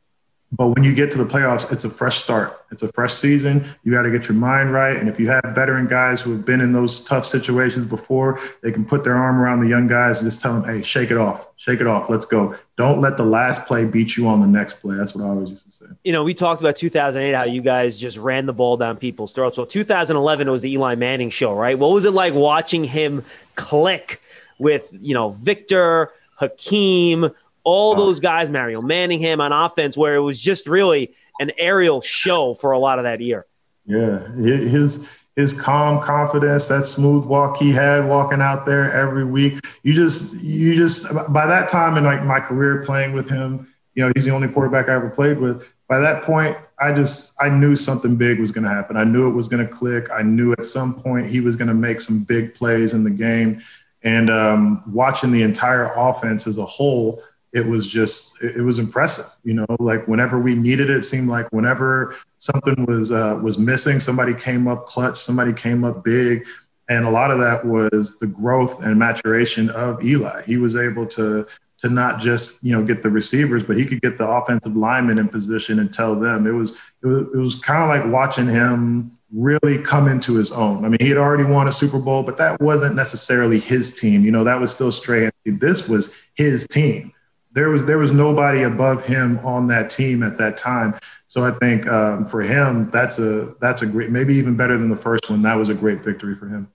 but 0.56 0.68
when 0.68 0.84
you 0.84 0.94
get 0.94 1.12
to 1.12 1.18
the 1.18 1.24
playoffs, 1.24 1.70
it's 1.70 1.84
a 1.84 1.90
fresh 1.90 2.18
start. 2.18 2.64
It's 2.70 2.82
a 2.82 2.90
fresh 2.92 3.12
season. 3.12 3.64
You 3.84 3.92
got 3.92 4.02
to 4.02 4.10
get 4.10 4.28
your 4.28 4.36
mind 4.36 4.72
right. 4.72 4.96
And 4.96 5.08
if 5.08 5.20
you 5.20 5.28
have 5.28 5.42
veteran 5.54 5.86
guys 5.86 6.22
who 6.22 6.32
have 6.32 6.44
been 6.44 6.60
in 6.60 6.72
those 6.72 7.04
tough 7.04 7.26
situations 7.26 7.84
before, 7.86 8.40
they 8.62 8.72
can 8.72 8.84
put 8.84 9.04
their 9.04 9.14
arm 9.14 9.38
around 9.38 9.60
the 9.60 9.68
young 9.68 9.86
guys 9.86 10.18
and 10.18 10.26
just 10.26 10.40
tell 10.40 10.58
them, 10.58 10.64
hey, 10.64 10.82
shake 10.82 11.10
it 11.10 11.18
off. 11.18 11.50
Shake 11.56 11.80
it 11.80 11.86
off. 11.86 12.08
Let's 12.08 12.26
go. 12.26 12.56
Don't 12.76 13.00
let 13.00 13.16
the 13.16 13.24
last 13.24 13.66
play 13.66 13.84
beat 13.84 14.16
you 14.16 14.28
on 14.28 14.40
the 14.40 14.46
next 14.46 14.80
play. 14.80 14.96
That's 14.96 15.14
what 15.14 15.24
I 15.24 15.28
always 15.28 15.50
used 15.50 15.64
to 15.64 15.70
say. 15.70 15.86
You 16.04 16.12
know, 16.12 16.24
we 16.24 16.34
talked 16.34 16.60
about 16.60 16.76
2008, 16.76 17.34
how 17.34 17.44
you 17.44 17.62
guys 17.62 17.98
just 17.98 18.16
ran 18.16 18.46
the 18.46 18.52
ball 18.52 18.76
down 18.76 18.96
people's 18.96 19.32
throats. 19.32 19.58
Well, 19.58 19.66
2011 19.66 20.50
was 20.50 20.62
the 20.62 20.72
Eli 20.72 20.94
Manning 20.94 21.30
show, 21.30 21.54
right? 21.54 21.78
What 21.78 21.92
was 21.92 22.04
it 22.04 22.12
like 22.12 22.34
watching 22.34 22.84
him 22.84 23.24
click 23.54 24.20
with, 24.58 24.88
you 24.92 25.14
know, 25.14 25.30
Victor, 25.30 26.10
Hakeem, 26.36 27.30
all 27.66 27.96
those 27.96 28.20
guys, 28.20 28.48
Mario 28.48 28.80
Manningham 28.80 29.40
on 29.40 29.50
offense, 29.52 29.96
where 29.96 30.14
it 30.14 30.20
was 30.20 30.40
just 30.40 30.68
really 30.68 31.12
an 31.40 31.50
aerial 31.58 32.00
show 32.00 32.54
for 32.54 32.70
a 32.70 32.78
lot 32.78 32.98
of 32.98 33.02
that 33.02 33.20
year. 33.20 33.44
Yeah, 33.84 34.28
his 34.34 35.06
his 35.34 35.52
calm 35.52 36.00
confidence, 36.00 36.66
that 36.66 36.86
smooth 36.86 37.24
walk 37.24 37.56
he 37.58 37.72
had 37.72 38.06
walking 38.06 38.40
out 38.40 38.66
there 38.66 38.90
every 38.92 39.24
week. 39.24 39.58
You 39.82 39.94
just 39.94 40.36
you 40.36 40.76
just 40.76 41.12
by 41.32 41.46
that 41.46 41.68
time 41.68 41.96
in 41.96 42.04
like 42.04 42.24
my 42.24 42.38
career 42.38 42.84
playing 42.84 43.14
with 43.14 43.28
him, 43.28 43.66
you 43.94 44.06
know, 44.06 44.12
he's 44.14 44.24
the 44.24 44.30
only 44.30 44.48
quarterback 44.48 44.88
I 44.88 44.94
ever 44.94 45.10
played 45.10 45.38
with. 45.38 45.66
by 45.88 45.98
that 45.98 46.22
point, 46.22 46.56
I 46.78 46.92
just 46.92 47.32
I 47.40 47.48
knew 47.48 47.74
something 47.74 48.14
big 48.14 48.38
was 48.38 48.52
going 48.52 48.64
to 48.64 48.70
happen. 48.70 48.96
I 48.96 49.04
knew 49.04 49.28
it 49.28 49.34
was 49.34 49.48
going 49.48 49.66
to 49.66 49.72
click. 49.72 50.08
I 50.12 50.22
knew 50.22 50.52
at 50.52 50.64
some 50.64 50.94
point 50.94 51.26
he 51.26 51.40
was 51.40 51.56
going 51.56 51.68
to 51.68 51.74
make 51.74 52.00
some 52.00 52.22
big 52.22 52.54
plays 52.54 52.94
in 52.94 53.02
the 53.02 53.10
game. 53.10 53.60
And 54.02 54.30
um, 54.30 54.84
watching 54.92 55.32
the 55.32 55.42
entire 55.42 55.90
offense 55.96 56.46
as 56.46 56.58
a 56.58 56.64
whole, 56.64 57.22
it 57.52 57.66
was 57.66 57.86
just 57.86 58.42
it, 58.42 58.62
was 58.62 58.78
impressive. 58.78 59.26
You 59.42 59.54
know, 59.54 59.66
like 59.78 60.06
whenever 60.08 60.38
we 60.38 60.54
needed 60.54 60.90
it, 60.90 60.96
it 60.96 61.04
seemed 61.04 61.28
like 61.28 61.50
whenever 61.52 62.14
something 62.38 62.84
was 62.86 63.12
uh, 63.12 63.38
was 63.42 63.58
missing, 63.58 64.00
somebody 64.00 64.34
came 64.34 64.68
up 64.68 64.86
clutch, 64.86 65.20
somebody 65.20 65.52
came 65.52 65.84
up 65.84 66.04
big. 66.04 66.46
And 66.88 67.04
a 67.04 67.10
lot 67.10 67.32
of 67.32 67.40
that 67.40 67.64
was 67.64 68.18
the 68.18 68.28
growth 68.28 68.82
and 68.82 68.96
maturation 68.98 69.70
of 69.70 70.04
Eli. 70.04 70.42
He 70.42 70.56
was 70.56 70.76
able 70.76 71.06
to 71.06 71.46
to 71.78 71.90
not 71.90 72.20
just 72.20 72.62
you 72.62 72.72
know 72.72 72.84
get 72.84 73.02
the 73.02 73.10
receivers, 73.10 73.64
but 73.64 73.76
he 73.76 73.84
could 73.84 74.00
get 74.00 74.18
the 74.18 74.28
offensive 74.28 74.76
linemen 74.76 75.18
in 75.18 75.28
position 75.28 75.78
and 75.78 75.92
tell 75.92 76.14
them. 76.14 76.46
It 76.46 76.52
was 76.52 76.72
it 77.02 77.06
was, 77.06 77.20
it 77.34 77.38
was 77.38 77.54
kind 77.56 77.82
of 77.82 77.88
like 77.88 78.12
watching 78.12 78.48
him 78.48 79.16
really 79.32 79.78
come 79.78 80.08
into 80.08 80.34
his 80.34 80.52
own. 80.52 80.84
I 80.84 80.88
mean, 80.88 80.98
he 81.00 81.08
had 81.08 81.18
already 81.18 81.44
won 81.44 81.68
a 81.68 81.72
Super 81.72 81.98
Bowl, 81.98 82.22
but 82.22 82.38
that 82.38 82.60
wasn't 82.60 82.94
necessarily 82.94 83.58
his 83.58 83.94
team. 83.94 84.24
You 84.24 84.30
know, 84.30 84.44
that 84.44 84.60
was 84.60 84.72
still 84.72 84.92
Stray. 84.92 85.30
This 85.44 85.88
was 85.88 86.14
his 86.34 86.66
team. 86.68 87.12
There 87.56 87.70
was 87.70 87.84
there 87.86 87.98
was 87.98 88.12
nobody 88.12 88.62
above 88.62 89.04
him 89.04 89.40
on 89.40 89.66
that 89.66 89.90
team 89.90 90.22
at 90.22 90.38
that 90.38 90.56
time. 90.56 90.94
So 91.26 91.42
I 91.42 91.50
think 91.50 91.88
um, 91.88 92.24
for 92.24 92.40
him, 92.42 92.88
that's 92.90 93.18
a 93.18 93.56
that's 93.60 93.82
a 93.82 93.86
great, 93.86 94.10
maybe 94.10 94.34
even 94.34 94.56
better 94.56 94.78
than 94.78 94.90
the 94.90 94.96
first 94.96 95.28
one. 95.28 95.42
That 95.42 95.56
was 95.56 95.68
a 95.68 95.74
great 95.74 96.04
victory 96.04 96.36
for 96.36 96.46
him 96.46 96.68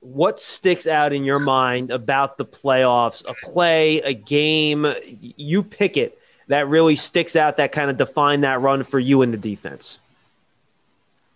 what 0.00 0.38
sticks 0.38 0.86
out 0.86 1.12
in 1.12 1.24
your 1.24 1.40
mind 1.40 1.90
about 1.90 2.38
the 2.38 2.44
playoffs? 2.44 3.28
A 3.28 3.34
play, 3.44 4.00
a 4.02 4.14
game, 4.14 4.86
you 5.18 5.64
pick 5.64 5.96
it 5.96 6.16
that 6.48 6.68
really 6.68 6.96
sticks 6.96 7.34
out 7.34 7.56
that 7.56 7.72
kind 7.72 7.90
of 7.90 7.96
define 7.96 8.42
that 8.42 8.60
run 8.60 8.84
for 8.84 8.98
you 8.98 9.22
in 9.22 9.32
the 9.32 9.36
defense. 9.36 9.98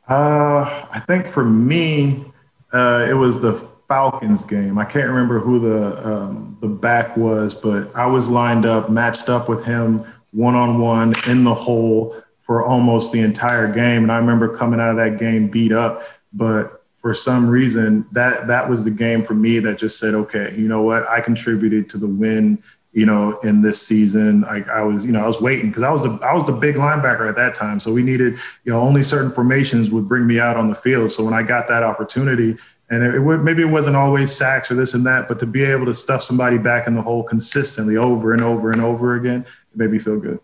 Uh, 0.09 0.87
I 0.91 1.03
think 1.07 1.27
for 1.27 1.45
me, 1.45 2.25
uh, 2.73 3.07
it 3.09 3.15
was 3.15 3.41
the 3.41 3.55
Falcons 3.91 4.45
game. 4.45 4.79
I 4.79 4.85
can't 4.85 5.09
remember 5.09 5.41
who 5.41 5.59
the 5.59 6.09
um, 6.09 6.57
the 6.61 6.69
back 6.69 7.17
was, 7.17 7.55
but 7.55 7.95
I 7.97 8.07
was 8.07 8.29
lined 8.29 8.65
up, 8.65 8.89
matched 8.89 9.29
up 9.29 9.49
with 9.49 9.65
him 9.65 10.07
one 10.31 10.55
on 10.55 10.79
one 10.79 11.13
in 11.29 11.43
the 11.43 11.53
hole 11.53 12.15
for 12.43 12.65
almost 12.65 13.11
the 13.11 13.21
entire 13.21 13.67
game, 13.73 14.05
and 14.05 14.13
I 14.13 14.19
remember 14.19 14.57
coming 14.57 14.79
out 14.79 14.91
of 14.91 14.97
that 14.99 15.19
game 15.19 15.49
beat 15.49 15.73
up, 15.73 16.05
but 16.33 16.85
for 16.99 17.15
some 17.15 17.49
reason 17.49 18.07
that 18.13 18.47
that 18.47 18.71
was 18.71 18.85
the 18.85 18.93
game 18.93 19.25
for 19.25 19.35
me 19.35 19.59
that 19.59 19.79
just 19.79 19.99
said, 19.99 20.15
okay, 20.15 20.55
you 20.57 20.69
know 20.69 20.83
what, 20.83 21.09
I 21.09 21.21
contributed 21.21 21.91
to 21.91 21.99
the 21.99 22.07
win. 22.07 22.63
You 22.93 23.07
know, 23.07 23.39
in 23.41 23.63
this 23.63 23.81
season, 23.87 24.43
I, 24.45 24.63
I 24.63 24.83
was, 24.83 25.05
you 25.05 25.13
know, 25.13 25.23
I 25.23 25.27
was 25.29 25.41
waiting 25.41 25.71
because 25.71 25.85
I 25.85 25.93
was 25.93 26.03
the 26.03 26.19
I 26.25 26.35
was 26.35 26.45
the 26.47 26.53
big 26.53 26.75
linebacker 26.75 27.29
at 27.29 27.37
that 27.37 27.55
time. 27.55 27.79
So 27.79 27.93
we 27.93 28.03
needed, 28.03 28.35
you 28.65 28.73
know, 28.73 28.81
only 28.81 29.05
certain 29.05 29.31
formations 29.31 29.91
would 29.91 30.09
bring 30.09 30.27
me 30.27 30.41
out 30.41 30.57
on 30.57 30.69
the 30.69 30.75
field. 30.75 31.13
So 31.13 31.25
when 31.25 31.35
I 31.35 31.45
got 31.45 31.69
that 31.69 31.85
opportunity, 31.85 32.57
and 32.91 33.03
it, 33.05 33.15
it 33.15 33.21
would, 33.21 33.43
maybe 33.43 33.63
it 33.63 33.71
wasn't 33.71 33.97
always 33.97 34.37
sacks 34.37 34.71
or 34.71 34.75
this 34.75 34.95
and 34.95 35.07
that, 35.07 35.29
but 35.29 35.39
to 35.39 35.47
be 35.47 35.63
able 35.63 35.87
to 35.87 35.95
stuff 35.95 36.23
somebody 36.23 36.59
back 36.59 36.87
in 36.87 36.95
the 36.95 37.03
hole 37.03 37.23
consistently 37.23 37.97
over 37.97 38.33
and 38.33 38.43
over 38.43 38.73
and 38.73 38.83
over 38.83 39.15
again, 39.15 39.41
it 39.73 39.79
made 39.79 39.91
me 39.91 39.99
feel 39.99 40.19
good. 40.19 40.41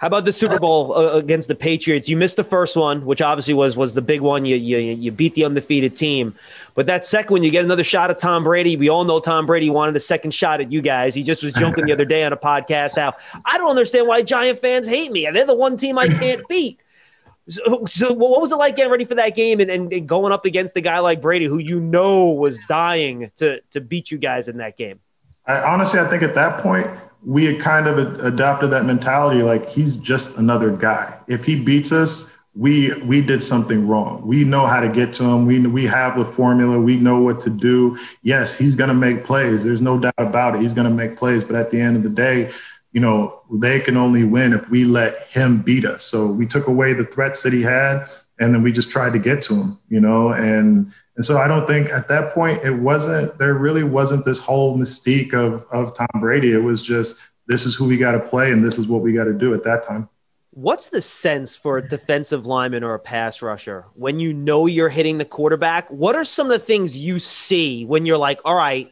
How 0.00 0.06
about 0.06 0.24
the 0.24 0.32
Super 0.32 0.58
Bowl 0.58 0.96
uh, 0.96 1.12
against 1.12 1.48
the 1.48 1.54
Patriots? 1.54 2.08
You 2.08 2.16
missed 2.16 2.36
the 2.36 2.44
first 2.44 2.74
one, 2.74 3.04
which 3.04 3.20
obviously 3.20 3.52
was 3.52 3.76
was 3.76 3.92
the 3.92 4.00
big 4.00 4.22
one. 4.22 4.46
You, 4.46 4.56
you 4.56 4.78
you 4.78 5.12
beat 5.12 5.34
the 5.34 5.44
undefeated 5.44 5.94
team, 5.94 6.34
but 6.74 6.86
that 6.86 7.04
second 7.04 7.34
one, 7.34 7.42
you 7.42 7.50
get 7.50 7.66
another 7.66 7.84
shot 7.84 8.08
at 8.10 8.18
Tom 8.18 8.42
Brady. 8.42 8.78
We 8.78 8.88
all 8.88 9.04
know 9.04 9.20
Tom 9.20 9.44
Brady 9.44 9.68
wanted 9.68 9.94
a 9.96 10.00
second 10.00 10.30
shot 10.30 10.62
at 10.62 10.72
you 10.72 10.80
guys. 10.80 11.14
He 11.14 11.22
just 11.22 11.42
was 11.42 11.52
joking 11.52 11.84
the 11.84 11.92
other 11.92 12.06
day 12.06 12.24
on 12.24 12.32
a 12.32 12.36
podcast 12.38 12.96
how 12.96 13.12
I 13.44 13.58
don't 13.58 13.68
understand 13.68 14.08
why 14.08 14.22
Giant 14.22 14.58
fans 14.58 14.88
hate 14.88 15.12
me. 15.12 15.28
They're 15.30 15.44
the 15.44 15.54
one 15.54 15.76
team 15.76 15.98
I 15.98 16.08
can't 16.08 16.40
beat. 16.48 16.80
So, 17.50 17.84
so 17.88 18.12
what 18.12 18.40
was 18.40 18.52
it 18.52 18.56
like 18.56 18.76
getting 18.76 18.92
ready 18.92 19.04
for 19.04 19.16
that 19.16 19.34
game 19.34 19.60
and, 19.60 19.70
and, 19.70 19.92
and 19.92 20.08
going 20.08 20.32
up 20.32 20.44
against 20.44 20.76
a 20.76 20.80
guy 20.80 21.00
like 21.00 21.20
Brady, 21.20 21.46
who 21.46 21.58
you 21.58 21.80
know 21.80 22.28
was 22.28 22.58
dying 22.68 23.30
to 23.36 23.60
to 23.72 23.80
beat 23.80 24.10
you 24.10 24.18
guys 24.18 24.48
in 24.48 24.58
that 24.58 24.76
game? 24.76 25.00
I, 25.46 25.60
honestly, 25.62 25.98
I 25.98 26.08
think 26.08 26.22
at 26.22 26.34
that 26.34 26.62
point 26.62 26.88
we 27.24 27.44
had 27.44 27.60
kind 27.60 27.86
of 27.86 28.24
adopted 28.24 28.70
that 28.70 28.84
mentality 28.84 29.42
like 29.42 29.68
he's 29.68 29.96
just 29.96 30.36
another 30.36 30.70
guy. 30.70 31.18
If 31.26 31.44
he 31.44 31.58
beats 31.60 31.92
us, 31.92 32.30
we 32.54 32.92
we 33.02 33.20
did 33.20 33.44
something 33.44 33.86
wrong. 33.86 34.26
We 34.26 34.44
know 34.44 34.66
how 34.66 34.80
to 34.80 34.88
get 34.88 35.12
to 35.14 35.24
him. 35.24 35.46
We 35.46 35.60
we 35.66 35.84
have 35.84 36.18
the 36.18 36.24
formula. 36.24 36.80
We 36.80 36.96
know 36.96 37.20
what 37.20 37.40
to 37.42 37.50
do. 37.50 37.98
Yes, 38.22 38.56
he's 38.56 38.74
going 38.74 38.88
to 38.88 38.94
make 38.94 39.24
plays. 39.24 39.62
There's 39.62 39.80
no 39.80 39.98
doubt 39.98 40.14
about 40.18 40.56
it. 40.56 40.62
He's 40.62 40.72
going 40.72 40.88
to 40.88 40.94
make 40.94 41.16
plays. 41.16 41.44
But 41.44 41.56
at 41.56 41.70
the 41.70 41.80
end 41.80 41.96
of 41.96 42.02
the 42.02 42.10
day, 42.10 42.50
you 42.92 43.00
know 43.00 43.40
they 43.52 43.80
can 43.80 43.96
only 43.96 44.24
win 44.24 44.52
if 44.52 44.68
we 44.70 44.84
let 44.84 45.26
him 45.28 45.62
beat 45.62 45.84
us. 45.84 46.04
So 46.04 46.26
we 46.26 46.46
took 46.46 46.66
away 46.66 46.92
the 46.92 47.04
threats 47.04 47.42
that 47.42 47.52
he 47.52 47.62
had, 47.62 48.06
and 48.38 48.54
then 48.54 48.62
we 48.62 48.72
just 48.72 48.90
tried 48.90 49.12
to 49.12 49.18
get 49.18 49.42
to 49.44 49.54
him. 49.54 49.78
You 49.88 50.00
know, 50.00 50.32
and 50.32 50.92
and 51.16 51.24
so 51.26 51.38
I 51.38 51.48
don't 51.48 51.66
think 51.66 51.90
at 51.90 52.08
that 52.08 52.32
point 52.32 52.64
it 52.64 52.74
wasn't 52.74 53.38
there 53.38 53.54
really 53.54 53.84
wasn't 53.84 54.24
this 54.24 54.40
whole 54.40 54.78
mystique 54.78 55.34
of 55.34 55.64
of 55.70 55.96
Tom 55.96 56.20
Brady. 56.20 56.52
It 56.52 56.62
was 56.62 56.82
just 56.82 57.18
this 57.46 57.66
is 57.66 57.74
who 57.74 57.86
we 57.86 57.96
got 57.96 58.12
to 58.12 58.20
play 58.20 58.52
and 58.52 58.64
this 58.64 58.78
is 58.78 58.86
what 58.86 59.02
we 59.02 59.12
got 59.12 59.24
to 59.24 59.34
do 59.34 59.52
at 59.52 59.64
that 59.64 59.84
time. 59.84 60.08
What's 60.52 60.88
the 60.88 61.00
sense 61.00 61.56
for 61.56 61.78
a 61.78 61.88
defensive 61.88 62.46
lineman 62.46 62.82
or 62.82 62.94
a 62.94 62.98
pass 62.98 63.40
rusher 63.40 63.86
when 63.94 64.18
you 64.18 64.32
know 64.32 64.66
you're 64.66 64.88
hitting 64.88 65.18
the 65.18 65.24
quarterback? 65.24 65.88
What 65.90 66.16
are 66.16 66.24
some 66.24 66.46
of 66.46 66.52
the 66.52 66.64
things 66.64 66.96
you 66.96 67.18
see 67.18 67.84
when 67.84 68.04
you're 68.06 68.18
like, 68.18 68.40
all 68.44 68.56
right, 68.56 68.90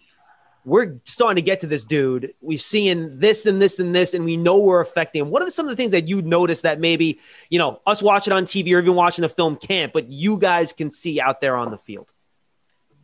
we're 0.69 1.01
starting 1.05 1.37
to 1.37 1.43
get 1.43 1.61
to 1.61 1.67
this 1.67 1.85
dude. 1.85 2.35
We've 2.41 2.63
seen 2.63 3.19
this 3.19 3.47
and 3.47 3.61
this 3.61 3.79
and 3.79 3.95
this, 3.95 4.15
and 4.15 4.25
we 4.25 4.37
know 4.37 4.59
we're 4.59 4.81
affecting 4.81 5.23
him. 5.23 5.31
What 5.31 5.43
are 5.43 5.51
some 5.51 5.67
of 5.67 5.71
the 5.71 5.77
things 5.77 5.93
that 5.93 6.07
you 6.07 6.23
notice 6.23 6.63
that 6.63 6.79
maybe, 6.79 7.19
you 7.49 7.59
know, 7.59 7.81
us 7.87 8.03
watching 8.03 8.33
on 8.33 8.45
TV 8.45 8.75
or 8.75 8.81
even 8.81 8.95
watching 8.95 9.23
the 9.23 9.29
film 9.29 9.57
can't, 9.57 9.93
but 9.93 10.09
you 10.09 10.39
guys 10.39 10.73
can 10.73 10.91
see 10.91 11.21
out 11.21 11.41
there 11.41 11.57
on 11.57 11.71
the 11.71 11.79
field? 11.79 12.13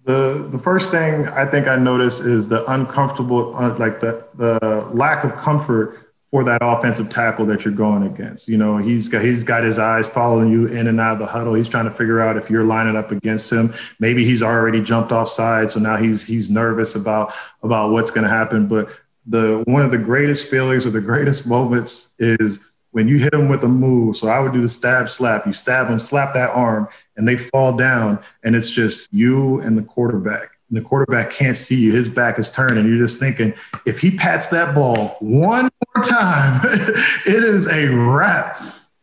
The 0.04 0.46
the 0.52 0.58
first 0.58 0.90
thing 0.90 1.26
I 1.28 1.46
think 1.46 1.66
I 1.66 1.76
notice 1.76 2.20
is 2.20 2.48
the 2.48 2.70
uncomfortable, 2.70 3.56
uh, 3.56 3.74
like 3.78 4.00
the 4.00 4.26
the 4.34 4.86
lack 4.92 5.24
of 5.24 5.34
comfort 5.36 6.13
for 6.34 6.42
that 6.42 6.58
offensive 6.62 7.08
tackle 7.10 7.46
that 7.46 7.64
you're 7.64 7.72
going 7.72 8.02
against. 8.02 8.48
You 8.48 8.58
know, 8.58 8.78
he's 8.78 9.08
got 9.08 9.22
he's 9.22 9.44
got 9.44 9.62
his 9.62 9.78
eyes 9.78 10.08
following 10.08 10.50
you 10.50 10.66
in 10.66 10.88
and 10.88 10.98
out 10.98 11.12
of 11.12 11.18
the 11.20 11.26
huddle. 11.26 11.54
He's 11.54 11.68
trying 11.68 11.84
to 11.84 11.92
figure 11.92 12.20
out 12.20 12.36
if 12.36 12.50
you're 12.50 12.64
lining 12.64 12.96
up 12.96 13.12
against 13.12 13.52
him. 13.52 13.72
Maybe 14.00 14.24
he's 14.24 14.42
already 14.42 14.82
jumped 14.82 15.12
off 15.12 15.28
side, 15.28 15.70
so 15.70 15.78
now 15.78 15.96
he's 15.96 16.26
he's 16.26 16.50
nervous 16.50 16.96
about 16.96 17.32
about 17.62 17.92
what's 17.92 18.10
going 18.10 18.24
to 18.24 18.28
happen. 18.28 18.66
But 18.66 18.88
the 19.24 19.62
one 19.68 19.82
of 19.82 19.92
the 19.92 19.98
greatest 19.98 20.50
feelings 20.50 20.84
or 20.84 20.90
the 20.90 21.00
greatest 21.00 21.46
moments 21.56 22.16
is 22.18 22.58
when 22.90 23.06
you 23.06 23.18
hit 23.18 23.32
him 23.32 23.48
with 23.48 23.62
a 23.62 23.68
move. 23.68 24.16
So 24.16 24.26
I 24.26 24.40
would 24.40 24.52
do 24.52 24.60
the 24.60 24.68
stab 24.68 25.08
slap. 25.08 25.46
You 25.46 25.52
stab 25.52 25.86
him, 25.86 26.00
slap 26.00 26.34
that 26.34 26.50
arm, 26.50 26.88
and 27.16 27.28
they 27.28 27.36
fall 27.36 27.76
down, 27.76 28.18
and 28.42 28.56
it's 28.56 28.70
just 28.70 29.06
you 29.12 29.60
and 29.60 29.78
the 29.78 29.84
quarterback. 29.84 30.53
The 30.74 30.82
quarterback 30.82 31.30
can't 31.30 31.56
see 31.56 31.80
you. 31.80 31.92
His 31.92 32.08
back 32.08 32.38
is 32.38 32.50
turned, 32.50 32.78
and 32.78 32.88
you're 32.88 32.98
just 32.98 33.18
thinking, 33.18 33.54
if 33.86 34.00
he 34.00 34.10
pats 34.10 34.48
that 34.48 34.74
ball 34.74 35.16
one 35.20 35.68
more 35.94 36.04
time, 36.04 36.60
it 36.64 37.44
is 37.44 37.70
a 37.72 37.88
wrap. 37.88 38.60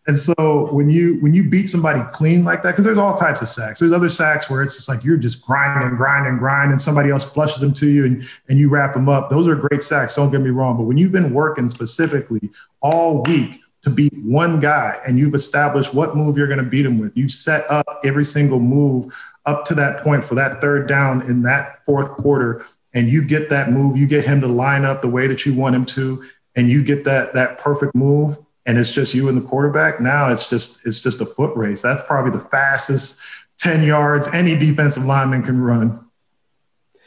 And 0.08 0.20
so 0.20 0.68
when 0.74 0.90
you 0.90 1.20
when 1.22 1.34
you 1.34 1.48
beat 1.48 1.70
somebody 1.70 2.02
clean 2.12 2.44
like 2.44 2.64
that, 2.64 2.72
because 2.72 2.86
there's 2.86 2.98
all 2.98 3.16
types 3.18 3.42
of 3.42 3.48
sacks. 3.48 3.80
There's 3.80 3.94
other 3.94 4.10
sacks 4.10 4.50
where 4.50 4.64
it's 4.64 4.76
just 4.76 4.90
like 4.90 5.04
you're 5.04 5.18
just 5.18 5.46
grinding, 5.46 5.96
grinding, 5.96 6.38
grinding, 6.38 6.74
and 6.74 6.82
somebody 6.82 7.12
else 7.12 7.24
flushes 7.24 7.62
them 7.62 7.72
to 7.74 7.88
you 7.88 8.06
and, 8.06 8.24
and 8.50 8.58
you 8.58 8.68
wrap 8.70 8.94
them 8.96 9.08
up. 9.08 9.30
Those 9.30 9.48
are 9.48 9.56
great 9.56 9.84
sacks, 9.84 10.16
don't 10.16 10.32
get 10.32 10.42
me 10.42 10.50
wrong. 10.50 10.76
But 10.76 10.84
when 10.84 10.98
you've 10.98 11.12
been 11.12 11.34
working 11.34 11.70
specifically 11.70 12.50
all 12.82 13.22
week 13.24 13.62
to 13.84 13.90
beat 13.90 14.14
one 14.24 14.60
guy 14.60 15.00
and 15.08 15.18
you've 15.18 15.34
established 15.34 15.94
what 15.94 16.16
move 16.16 16.38
you're 16.38 16.48
going 16.48 16.64
to 16.64 16.70
beat 16.70 16.86
him 16.86 17.00
with. 17.00 17.16
You've 17.18 17.32
set 17.32 17.70
up 17.70 18.00
every 18.04 18.26
single 18.26 18.60
move 18.60 19.14
up 19.46 19.66
to 19.66 19.76
that 19.76 20.04
point 20.04 20.24
for 20.24 20.36
that 20.36 20.62
third 20.62 20.88
down 20.88 21.22
in 21.24 21.42
that 21.44 21.84
fourth 21.86 22.12
quarter 22.12 22.66
and 22.94 23.08
you 23.08 23.24
get 23.24 23.50
that 23.50 23.70
move, 23.70 23.98
you 23.98 24.06
get 24.06 24.26
him 24.26 24.42
to 24.42 24.48
line 24.48 24.86
up 24.86 25.02
the 25.02 25.10
way 25.10 25.28
that 25.28 25.46
you 25.46 25.54
want 25.54 25.76
him 25.76 25.86
to 25.86 26.24
and 26.56 26.70
you 26.70 26.84
get 26.84 27.04
that 27.06 27.34
that 27.34 27.58
perfect 27.58 27.96
move 27.96 28.38
and 28.66 28.78
it's 28.78 28.92
just 28.92 29.14
you 29.14 29.28
and 29.30 29.38
the 29.38 29.48
quarterback. 29.48 30.00
Now 30.00 30.30
it's 30.30 30.50
just 30.50 30.86
it's 30.86 31.00
just 31.00 31.22
a 31.22 31.26
foot 31.26 31.56
race. 31.56 31.82
That's 31.82 32.06
probably 32.06 32.32
the 32.32 32.46
fastest 32.46 33.22
10 33.58 33.84
yards 33.84 34.28
any 34.34 34.56
defensive 34.56 35.06
lineman 35.06 35.44
can 35.44 35.62
run. 35.62 36.06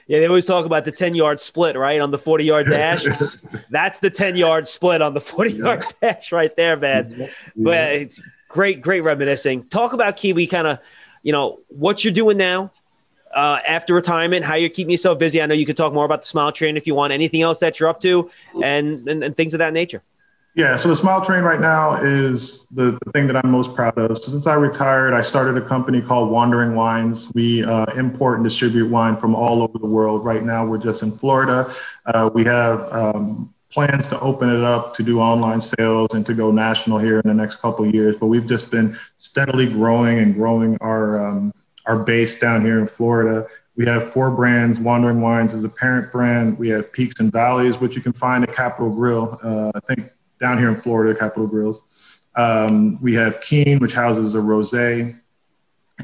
Yeah, 0.06 0.20
they 0.20 0.26
always 0.26 0.44
talk 0.44 0.66
about 0.66 0.84
the 0.84 0.92
10 0.92 1.14
yard 1.14 1.40
split, 1.40 1.76
right? 1.76 2.00
On 2.00 2.10
the 2.10 2.18
40 2.18 2.44
yard 2.44 2.66
dash. 2.70 3.04
That's 3.70 4.00
the 4.00 4.10
10 4.10 4.36
yard 4.36 4.68
split 4.68 5.00
on 5.02 5.14
the 5.14 5.20
40 5.20 5.52
yard 5.52 5.84
yeah. 6.02 6.12
dash 6.12 6.32
right 6.32 6.50
there, 6.56 6.76
man. 6.76 7.14
Yeah. 7.16 7.26
But 7.56 7.92
it's 7.92 8.28
great, 8.48 8.82
great 8.82 9.02
reminiscing. 9.02 9.68
Talk 9.68 9.92
about 9.92 10.16
Kiwi 10.16 10.46
kind 10.46 10.66
of, 10.66 10.78
you 11.24 11.32
know, 11.32 11.58
what 11.68 12.04
you're 12.04 12.12
doing 12.12 12.36
now 12.36 12.70
uh, 13.34 13.58
after 13.66 13.94
retirement, 13.94 14.44
how 14.44 14.54
you're 14.54 14.70
keeping 14.70 14.92
yourself 14.92 15.18
busy. 15.18 15.42
I 15.42 15.46
know 15.46 15.54
you 15.54 15.66
could 15.66 15.76
talk 15.76 15.92
more 15.92 16.04
about 16.04 16.20
the 16.20 16.26
smile 16.26 16.52
train 16.52 16.76
if 16.76 16.86
you 16.86 16.94
want, 16.94 17.12
anything 17.12 17.42
else 17.42 17.58
that 17.58 17.80
you're 17.80 17.88
up 17.88 18.00
to, 18.02 18.30
and, 18.62 19.08
and, 19.08 19.24
and 19.24 19.36
things 19.36 19.54
of 19.54 19.58
that 19.58 19.72
nature. 19.72 20.02
Yeah, 20.56 20.76
so 20.76 20.88
the 20.88 20.94
Smile 20.94 21.24
Train 21.24 21.42
right 21.42 21.60
now 21.60 21.96
is 21.96 22.68
the, 22.68 22.96
the, 23.04 23.10
thing 23.10 23.26
that 23.26 23.34
I'm 23.34 23.50
most 23.50 23.74
proud 23.74 23.98
of. 23.98 24.16
So 24.18 24.30
since 24.30 24.46
I 24.46 24.54
retired, 24.54 25.12
I 25.12 25.20
started 25.20 25.56
a 25.56 25.60
company 25.60 26.00
called 26.00 26.30
Wandering 26.30 26.76
Wines. 26.76 27.32
We 27.34 27.64
uh, 27.64 27.86
import 27.96 28.36
and 28.36 28.44
distribute 28.44 28.86
wine 28.86 29.16
from 29.16 29.34
all 29.34 29.62
over 29.62 29.80
the 29.80 29.86
world. 29.86 30.24
Right 30.24 30.44
now, 30.44 30.64
we're 30.64 30.78
just 30.78 31.02
in 31.02 31.10
Florida. 31.10 31.74
Uh, 32.06 32.30
we 32.32 32.44
have 32.44 32.92
um, 32.92 33.52
plans 33.74 34.06
to 34.06 34.20
open 34.20 34.48
it 34.48 34.62
up 34.62 34.94
to 34.94 35.02
do 35.02 35.18
online 35.18 35.60
sales 35.60 36.14
and 36.14 36.24
to 36.24 36.32
go 36.32 36.52
national 36.52 36.98
here 36.98 37.18
in 37.18 37.28
the 37.28 37.34
next 37.34 37.56
couple 37.56 37.84
years. 37.84 38.14
But 38.16 38.28
we've 38.28 38.46
just 38.46 38.70
been 38.70 38.96
steadily 39.16 39.66
growing 39.66 40.18
and 40.18 40.32
growing 40.32 40.78
our 40.80 41.26
um, 41.26 41.52
our 41.86 41.98
base 41.98 42.38
down 42.38 42.62
here 42.62 42.78
in 42.78 42.86
Florida. 42.86 43.46
We 43.76 43.84
have 43.86 44.12
four 44.12 44.30
brands. 44.30 44.78
Wandering 44.78 45.20
Wines 45.20 45.52
is 45.52 45.64
a 45.64 45.68
parent 45.68 46.12
brand. 46.12 46.56
We 46.56 46.68
have 46.68 46.92
Peaks 46.92 47.18
and 47.18 47.32
Valleys, 47.32 47.80
which 47.80 47.96
you 47.96 48.00
can 48.00 48.12
find 48.12 48.44
at 48.44 48.54
Capital 48.54 48.88
Grille. 48.88 49.38
Uh, 49.42 49.72
I 49.74 49.80
think 49.80 50.12
down 50.40 50.58
here 50.58 50.68
in 50.68 50.76
Florida, 50.76 51.18
Capital 51.18 51.48
Grilles. 51.48 51.80
Um, 52.36 53.02
we 53.02 53.14
have 53.14 53.40
Keen, 53.40 53.80
which 53.80 53.92
houses 53.92 54.34
a 54.34 54.38
rosé 54.38 55.18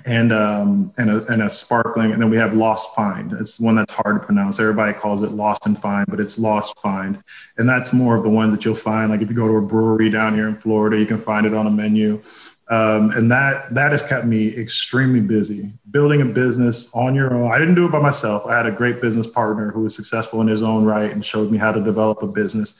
and 0.05 0.32
um, 0.32 0.93
and 0.99 1.11
a, 1.11 1.26
and 1.26 1.43
a 1.43 1.51
sparkling, 1.51 2.12
and 2.12 2.22
then 2.22 2.30
we 2.30 2.36
have 2.36 2.55
Lost 2.55 2.95
Find. 2.95 3.32
It's 3.32 3.59
one 3.59 3.74
that's 3.74 3.93
hard 3.93 4.20
to 4.20 4.24
pronounce. 4.26 4.61
Everybody 4.61 4.93
calls 4.93 5.22
it 5.22 5.32
Lost 5.32 5.66
and 5.66 5.78
Find, 5.78 6.07
but 6.09 6.20
it's 6.20 6.38
Lost 6.38 6.78
Find, 6.78 7.22
and 7.59 7.68
that's 7.68 7.93
more 7.93 8.16
of 8.16 8.22
the 8.22 8.30
one 8.30 8.51
that 8.53 8.64
you'll 8.64 8.74
find. 8.74 9.11
Like 9.11 9.20
if 9.20 9.28
you 9.28 9.34
go 9.34 9.49
to 9.49 9.57
a 9.57 9.62
brewery 9.62 10.11
down 10.11 10.34
here 10.34 10.49
in 10.49 10.57
Florida, 10.57 10.99
you 10.99 11.07
can 11.07 11.20
find 11.20 11.45
it 11.45 11.55
on 11.55 11.66
a 11.66 11.70
menu, 11.70 12.22
um, 12.68 13.11
and 13.11 13.30
that 13.32 13.74
that 13.74 13.93
has 13.93 14.03
kept 14.03 14.26
me 14.26 14.57
extremely 14.57 15.20
busy. 15.20 15.72
Building 15.91 16.22
a 16.22 16.26
business 16.26 16.88
on 16.95 17.16
your 17.16 17.34
own. 17.34 17.51
I 17.51 17.59
didn't 17.59 17.74
do 17.74 17.86
it 17.86 17.93
by 17.93 18.01
myself. 18.01 18.47
I 18.47 18.57
had 18.57 18.66
a 18.66 18.72
great 18.72 19.01
business 19.01 19.26
partner 19.26 19.72
who 19.72 19.82
was 19.82 19.97
successful 19.97 20.41
in 20.41 20.47
his 20.47 20.62
own 20.62 20.84
right 20.84 21.11
and 21.11 21.24
showed 21.24 21.51
me 21.51 21.59
how 21.59 21.72
to 21.72 21.82
develop 21.82 22.22
a 22.22 22.28
business 22.28 22.78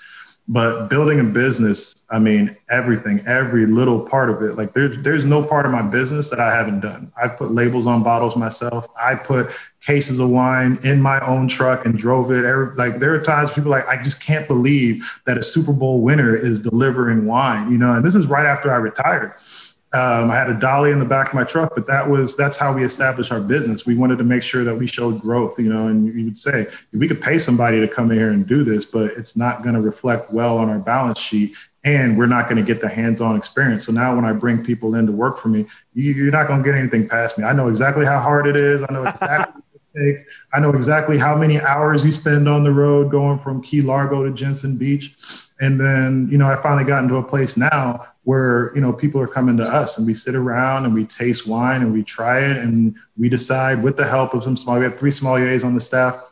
but 0.51 0.89
building 0.89 1.21
a 1.21 1.25
business 1.25 2.05
i 2.11 2.19
mean 2.19 2.55
everything 2.71 3.21
every 3.25 3.67
little 3.67 4.01
part 4.01 4.29
of 4.29 4.43
it 4.43 4.57
like 4.57 4.73
there's 4.73 5.01
there's 5.03 5.25
no 5.25 5.43
part 5.43 5.65
of 5.65 5.71
my 5.71 5.81
business 5.81 6.29
that 6.29 6.41
i 6.41 6.55
haven't 6.55 6.81
done. 6.81 7.11
I 7.23 7.29
put 7.29 7.53
labels 7.53 7.87
on 7.87 8.03
bottles 8.03 8.37
myself. 8.37 8.89
I 9.01 9.15
put 9.15 9.51
cases 9.81 10.19
of 10.19 10.29
wine 10.29 10.79
in 10.83 11.01
my 11.01 11.25
own 11.25 11.49
truck 11.49 11.87
and 11.87 11.97
drove 11.97 12.31
it. 12.33 12.45
Every, 12.45 12.75
like 12.75 12.97
there 12.97 13.15
are 13.15 13.23
times 13.23 13.53
people 13.53 13.71
like 13.71 13.87
i 13.87 14.03
just 14.03 14.21
can't 14.23 14.49
believe 14.49 15.21
that 15.27 15.39
a 15.39 15.43
super 15.43 15.73
bowl 15.73 16.03
winner 16.03 16.35
is 16.35 16.61
delivering 16.61 17.27
wine 17.27 17.71
you 17.71 17.79
know 17.79 17.93
and 17.93 18.05
this 18.05 18.15
is 18.15 18.27
right 18.27 18.47
after 18.47 18.71
i 18.73 18.77
retired 18.77 19.33
um, 19.93 20.31
I 20.31 20.37
had 20.37 20.49
a 20.49 20.55
dolly 20.55 20.93
in 20.93 21.01
the 21.01 21.05
back 21.05 21.29
of 21.29 21.35
my 21.35 21.43
truck, 21.43 21.75
but 21.75 21.87
that 21.89 22.09
was 22.09 22.37
that's 22.37 22.57
how 22.57 22.73
we 22.73 22.85
established 22.85 23.33
our 23.33 23.41
business. 23.41 23.85
We 23.85 23.97
wanted 23.97 24.19
to 24.19 24.25
make 24.25 24.45
sure 24.45 24.63
that 24.63 24.77
we 24.77 24.87
showed 24.87 25.21
growth, 25.21 25.59
you 25.59 25.69
know. 25.69 25.89
And 25.89 26.07
you 26.07 26.27
would 26.27 26.39
say 26.39 26.69
we 26.93 27.09
could 27.09 27.21
pay 27.21 27.41
somebody 27.41 27.81
to 27.81 27.89
come 27.89 28.13
in 28.13 28.19
here 28.19 28.31
and 28.31 28.47
do 28.47 28.63
this, 28.63 28.85
but 28.85 29.11
it's 29.17 29.37
not 29.37 29.65
going 29.65 29.75
to 29.75 29.81
reflect 29.81 30.33
well 30.33 30.59
on 30.59 30.71
our 30.71 30.79
balance 30.79 31.19
sheet, 31.19 31.55
and 31.83 32.17
we're 32.17 32.27
not 32.27 32.49
going 32.49 32.57
to 32.57 32.63
get 32.63 32.81
the 32.81 32.89
hands-on 32.89 33.35
experience. 33.35 33.87
So 33.87 33.93
now, 33.93 34.15
when 34.15 34.25
I 34.25 34.33
bring 34.33 34.65
people 34.65 34.95
in 34.95 35.07
to 35.07 35.13
work 35.13 35.39
for 35.39 35.49
me, 35.49 35.67
you, 35.93 36.29
are 36.29 36.31
not 36.31 36.47
going 36.47 36.63
to 36.63 36.65
get 36.65 36.79
anything 36.79 37.09
past 37.09 37.37
me. 37.37 37.43
I 37.43 37.53
know 37.53 37.67
exactly 37.67 38.07
how 38.07 38.21
hard 38.21 38.47
it 38.47 38.55
is. 38.55 38.85
I 38.89 38.93
know 38.93 39.05
exactly 39.05 39.63
it 39.75 39.99
takes. 39.99 40.25
I 40.53 40.61
know 40.61 40.71
exactly 40.71 41.19
how 41.19 41.35
many 41.35 41.61
hours 41.61 42.05
you 42.05 42.13
spend 42.13 42.49
on 42.49 42.63
the 42.63 42.73
road 42.73 43.11
going 43.11 43.41
from 43.41 43.61
Key 43.61 43.83
Largo 43.83 44.25
to 44.25 44.31
Jensen 44.31 44.77
Beach 44.77 45.17
and 45.61 45.79
then, 45.79 46.27
you 46.31 46.39
know, 46.39 46.47
I 46.47 46.57
finally 46.57 46.85
got 46.85 47.03
into 47.03 47.17
a 47.17 47.23
place 47.23 47.57
now 47.57 48.07
where, 48.25 48.75
you 48.75 48.81
know, 48.81 48.93
people 48.93 49.21
are 49.21 49.27
coming 49.27 49.57
to 49.57 49.65
us 49.65 49.97
and 49.97 50.07
we 50.07 50.15
sit 50.15 50.35
around 50.35 50.85
and 50.85 50.95
we 50.95 51.05
taste 51.05 51.47
wine 51.47 51.83
and 51.83 51.93
we 51.93 52.03
try 52.03 52.41
it 52.41 52.57
and 52.59 52.95
we 53.17 53.29
decide 53.29 53.83
with 53.83 53.97
the 53.97 54.07
help 54.07 54.35
of 54.35 54.45
some 54.45 54.57
small, 54.57 54.79
we 54.79 54.85
have 54.85 54.99
three 54.99 55.11
small 55.11 55.37
sommeliers 55.37 55.65
on 55.65 55.75
the 55.75 55.81
staff 55.81 56.23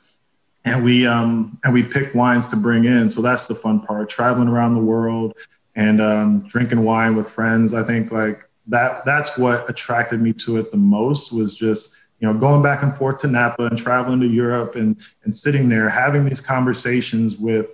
and 0.64 0.84
we, 0.84 1.06
um, 1.06 1.58
and 1.64 1.72
we 1.72 1.82
pick 1.82 2.14
wines 2.14 2.46
to 2.48 2.56
bring 2.56 2.84
in. 2.84 3.10
So 3.10 3.22
that's 3.22 3.46
the 3.46 3.54
fun 3.54 3.80
part, 3.80 4.10
traveling 4.10 4.48
around 4.48 4.74
the 4.74 4.82
world 4.82 5.34
and 5.76 6.00
um, 6.00 6.40
drinking 6.48 6.84
wine 6.84 7.16
with 7.16 7.30
friends. 7.30 7.72
I 7.72 7.82
think 7.82 8.12
like 8.12 8.46
that, 8.66 9.06
that's 9.06 9.38
what 9.38 9.68
attracted 9.70 10.20
me 10.20 10.34
to 10.34 10.58
it 10.58 10.70
the 10.70 10.76
most 10.76 11.32
was 11.32 11.54
just, 11.54 11.94
you 12.20 12.30
know, 12.30 12.38
going 12.38 12.62
back 12.62 12.82
and 12.82 12.94
forth 12.94 13.20
to 13.20 13.28
Napa 13.28 13.66
and 13.66 13.78
traveling 13.78 14.20
to 14.20 14.26
Europe 14.26 14.74
and, 14.74 14.96
and 15.24 15.34
sitting 15.34 15.70
there, 15.70 15.88
having 15.88 16.24
these 16.24 16.40
conversations 16.40 17.36
with, 17.36 17.68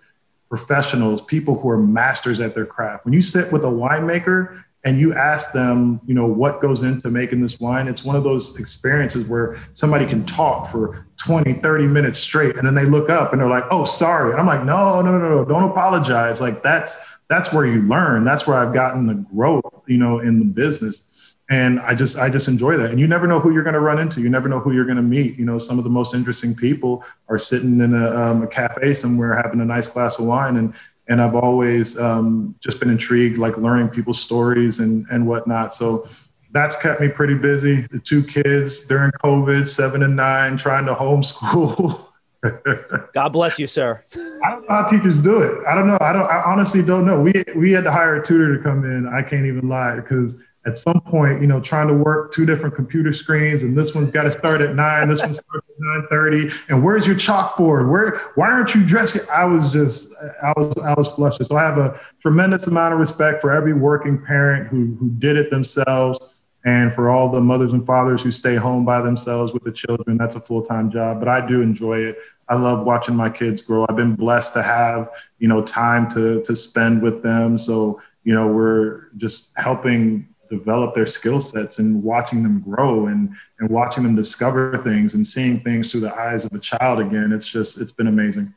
professionals, 0.49 1.23
people 1.23 1.59
who 1.59 1.69
are 1.69 1.79
masters 1.79 2.41
at 2.41 2.55
their 2.55 2.67
craft. 2.67 3.05
When 3.05 3.15
you 3.15 3.23
sit 3.23 3.53
with 3.53 3.65
a 3.65 3.69
winemaker 3.69 4.63
and 4.85 4.99
you 4.99 5.15
ask 5.15 5.53
them, 5.53 6.01
you 6.07 6.15
know, 6.15 6.27
what 6.27 6.61
goes 6.61 6.83
into 6.83 7.11
making 7.11 7.41
this 7.41 7.59
wine, 7.59 7.89
it's 7.89 8.05
one 8.05 8.17
of 8.17 8.25
those 8.25 8.59
experiences 8.59 9.27
where 9.27 9.59
somebody 9.73 10.07
can 10.07 10.25
talk 10.27 10.71
for 10.71 11.07
20, 11.17 11.55
30 11.55 11.87
minutes 11.87 12.19
straight 12.19 12.57
and 12.57 12.67
then 12.67 12.75
they 12.75 12.85
look 12.85 13.09
up 13.09 13.33
and 13.33 13.41
they're 13.41 13.49
like, 13.49 13.65
"Oh, 13.71 13.87
sorry." 13.87 14.31
And 14.31 14.41
I'm 14.41 14.47
like, 14.47 14.65
"No, 14.65 15.01
no, 15.01 15.19
no, 15.19 15.29
no, 15.29 15.45
don't 15.45 15.71
apologize." 15.71 16.41
Like 16.41 16.63
that's 16.63 16.99
that's 17.29 17.53
where 17.53 17.65
you 17.65 17.81
learn. 17.83 18.25
That's 18.25 18.47
where 18.47 18.57
I've 18.57 18.75
gotten 18.75 19.07
the 19.07 19.15
growth, 19.15 19.65
you 19.87 19.97
know, 19.97 20.19
in 20.19 20.39
the 20.39 20.45
business 20.45 21.03
and 21.51 21.79
i 21.81 21.95
just 21.95 22.17
i 22.17 22.31
just 22.31 22.49
enjoy 22.49 22.77
that 22.77 22.91
and 22.91 22.99
you 22.99 23.07
never 23.07 23.27
know 23.27 23.39
who 23.39 23.53
you're 23.53 23.63
going 23.63 23.75
to 23.75 23.81
run 23.81 23.99
into 23.99 24.21
you 24.21 24.31
never 24.31 24.49
know 24.49 24.61
who 24.61 24.73
you're 24.73 24.85
going 24.85 24.97
to 24.97 25.03
meet 25.03 25.39
you 25.39 25.45
know 25.45 25.59
some 25.59 25.77
of 25.79 25.85
the 25.85 25.91
most 25.91 26.15
interesting 26.15 26.55
people 26.55 27.05
are 27.29 27.39
sitting 27.39 27.81
in 27.81 27.95
a, 27.95 28.11
um, 28.17 28.43
a 28.43 28.47
cafe 28.47 28.95
somewhere 28.95 29.35
having 29.35 29.61
a 29.61 29.65
nice 29.65 29.87
glass 29.87 30.19
of 30.19 30.25
wine 30.25 30.57
and 30.57 30.73
and 31.09 31.21
i've 31.21 31.35
always 31.35 31.99
um, 31.99 32.55
just 32.61 32.81
been 32.81 32.89
intrigued 32.89 33.39
like 33.39 33.59
learning 33.59 33.89
people's 33.89 34.21
stories 34.21 34.81
and 34.81 35.07
and 35.11 35.27
whatnot 35.27 35.75
so 35.75 36.09
that's 36.53 36.81
kept 36.81 37.01
me 37.01 37.09
pretty 37.09 37.37
busy 37.37 37.83
the 37.91 37.99
two 37.99 38.23
kids 38.23 38.83
during 38.83 39.11
covid 39.23 39.69
seven 39.69 40.03
and 40.03 40.17
nine 40.17 40.57
trying 40.57 40.87
to 40.87 40.95
homeschool 40.95 42.09
God 43.15 43.31
bless 43.31 43.59
you, 43.59 43.67
sir. 43.67 44.05
I 44.15 44.51
don't 44.51 44.69
know 44.69 44.75
how 44.75 44.87
teachers 44.87 45.19
do 45.19 45.41
it. 45.41 45.67
I 45.67 45.75
don't 45.75 45.87
know. 45.87 45.97
I 46.03 46.13
don't. 46.13 46.31
I 46.31 46.43
honestly 46.45 46.83
don't 46.83 47.07
know. 47.07 47.19
We 47.19 47.33
we 47.57 47.73
had 47.73 47.85
to 47.85 47.91
hire 47.91 48.21
a 48.21 48.27
tutor 48.27 48.55
to 48.55 48.63
come 48.63 48.85
in. 48.85 49.07
I 49.07 49.23
can't 49.23 49.47
even 49.47 49.67
lie 49.67 49.97
because 49.97 50.43
at 50.67 50.79
some 50.79 51.01
point, 51.01 51.41
you 51.43 51.47
know, 51.47 51.61
trying 51.61 51.89
to 51.89 51.95
work 51.95 52.33
two 52.33 52.47
different 52.47 52.75
computer 52.75 53.13
screens, 53.13 53.63
and 53.63 53.77
this 53.77 53.95
one's 53.95 54.11
got 54.11 54.23
to 54.23 54.33
start 54.33 54.61
at 54.63 54.75
nine, 54.75 55.09
this 55.09 55.21
one 55.21 55.35
starts 55.35 55.67
at 55.69 55.75
nine 55.79 56.07
thirty, 56.09 56.49
and 56.69 56.83
where's 56.83 57.07
your 57.07 57.17
chalkboard? 57.17 57.91
Where? 57.91 58.17
Why 58.35 58.51
aren't 58.51 58.75
you 58.75 58.85
dressed? 58.85 59.29
I 59.29 59.45
was 59.45 59.71
just, 59.71 60.15
I 60.43 60.53
was, 60.57 60.75
I 60.83 60.95
was 60.95 61.09
flustered. 61.09 61.47
So 61.47 61.57
I 61.57 61.63
have 61.63 61.79
a 61.79 62.01
tremendous 62.21 62.67
amount 62.67 62.95
of 62.95 63.01
respect 63.01 63.41
for 63.41 63.53
every 63.53 63.75
working 63.75 64.25
parent 64.25 64.69
who 64.69 64.95
who 64.95 65.11
did 65.11 65.37
it 65.37 65.51
themselves, 65.51 66.19
and 66.65 66.93
for 66.93 67.11
all 67.11 67.29
the 67.29 67.41
mothers 67.41 67.73
and 67.73 67.85
fathers 67.85 68.23
who 68.23 68.33
stay 68.33 68.57
home 68.57 68.85
by 68.85 69.03
themselves 69.03 69.53
with 69.53 69.65
the 69.65 69.73
children. 69.73 70.17
That's 70.17 70.35
a 70.35 70.41
full 70.41 70.65
time 70.65 70.91
job, 70.91 71.19
but 71.19 71.29
I 71.29 71.47
do 71.47 71.61
enjoy 71.61 71.99
it. 71.99 72.17
I 72.49 72.57
love 72.57 72.87
watching 72.87 73.17
my 73.17 73.31
kids 73.31 73.63
grow. 73.63 73.87
I've 73.89 73.97
been 73.97 74.15
blessed 74.15 74.53
to 74.55 74.63
have, 74.63 75.11
you 75.39 75.49
know, 75.49 75.63
time 75.63 76.11
to 76.13 76.43
to 76.43 76.57
spend 76.57 77.03
with 77.03 77.23
them. 77.23 77.59
So 77.59 78.01
you 78.23 78.33
know, 78.33 78.51
we're 78.51 79.09
just 79.19 79.53
helping 79.57 80.34
develop 80.49 80.95
their 80.95 81.07
skill 81.07 81.41
sets 81.41 81.79
and 81.79 82.03
watching 82.03 82.43
them 82.43 82.61
grow 82.61 83.07
and 83.07 83.31
and 83.59 83.71
watching 83.71 84.03
them 84.03 84.15
discover 84.15 84.79
things 84.79 85.15
and 85.15 85.27
seeing 85.27 85.61
things 85.61 85.91
through 85.91 86.01
the 86.01 86.15
eyes 86.15 86.45
of 86.45 86.53
a 86.53 86.59
child 86.59 87.01
again 87.01 87.33
it's 87.33 87.49
just 87.49 87.81
it's 87.81 87.93
been 87.93 88.07
amazing. 88.07 88.55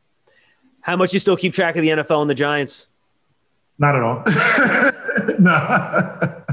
How 0.82 0.96
much 0.96 1.14
you 1.14 1.20
still 1.20 1.38
keep 1.38 1.54
track 1.54 1.76
of 1.76 1.82
the 1.82 1.90
nfl 1.90 2.22
and 2.22 2.30
the 2.30 2.36
giants? 2.36 2.88
Not 3.78 3.96
at 3.96 4.04
all. 4.04 4.24
No. 5.40 5.54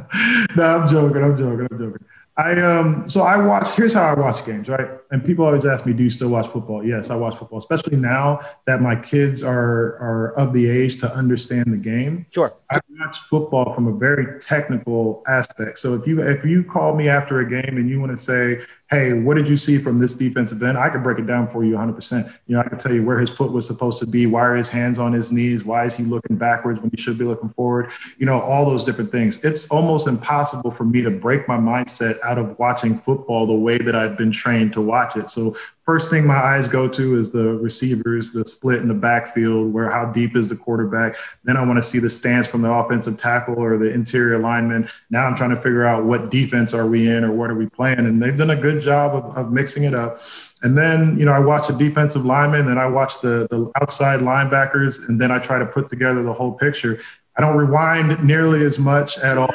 No 0.57 0.79
i'm 0.79 0.89
joking 0.89 1.23
i'm 1.25 1.37
joking 1.37 1.67
i'm 1.71 1.79
joking. 1.79 2.07
I 2.37 2.61
um 2.61 3.09
so 3.09 3.23
I 3.23 3.37
watch 3.37 3.75
here's 3.77 3.95
how 3.95 4.05
I 4.05 4.15
watch 4.15 4.45
games, 4.45 4.69
right? 4.69 4.89
And 5.15 5.25
people 5.25 5.47
always 5.47 5.65
ask 5.65 5.87
me, 5.87 5.93
do 5.93 6.03
you 6.03 6.11
still 6.11 6.31
watch 6.31 6.49
football? 6.49 6.85
Yes, 6.85 7.09
I 7.09 7.15
watch 7.15 7.37
football, 7.37 7.61
especially 7.61 7.97
now 7.97 8.41
that 8.67 8.81
my 8.81 8.97
kids 8.97 9.45
are 9.45 9.97
are 10.01 10.33
of 10.37 10.53
the 10.53 10.69
age 10.69 10.99
to 11.03 11.15
understand 11.15 11.73
the 11.73 11.79
game. 11.79 12.27
Sure. 12.33 12.53
I 12.69 12.81
watch 12.99 13.17
football 13.31 13.73
from 13.73 13.87
a 13.87 13.93
very 13.93 14.41
technical 14.41 15.23
aspect. 15.29 15.79
So 15.79 15.95
if 15.95 16.05
you 16.05 16.21
if 16.21 16.45
you 16.45 16.65
call 16.65 16.97
me 16.97 17.09
after 17.09 17.39
a 17.39 17.49
game 17.49 17.77
and 17.77 17.89
you 17.89 18.01
want 18.01 18.11
to 18.11 18.19
say, 18.19 18.65
hey, 18.91 19.13
what 19.13 19.37
did 19.37 19.49
you 19.49 19.57
see 19.57 19.79
from 19.79 19.99
this 19.99 20.15
defensive 20.15 20.63
end? 20.63 20.79
I 20.79 20.89
can 20.89 21.03
break 21.03 21.19
it 21.19 21.27
down 21.27 21.49
for 21.49 21.65
you 21.65 21.75
100%. 21.75 22.33
You 22.47 22.55
know, 22.55 22.63
I 22.63 22.69
can 22.69 22.79
tell 22.79 22.93
you 22.93 23.05
where 23.05 23.19
his 23.19 23.31
foot 23.31 23.51
was 23.51 23.67
supposed 23.67 23.99
to 24.01 24.07
be, 24.07 24.27
why 24.27 24.43
are 24.43 24.55
his 24.55 24.69
hands 24.69 24.99
on 24.99 25.13
his 25.13 25.33
knees, 25.33 25.65
why 25.65 25.85
is 25.85 25.95
he 25.95 26.05
looking 26.05 26.37
backwards 26.37 26.81
when 26.81 26.91
he 26.95 27.01
should 27.01 27.19
be 27.19 27.25
looking 27.25 27.49
forward, 27.49 27.91
you 28.19 28.27
know, 28.27 28.41
all 28.41 28.65
those 28.65 28.85
different 28.85 29.11
things. 29.11 29.43
It's 29.45 29.67
almost 29.69 30.07
impossible 30.07 30.71
for 30.71 30.85
me 30.85 31.03
to 31.03 31.11
break 31.11 31.49
my 31.49 31.57
mindset 31.57 32.19
out 32.23 32.39
of 32.39 32.59
watching 32.59 32.99
football 32.99 33.47
the 33.47 33.55
way 33.55 33.79
that 33.79 33.97
I've 33.97 34.17
been 34.17 34.33
trained 34.33 34.73
to 34.75 34.81
watch 34.81 35.04
it. 35.17 35.31
So 35.31 35.57
first 35.85 36.11
thing 36.11 36.27
my 36.27 36.37
eyes 36.37 36.67
go 36.67 36.89
to 36.89 37.19
is 37.19 37.31
the 37.31 37.57
receivers, 37.59 38.33
the 38.33 38.47
split 38.47 38.81
in 38.81 38.89
the 38.89 38.95
backfield, 38.95 39.73
where 39.73 39.91
how 39.91 40.07
deep 40.07 40.35
is 40.37 40.49
the 40.49 40.57
quarterback. 40.57 41.17
Then 41.45 41.57
I 41.57 41.65
want 41.65 41.79
to 41.79 41.83
see 41.83 41.99
the 41.99 42.11
stance 42.11 42.47
from 42.47 42.63
the 42.63 42.73
offensive 42.73 43.21
tackle 43.21 43.59
or 43.59 43.77
the 43.79 43.93
interior 43.93 44.39
lineman. 44.39 44.89
Now 45.11 45.27
I'm 45.27 45.37
trying 45.37 45.51
to 45.51 45.61
figure 45.61 45.85
out 45.85 46.05
what 46.05 46.31
defense 46.31 46.75
are 46.75 46.87
we 46.87 47.09
in 47.09 47.25
or 47.25 47.33
what 47.33 47.51
are 47.51 47.55
we 47.55 47.69
playing. 47.69 48.01
And 48.01 48.23
they've 48.23 48.37
done 48.37 48.51
a 48.51 48.57
good 48.57 48.83
job 48.83 49.15
of, 49.15 49.37
of 49.37 49.53
mixing 49.53 49.85
it 49.85 49.95
up. 49.95 50.21
And 50.63 50.77
then, 50.79 51.19
you 51.19 51.27
know, 51.27 51.33
I 51.33 51.41
watch 51.41 51.69
the 51.69 51.75
defensive 51.75 52.25
lineman 52.25 52.69
and 52.69 52.81
I 52.81 52.87
watch 52.87 53.21
the, 53.21 53.47
the 53.51 53.71
outside 53.81 54.21
linebackers, 54.21 55.09
and 55.09 55.21
then 55.21 55.31
I 55.31 55.39
try 55.39 55.59
to 55.59 55.67
put 55.67 55.91
together 55.91 56.23
the 56.23 56.33
whole 56.33 56.53
picture. 56.53 57.01
I 57.37 57.43
don't 57.43 57.57
rewind 57.57 58.25
nearly 58.25 58.65
as 58.65 58.79
much 58.79 59.19
at 59.19 59.37
all. 59.37 59.53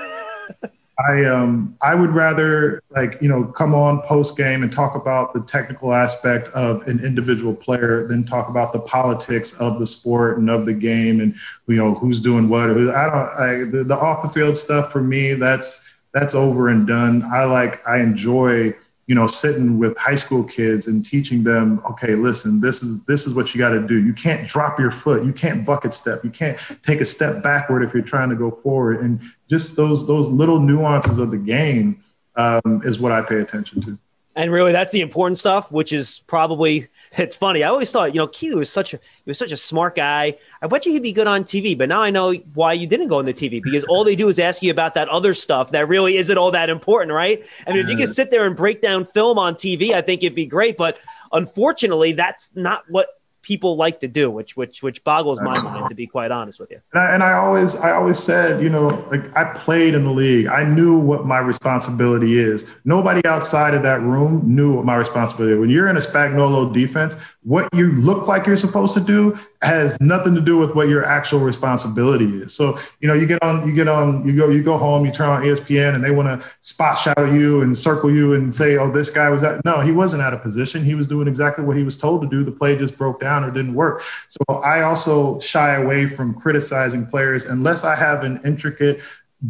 I 1.07 1.23
um 1.25 1.77
I 1.81 1.95
would 1.95 2.09
rather 2.09 2.83
like 2.89 3.21
you 3.21 3.29
know 3.29 3.45
come 3.45 3.73
on 3.73 4.01
post 4.01 4.35
game 4.35 4.63
and 4.63 4.71
talk 4.71 4.95
about 4.95 5.33
the 5.33 5.41
technical 5.41 5.93
aspect 5.93 6.49
of 6.49 6.85
an 6.87 6.99
individual 7.03 7.53
player 7.53 8.05
than 8.07 8.25
talk 8.25 8.49
about 8.49 8.73
the 8.73 8.79
politics 8.79 9.53
of 9.61 9.79
the 9.79 9.87
sport 9.87 10.37
and 10.37 10.49
of 10.49 10.65
the 10.65 10.73
game 10.73 11.21
and 11.21 11.35
you 11.67 11.77
know 11.77 11.93
who's 11.93 12.19
doing 12.19 12.49
what. 12.49 12.69
I 12.69 12.73
don't 12.73 12.85
I, 12.85 13.69
the, 13.71 13.83
the 13.87 13.97
off 13.97 14.23
the 14.23 14.29
field 14.29 14.57
stuff 14.57 14.91
for 14.91 15.01
me 15.01 15.33
that's 15.33 15.85
that's 16.13 16.35
over 16.35 16.67
and 16.67 16.85
done. 16.85 17.23
I 17.23 17.45
like 17.45 17.87
I 17.87 17.99
enjoy 17.99 18.73
you 19.09 19.15
know, 19.15 19.25
sitting 19.25 19.79
with 19.79 19.97
high 19.97 20.15
school 20.15 20.43
kids 20.43 20.85
and 20.85 21.03
teaching 21.03 21.43
them, 21.43 21.81
okay, 21.89 22.13
listen, 22.13 22.61
this 22.61 22.83
is 22.83 23.03
this 23.05 23.25
is 23.25 23.33
what 23.33 23.55
you 23.55 23.57
got 23.57 23.71
to 23.71 23.81
do. 23.81 23.99
You 23.99 24.13
can't 24.13 24.47
drop 24.47 24.79
your 24.79 24.91
foot. 24.91 25.25
You 25.25 25.33
can't 25.33 25.65
bucket 25.65 25.95
step. 25.95 26.23
You 26.23 26.29
can't 26.29 26.59
take 26.83 27.01
a 27.01 27.05
step 27.05 27.41
backward 27.41 27.81
if 27.81 27.91
you're 27.91 28.03
trying 28.03 28.29
to 28.29 28.35
go 28.35 28.51
forward. 28.51 29.01
And 29.01 29.19
just 29.49 29.75
those 29.75 30.05
those 30.05 30.27
little 30.27 30.59
nuances 30.59 31.17
of 31.17 31.31
the 31.31 31.39
game 31.39 32.03
um, 32.35 32.83
is 32.83 32.99
what 32.99 33.11
I 33.11 33.23
pay 33.23 33.37
attention 33.37 33.81
to. 33.81 33.97
And 34.39 34.53
really, 34.53 34.71
that's 34.71 34.93
the 34.93 35.01
important 35.01 35.37
stuff, 35.37 35.69
which 35.69 35.91
is 35.91 36.19
probably 36.25 36.87
it's 37.17 37.35
funny. 37.35 37.61
I 37.61 37.67
always 37.67 37.91
thought, 37.91 38.15
you 38.15 38.19
know, 38.19 38.27
Kiwi 38.27 38.55
was 38.55 38.69
such 38.69 38.93
a 38.93 38.97
he 38.97 39.29
was 39.29 39.37
such 39.37 39.51
a 39.51 39.57
smart 39.57 39.97
guy. 39.97 40.37
I 40.61 40.67
bet 40.67 40.85
you 40.85 40.93
he'd 40.93 41.03
be 41.03 41.11
good 41.11 41.27
on 41.27 41.43
TV, 41.43 41.77
but 41.77 41.89
now 41.89 42.01
I 42.01 42.09
know 42.09 42.31
why 42.53 42.71
you 42.71 42.87
didn't 42.87 43.09
go 43.09 43.19
on 43.19 43.25
the 43.25 43.33
TV 43.33 43.61
because 43.61 43.83
all 43.83 44.05
they 44.05 44.15
do 44.15 44.29
is 44.29 44.39
ask 44.39 44.63
you 44.63 44.71
about 44.71 44.93
that 44.93 45.09
other 45.09 45.33
stuff 45.33 45.71
that 45.71 45.89
really 45.89 46.15
isn't 46.15 46.37
all 46.37 46.51
that 46.51 46.69
important, 46.69 47.11
right? 47.11 47.45
I 47.67 47.73
mean, 47.73 47.83
if 47.83 47.89
you 47.89 47.97
could 47.97 48.13
sit 48.13 48.31
there 48.31 48.45
and 48.45 48.55
break 48.55 48.81
down 48.81 49.05
film 49.05 49.37
on 49.37 49.55
TV, 49.55 49.91
I 49.91 50.01
think 50.01 50.23
it'd 50.23 50.35
be 50.35 50.45
great. 50.45 50.77
But 50.77 50.99
unfortunately, 51.33 52.13
that's 52.13 52.49
not 52.55 52.85
what 52.87 53.18
people 53.41 53.75
like 53.75 53.99
to 54.01 54.07
do, 54.07 54.29
which 54.29 54.57
which 54.57 54.83
which 54.83 55.03
boggles 55.03 55.39
my 55.41 55.61
mind 55.61 55.89
to 55.89 55.95
be 55.95 56.07
quite 56.07 56.31
honest 56.31 56.59
with 56.59 56.71
you. 56.71 56.79
And 56.93 57.01
I, 57.01 57.13
and 57.13 57.23
I, 57.23 57.33
always 57.33 57.75
I 57.75 57.91
always 57.91 58.19
said, 58.19 58.61
you 58.61 58.69
know, 58.69 58.87
like 59.11 59.35
I 59.35 59.45
played 59.45 59.93
in 59.93 60.03
the 60.03 60.11
league. 60.11 60.47
I 60.47 60.63
knew 60.63 60.97
what 60.97 61.25
my 61.25 61.39
responsibility 61.39 62.37
is. 62.37 62.65
Nobody 62.85 63.25
outside 63.25 63.73
of 63.73 63.83
that 63.83 64.01
room 64.01 64.41
knew 64.45 64.75
what 64.75 64.85
my 64.85 64.95
responsibility. 64.95 65.57
When 65.57 65.69
you're 65.69 65.89
in 65.89 65.97
a 65.97 66.01
Spagnuolo 66.01 66.73
defense, 66.73 67.15
what 67.49 67.67
you 67.73 67.91
look 67.93 68.27
like 68.27 68.45
you're 68.45 68.55
supposed 68.55 68.93
to 68.93 68.99
do 68.99 69.35
has 69.63 69.99
nothing 69.99 70.35
to 70.35 70.39
do 70.39 70.55
with 70.55 70.75
what 70.75 70.87
your 70.87 71.03
actual 71.03 71.39
responsibility 71.39 72.25
is. 72.25 72.53
So, 72.53 72.77
you 72.99 73.07
know, 73.07 73.15
you 73.15 73.25
get 73.25 73.41
on, 73.41 73.67
you 73.67 73.73
get 73.73 73.87
on, 73.87 74.23
you 74.23 74.37
go, 74.37 74.49
you 74.49 74.61
go 74.61 74.77
home, 74.77 75.03
you 75.03 75.11
turn 75.11 75.29
on 75.29 75.41
ESPN 75.41 75.95
and 75.95 76.03
they 76.03 76.11
want 76.11 76.27
to 76.27 76.47
spot 76.61 76.99
shadow 76.99 77.25
you 77.25 77.63
and 77.63 77.75
circle 77.75 78.11
you 78.11 78.35
and 78.35 78.53
say, 78.53 78.77
oh, 78.77 78.91
this 78.91 79.09
guy 79.09 79.31
was 79.31 79.41
at, 79.41 79.65
no, 79.65 79.81
he 79.81 79.91
wasn't 79.91 80.21
out 80.21 80.31
of 80.31 80.43
position. 80.43 80.83
He 80.83 80.93
was 80.93 81.07
doing 81.07 81.27
exactly 81.27 81.65
what 81.65 81.75
he 81.75 81.81
was 81.81 81.97
told 81.97 82.21
to 82.21 82.27
do. 82.27 82.43
The 82.43 82.51
play 82.51 82.77
just 82.77 82.99
broke 82.99 83.19
down 83.19 83.43
or 83.43 83.49
didn't 83.49 83.73
work. 83.73 84.03
So 84.27 84.59
I 84.59 84.83
also 84.83 85.39
shy 85.39 85.73
away 85.73 86.05
from 86.05 86.35
criticizing 86.35 87.07
players 87.07 87.45
unless 87.45 87.83
I 87.83 87.95
have 87.95 88.23
an 88.23 88.39
intricate, 88.45 89.01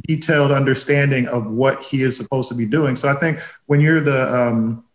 detailed 0.07 0.51
understanding 0.51 1.27
of 1.27 1.47
what 1.47 1.81
he 1.81 2.03
is 2.03 2.15
supposed 2.15 2.47
to 2.47 2.55
be 2.55 2.65
doing. 2.65 2.95
So 2.95 3.09
I 3.09 3.15
think 3.15 3.39
when 3.65 3.81
you're 3.81 3.99
the, 3.99 4.33
um, 4.33 4.85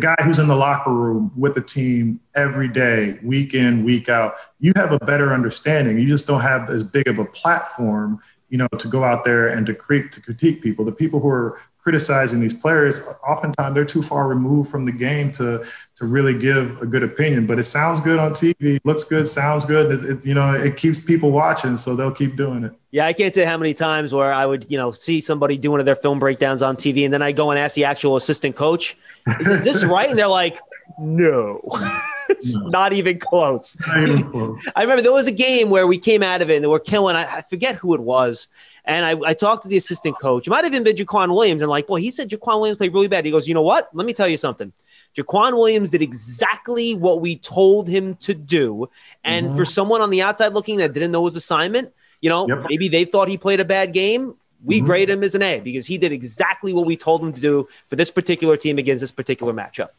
guy 0.00 0.16
who's 0.22 0.38
in 0.38 0.48
the 0.48 0.56
locker 0.56 0.92
room 0.92 1.30
with 1.36 1.54
the 1.54 1.60
team 1.60 2.20
every 2.34 2.68
day, 2.68 3.18
week 3.22 3.54
in, 3.54 3.84
week 3.84 4.08
out, 4.08 4.34
you 4.58 4.72
have 4.76 4.92
a 4.92 4.98
better 5.00 5.32
understanding. 5.32 5.98
You 5.98 6.08
just 6.08 6.26
don't 6.26 6.40
have 6.40 6.68
as 6.70 6.82
big 6.82 7.06
of 7.06 7.18
a 7.18 7.24
platform, 7.24 8.20
you 8.48 8.58
know, 8.58 8.68
to 8.78 8.88
go 8.88 9.04
out 9.04 9.24
there 9.24 9.48
and 9.48 9.66
to 9.66 9.74
create 9.74 10.12
to 10.12 10.20
critique 10.20 10.62
people. 10.62 10.84
The 10.84 10.92
people 10.92 11.20
who 11.20 11.28
are 11.28 11.58
criticizing 11.82 12.40
these 12.40 12.54
players, 12.54 13.00
oftentimes 13.26 13.74
they're 13.74 13.84
too 13.84 14.02
far 14.02 14.28
removed 14.28 14.70
from 14.70 14.84
the 14.84 14.92
game 14.92 15.32
to 15.32 15.64
to 15.96 16.06
really 16.06 16.38
give 16.38 16.80
a 16.80 16.86
good 16.86 17.02
opinion. 17.02 17.46
But 17.46 17.58
it 17.58 17.64
sounds 17.64 18.00
good 18.00 18.18
on 18.18 18.32
TV, 18.32 18.80
looks 18.84 19.04
good, 19.04 19.28
sounds 19.28 19.64
good. 19.64 19.92
It, 19.92 20.10
it, 20.10 20.26
you 20.26 20.34
know, 20.34 20.52
it 20.52 20.76
keeps 20.76 20.98
people 20.98 21.30
watching, 21.30 21.76
so 21.76 21.94
they'll 21.94 22.12
keep 22.12 22.36
doing 22.36 22.64
it. 22.64 22.72
Yeah, 22.90 23.06
I 23.06 23.12
can't 23.12 23.34
say 23.34 23.44
how 23.44 23.56
many 23.56 23.72
times 23.72 24.12
where 24.12 24.32
I 24.32 24.46
would, 24.46 24.66
you 24.68 24.76
know, 24.76 24.92
see 24.92 25.20
somebody 25.20 25.56
do 25.56 25.70
one 25.70 25.78
of 25.78 25.86
their 25.86 25.96
film 25.96 26.18
breakdowns 26.18 26.62
on 26.62 26.76
TV, 26.76 27.04
and 27.04 27.14
then 27.14 27.22
I 27.22 27.32
go 27.32 27.50
and 27.50 27.58
ask 27.58 27.74
the 27.74 27.84
actual 27.84 28.16
assistant 28.16 28.56
coach, 28.56 28.96
"Is 29.40 29.64
this 29.64 29.84
right?" 29.84 30.10
And 30.10 30.18
they're 30.18 30.26
like, 30.26 30.58
"No, 30.98 31.60
it's 32.28 32.56
no. 32.58 32.66
not 32.68 32.92
even 32.92 33.18
close." 33.18 33.76
Not 33.86 34.02
even 34.02 34.30
close. 34.30 34.58
I 34.76 34.82
remember 34.82 35.02
there 35.02 35.12
was 35.12 35.26
a 35.26 35.32
game 35.32 35.70
where 35.70 35.86
we 35.86 35.98
came 35.98 36.22
out 36.22 36.42
of 36.42 36.50
it 36.50 36.56
and 36.56 36.64
they 36.64 36.68
were 36.68 36.80
killing. 36.80 37.16
I, 37.16 37.38
I 37.38 37.42
forget 37.42 37.76
who 37.76 37.94
it 37.94 38.00
was. 38.00 38.48
And 38.84 39.04
I, 39.04 39.30
I, 39.30 39.34
talked 39.34 39.62
to 39.64 39.68
the 39.68 39.76
assistant 39.76 40.16
coach. 40.20 40.46
It 40.46 40.50
might 40.50 40.64
have 40.64 40.72
even 40.72 40.84
been 40.84 40.96
Jacquian 40.96 41.32
Williams. 41.32 41.62
And 41.62 41.70
like, 41.70 41.88
well, 41.88 41.96
he 41.96 42.10
said 42.10 42.30
Jacquian 42.30 42.60
Williams 42.60 42.78
played 42.78 42.94
really 42.94 43.08
bad. 43.08 43.24
He 43.24 43.30
goes, 43.30 43.46
you 43.46 43.54
know 43.54 43.62
what? 43.62 43.88
Let 43.92 44.06
me 44.06 44.12
tell 44.12 44.28
you 44.28 44.36
something. 44.36 44.72
Jacquian 45.16 45.52
Williams 45.52 45.90
did 45.90 46.02
exactly 46.02 46.94
what 46.94 47.20
we 47.20 47.36
told 47.36 47.88
him 47.88 48.16
to 48.16 48.34
do. 48.34 48.88
And 49.24 49.48
mm-hmm. 49.48 49.56
for 49.56 49.64
someone 49.64 50.00
on 50.00 50.10
the 50.10 50.22
outside 50.22 50.52
looking 50.52 50.78
that 50.78 50.92
didn't 50.92 51.12
know 51.12 51.24
his 51.26 51.36
assignment, 51.36 51.92
you 52.20 52.30
know, 52.30 52.46
yep. 52.48 52.66
maybe 52.68 52.88
they 52.88 53.04
thought 53.04 53.28
he 53.28 53.36
played 53.36 53.60
a 53.60 53.64
bad 53.64 53.92
game. 53.92 54.34
We 54.64 54.78
mm-hmm. 54.78 54.86
grade 54.86 55.10
him 55.10 55.22
as 55.22 55.34
an 55.34 55.42
A 55.42 55.60
because 55.60 55.86
he 55.86 55.98
did 55.98 56.12
exactly 56.12 56.72
what 56.72 56.86
we 56.86 56.96
told 56.96 57.22
him 57.22 57.32
to 57.32 57.40
do 57.40 57.68
for 57.88 57.96
this 57.96 58.10
particular 58.10 58.56
team 58.56 58.78
against 58.78 59.00
this 59.00 59.12
particular 59.12 59.52
matchup 59.52 59.90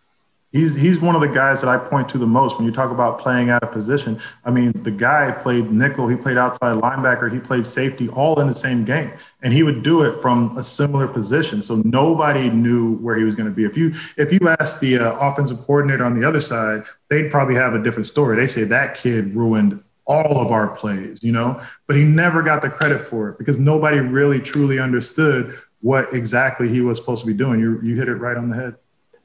he's 0.51 0.75
he's 0.75 0.99
one 0.99 1.15
of 1.15 1.21
the 1.21 1.27
guys 1.27 1.59
that 1.61 1.69
I 1.69 1.77
point 1.77 2.09
to 2.09 2.17
the 2.17 2.27
most 2.27 2.57
when 2.57 2.65
you 2.65 2.71
talk 2.71 2.91
about 2.91 3.19
playing 3.19 3.49
out 3.49 3.63
of 3.63 3.71
position. 3.71 4.19
I 4.43 4.51
mean, 4.51 4.71
the 4.83 4.91
guy 4.91 5.31
played 5.31 5.71
nickel, 5.71 6.07
he 6.07 6.15
played 6.15 6.37
outside 6.37 6.77
linebacker, 6.77 7.31
he 7.31 7.39
played 7.39 7.65
safety, 7.65 8.09
all 8.09 8.39
in 8.39 8.47
the 8.47 8.53
same 8.53 8.83
game, 8.83 9.11
and 9.41 9.53
he 9.53 9.63
would 9.63 9.83
do 9.83 10.03
it 10.03 10.21
from 10.21 10.57
a 10.57 10.63
similar 10.63 11.07
position. 11.07 11.61
So 11.61 11.81
nobody 11.85 12.49
knew 12.49 12.97
where 12.97 13.17
he 13.17 13.23
was 13.23 13.35
going 13.35 13.49
to 13.49 13.55
be. 13.55 13.65
If 13.65 13.77
you 13.77 13.93
if 14.17 14.31
you 14.31 14.49
ask 14.59 14.79
the 14.79 14.99
uh, 14.99 15.17
offensive 15.19 15.59
coordinator 15.59 16.03
on 16.03 16.19
the 16.19 16.27
other 16.27 16.41
side, 16.41 16.83
they'd 17.09 17.31
probably 17.31 17.55
have 17.55 17.73
a 17.73 17.81
different 17.81 18.07
story. 18.07 18.35
They 18.35 18.47
say 18.47 18.63
that 18.65 18.95
kid 18.95 19.33
ruined 19.33 19.83
all 20.05 20.39
of 20.39 20.51
our 20.51 20.75
plays, 20.75 21.19
you 21.21 21.31
know, 21.31 21.61
but 21.87 21.95
he 21.95 22.03
never 22.03 22.41
got 22.41 22.61
the 22.61 22.69
credit 22.69 23.01
for 23.01 23.29
it 23.29 23.37
because 23.37 23.59
nobody 23.59 23.99
really 23.99 24.39
truly 24.39 24.79
understood 24.79 25.57
what 25.79 26.07
exactly 26.13 26.67
he 26.67 26.81
was 26.81 26.97
supposed 26.97 27.21
to 27.21 27.27
be 27.27 27.33
doing. 27.33 27.59
You 27.59 27.79
you 27.81 27.95
hit 27.95 28.09
it 28.09 28.15
right 28.15 28.35
on 28.35 28.49
the 28.49 28.55
head. 28.55 28.75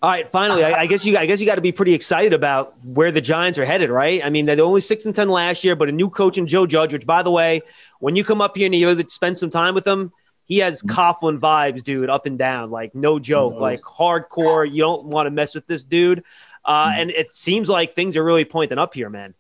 All 0.03 0.11
right, 0.11 0.31
finally, 0.31 0.63
I, 0.63 0.83
I, 0.83 0.87
guess 0.87 1.07
you 1.07 1.17
I 1.17 1.25
guess 1.25 1.41
you 1.41 1.47
got 1.47 1.55
to 1.55 1.63
be 1.63 1.73
pretty 1.73 1.95
excited 1.95 2.35
about 2.35 2.75
where 2.85 3.11
the 3.11 3.23
Giants 3.23 3.59
are 3.59 3.65
headed, 3.65 3.89
right? 3.89 4.23
I 4.23 4.29
mean, 4.29 4.45
they're 4.45 4.63
only 4.63 4.83
six 4.83 5.07
and 5.07 5.15
ten 5.15 5.29
last 5.31 5.65
year, 5.65 5.75
but 5.75 5.89
a 5.89 5.93
new 5.93 6.11
coach 6.11 6.37
in 6.37 6.47
Joe 6.47 6.67
Judge. 6.67 6.93
Which, 6.93 7.07
by 7.07 7.23
the 7.23 7.31
way, 7.31 7.63
when 7.99 8.15
you 8.15 8.23
come 8.23 8.43
up 8.43 8.57
here 8.57 8.67
and 8.67 8.75
you 8.75 9.05
spend 9.09 9.39
some 9.39 9.49
time 9.49 9.75
with 9.75 9.87
him, 9.87 10.13
he 10.45 10.59
has 10.59 10.83
mm-hmm. 10.83 10.95
Coughlin 10.95 11.39
vibes, 11.39 11.83
dude, 11.83 12.11
up 12.11 12.27
and 12.27 12.39
down, 12.39 12.71
like 12.71 12.95
no 12.95 13.19
joke, 13.19 13.59
like 13.59 13.81
hardcore. 13.81 14.71
You 14.71 14.83
don't 14.83 15.07
want 15.07 15.27
to 15.27 15.31
mess 15.31 15.55
with 15.55 15.67
this 15.67 15.85
dude, 15.85 16.25
uh, 16.65 16.89
mm-hmm. 16.89 17.01
and 17.01 17.11
it 17.11 17.33
seems 17.33 17.71
like 17.71 17.95
things 17.95 18.19
are 18.19 18.25
really 18.25 18.45
pointing 18.45 18.79
up 18.79 18.93
here, 18.93 19.09
man. 19.09 19.35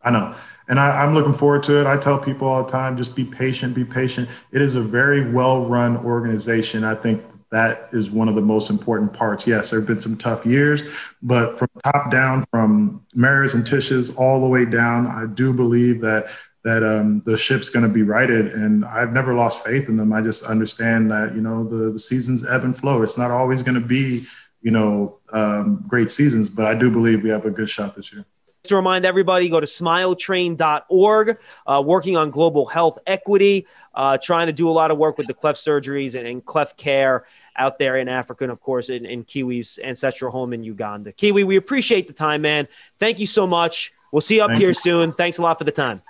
I 0.00 0.10
know. 0.10 0.34
And 0.68 0.78
I, 0.78 1.04
am 1.04 1.14
looking 1.14 1.34
forward 1.34 1.62
to 1.64 1.80
it. 1.80 1.86
I 1.86 1.96
tell 1.96 2.18
people 2.18 2.46
all 2.46 2.64
the 2.64 2.70
time, 2.70 2.96
just 2.96 3.16
be 3.16 3.24
patient, 3.24 3.74
be 3.74 3.84
patient. 3.84 4.28
It 4.52 4.62
is 4.62 4.74
a 4.74 4.82
very 4.82 5.30
well 5.30 5.66
run 5.66 5.96
organization. 5.98 6.84
I 6.84 6.94
think 6.94 7.22
that 7.50 7.88
is 7.92 8.10
one 8.10 8.28
of 8.28 8.34
the 8.34 8.42
most 8.42 8.68
important 8.68 9.12
parts. 9.12 9.46
Yes, 9.46 9.70
there 9.70 9.80
have 9.80 9.86
been 9.86 10.00
some 10.00 10.18
tough 10.18 10.44
years, 10.44 10.82
but 11.22 11.58
from 11.58 11.68
top 11.82 12.10
down, 12.10 12.44
from 12.50 13.04
Maras 13.14 13.54
and 13.54 13.64
Tisches 13.64 14.14
all 14.16 14.40
the 14.40 14.48
way 14.48 14.64
down, 14.64 15.06
I 15.06 15.26
do 15.26 15.52
believe 15.52 16.00
that 16.02 16.26
that 16.64 16.82
um, 16.82 17.22
the 17.24 17.38
ship's 17.38 17.70
going 17.70 17.86
to 17.86 17.92
be 17.92 18.02
righted. 18.02 18.52
And 18.52 18.84
I've 18.84 19.12
never 19.12 19.32
lost 19.32 19.64
faith 19.64 19.88
in 19.88 19.96
them. 19.96 20.12
I 20.12 20.20
just 20.20 20.44
understand 20.44 21.10
that 21.10 21.34
you 21.34 21.40
know 21.40 21.64
the 21.64 21.92
the 21.92 22.00
seasons 22.00 22.46
ebb 22.46 22.64
and 22.64 22.76
flow. 22.76 23.02
It's 23.02 23.18
not 23.18 23.30
always 23.30 23.62
going 23.62 23.80
to 23.80 23.86
be 23.86 24.24
you 24.60 24.70
know 24.70 25.18
um, 25.32 25.84
great 25.88 26.10
seasons, 26.10 26.48
but 26.48 26.66
I 26.66 26.74
do 26.74 26.90
believe 26.90 27.22
we 27.22 27.30
have 27.30 27.46
a 27.46 27.50
good 27.50 27.70
shot 27.70 27.96
this 27.96 28.12
year 28.12 28.26
to 28.68 28.76
remind 28.76 29.04
everybody, 29.04 29.48
go 29.48 29.60
to 29.60 29.66
smiletrain.org, 29.66 31.38
uh, 31.66 31.82
working 31.84 32.16
on 32.16 32.30
global 32.30 32.66
health 32.66 32.98
equity, 33.06 33.66
uh, 33.94 34.18
trying 34.18 34.46
to 34.46 34.52
do 34.52 34.68
a 34.68 34.72
lot 34.72 34.90
of 34.90 34.98
work 34.98 35.18
with 35.18 35.26
the 35.26 35.34
cleft 35.34 35.58
surgeries 35.58 36.14
and, 36.14 36.26
and 36.26 36.44
cleft 36.44 36.76
care 36.76 37.26
out 37.56 37.78
there 37.78 37.96
in 37.96 38.08
Africa, 38.08 38.44
and 38.44 38.52
of 38.52 38.60
course 38.60 38.88
in, 38.88 39.04
in 39.04 39.24
Kiwi's 39.24 39.78
ancestral 39.82 40.30
home 40.30 40.52
in 40.52 40.62
Uganda. 40.62 41.12
Kiwi, 41.12 41.44
we 41.44 41.56
appreciate 41.56 42.06
the 42.06 42.14
time, 42.14 42.42
man. 42.42 42.68
Thank 42.98 43.18
you 43.18 43.26
so 43.26 43.46
much. 43.46 43.92
We'll 44.12 44.20
see 44.20 44.36
you 44.36 44.42
up 44.42 44.50
Thank 44.50 44.60
here 44.60 44.70
you. 44.70 44.74
soon. 44.74 45.12
Thanks 45.12 45.38
a 45.38 45.42
lot 45.42 45.58
for 45.58 45.64
the 45.64 45.72
time. 45.72 46.02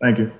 Thank 0.00 0.18
you. 0.18 0.32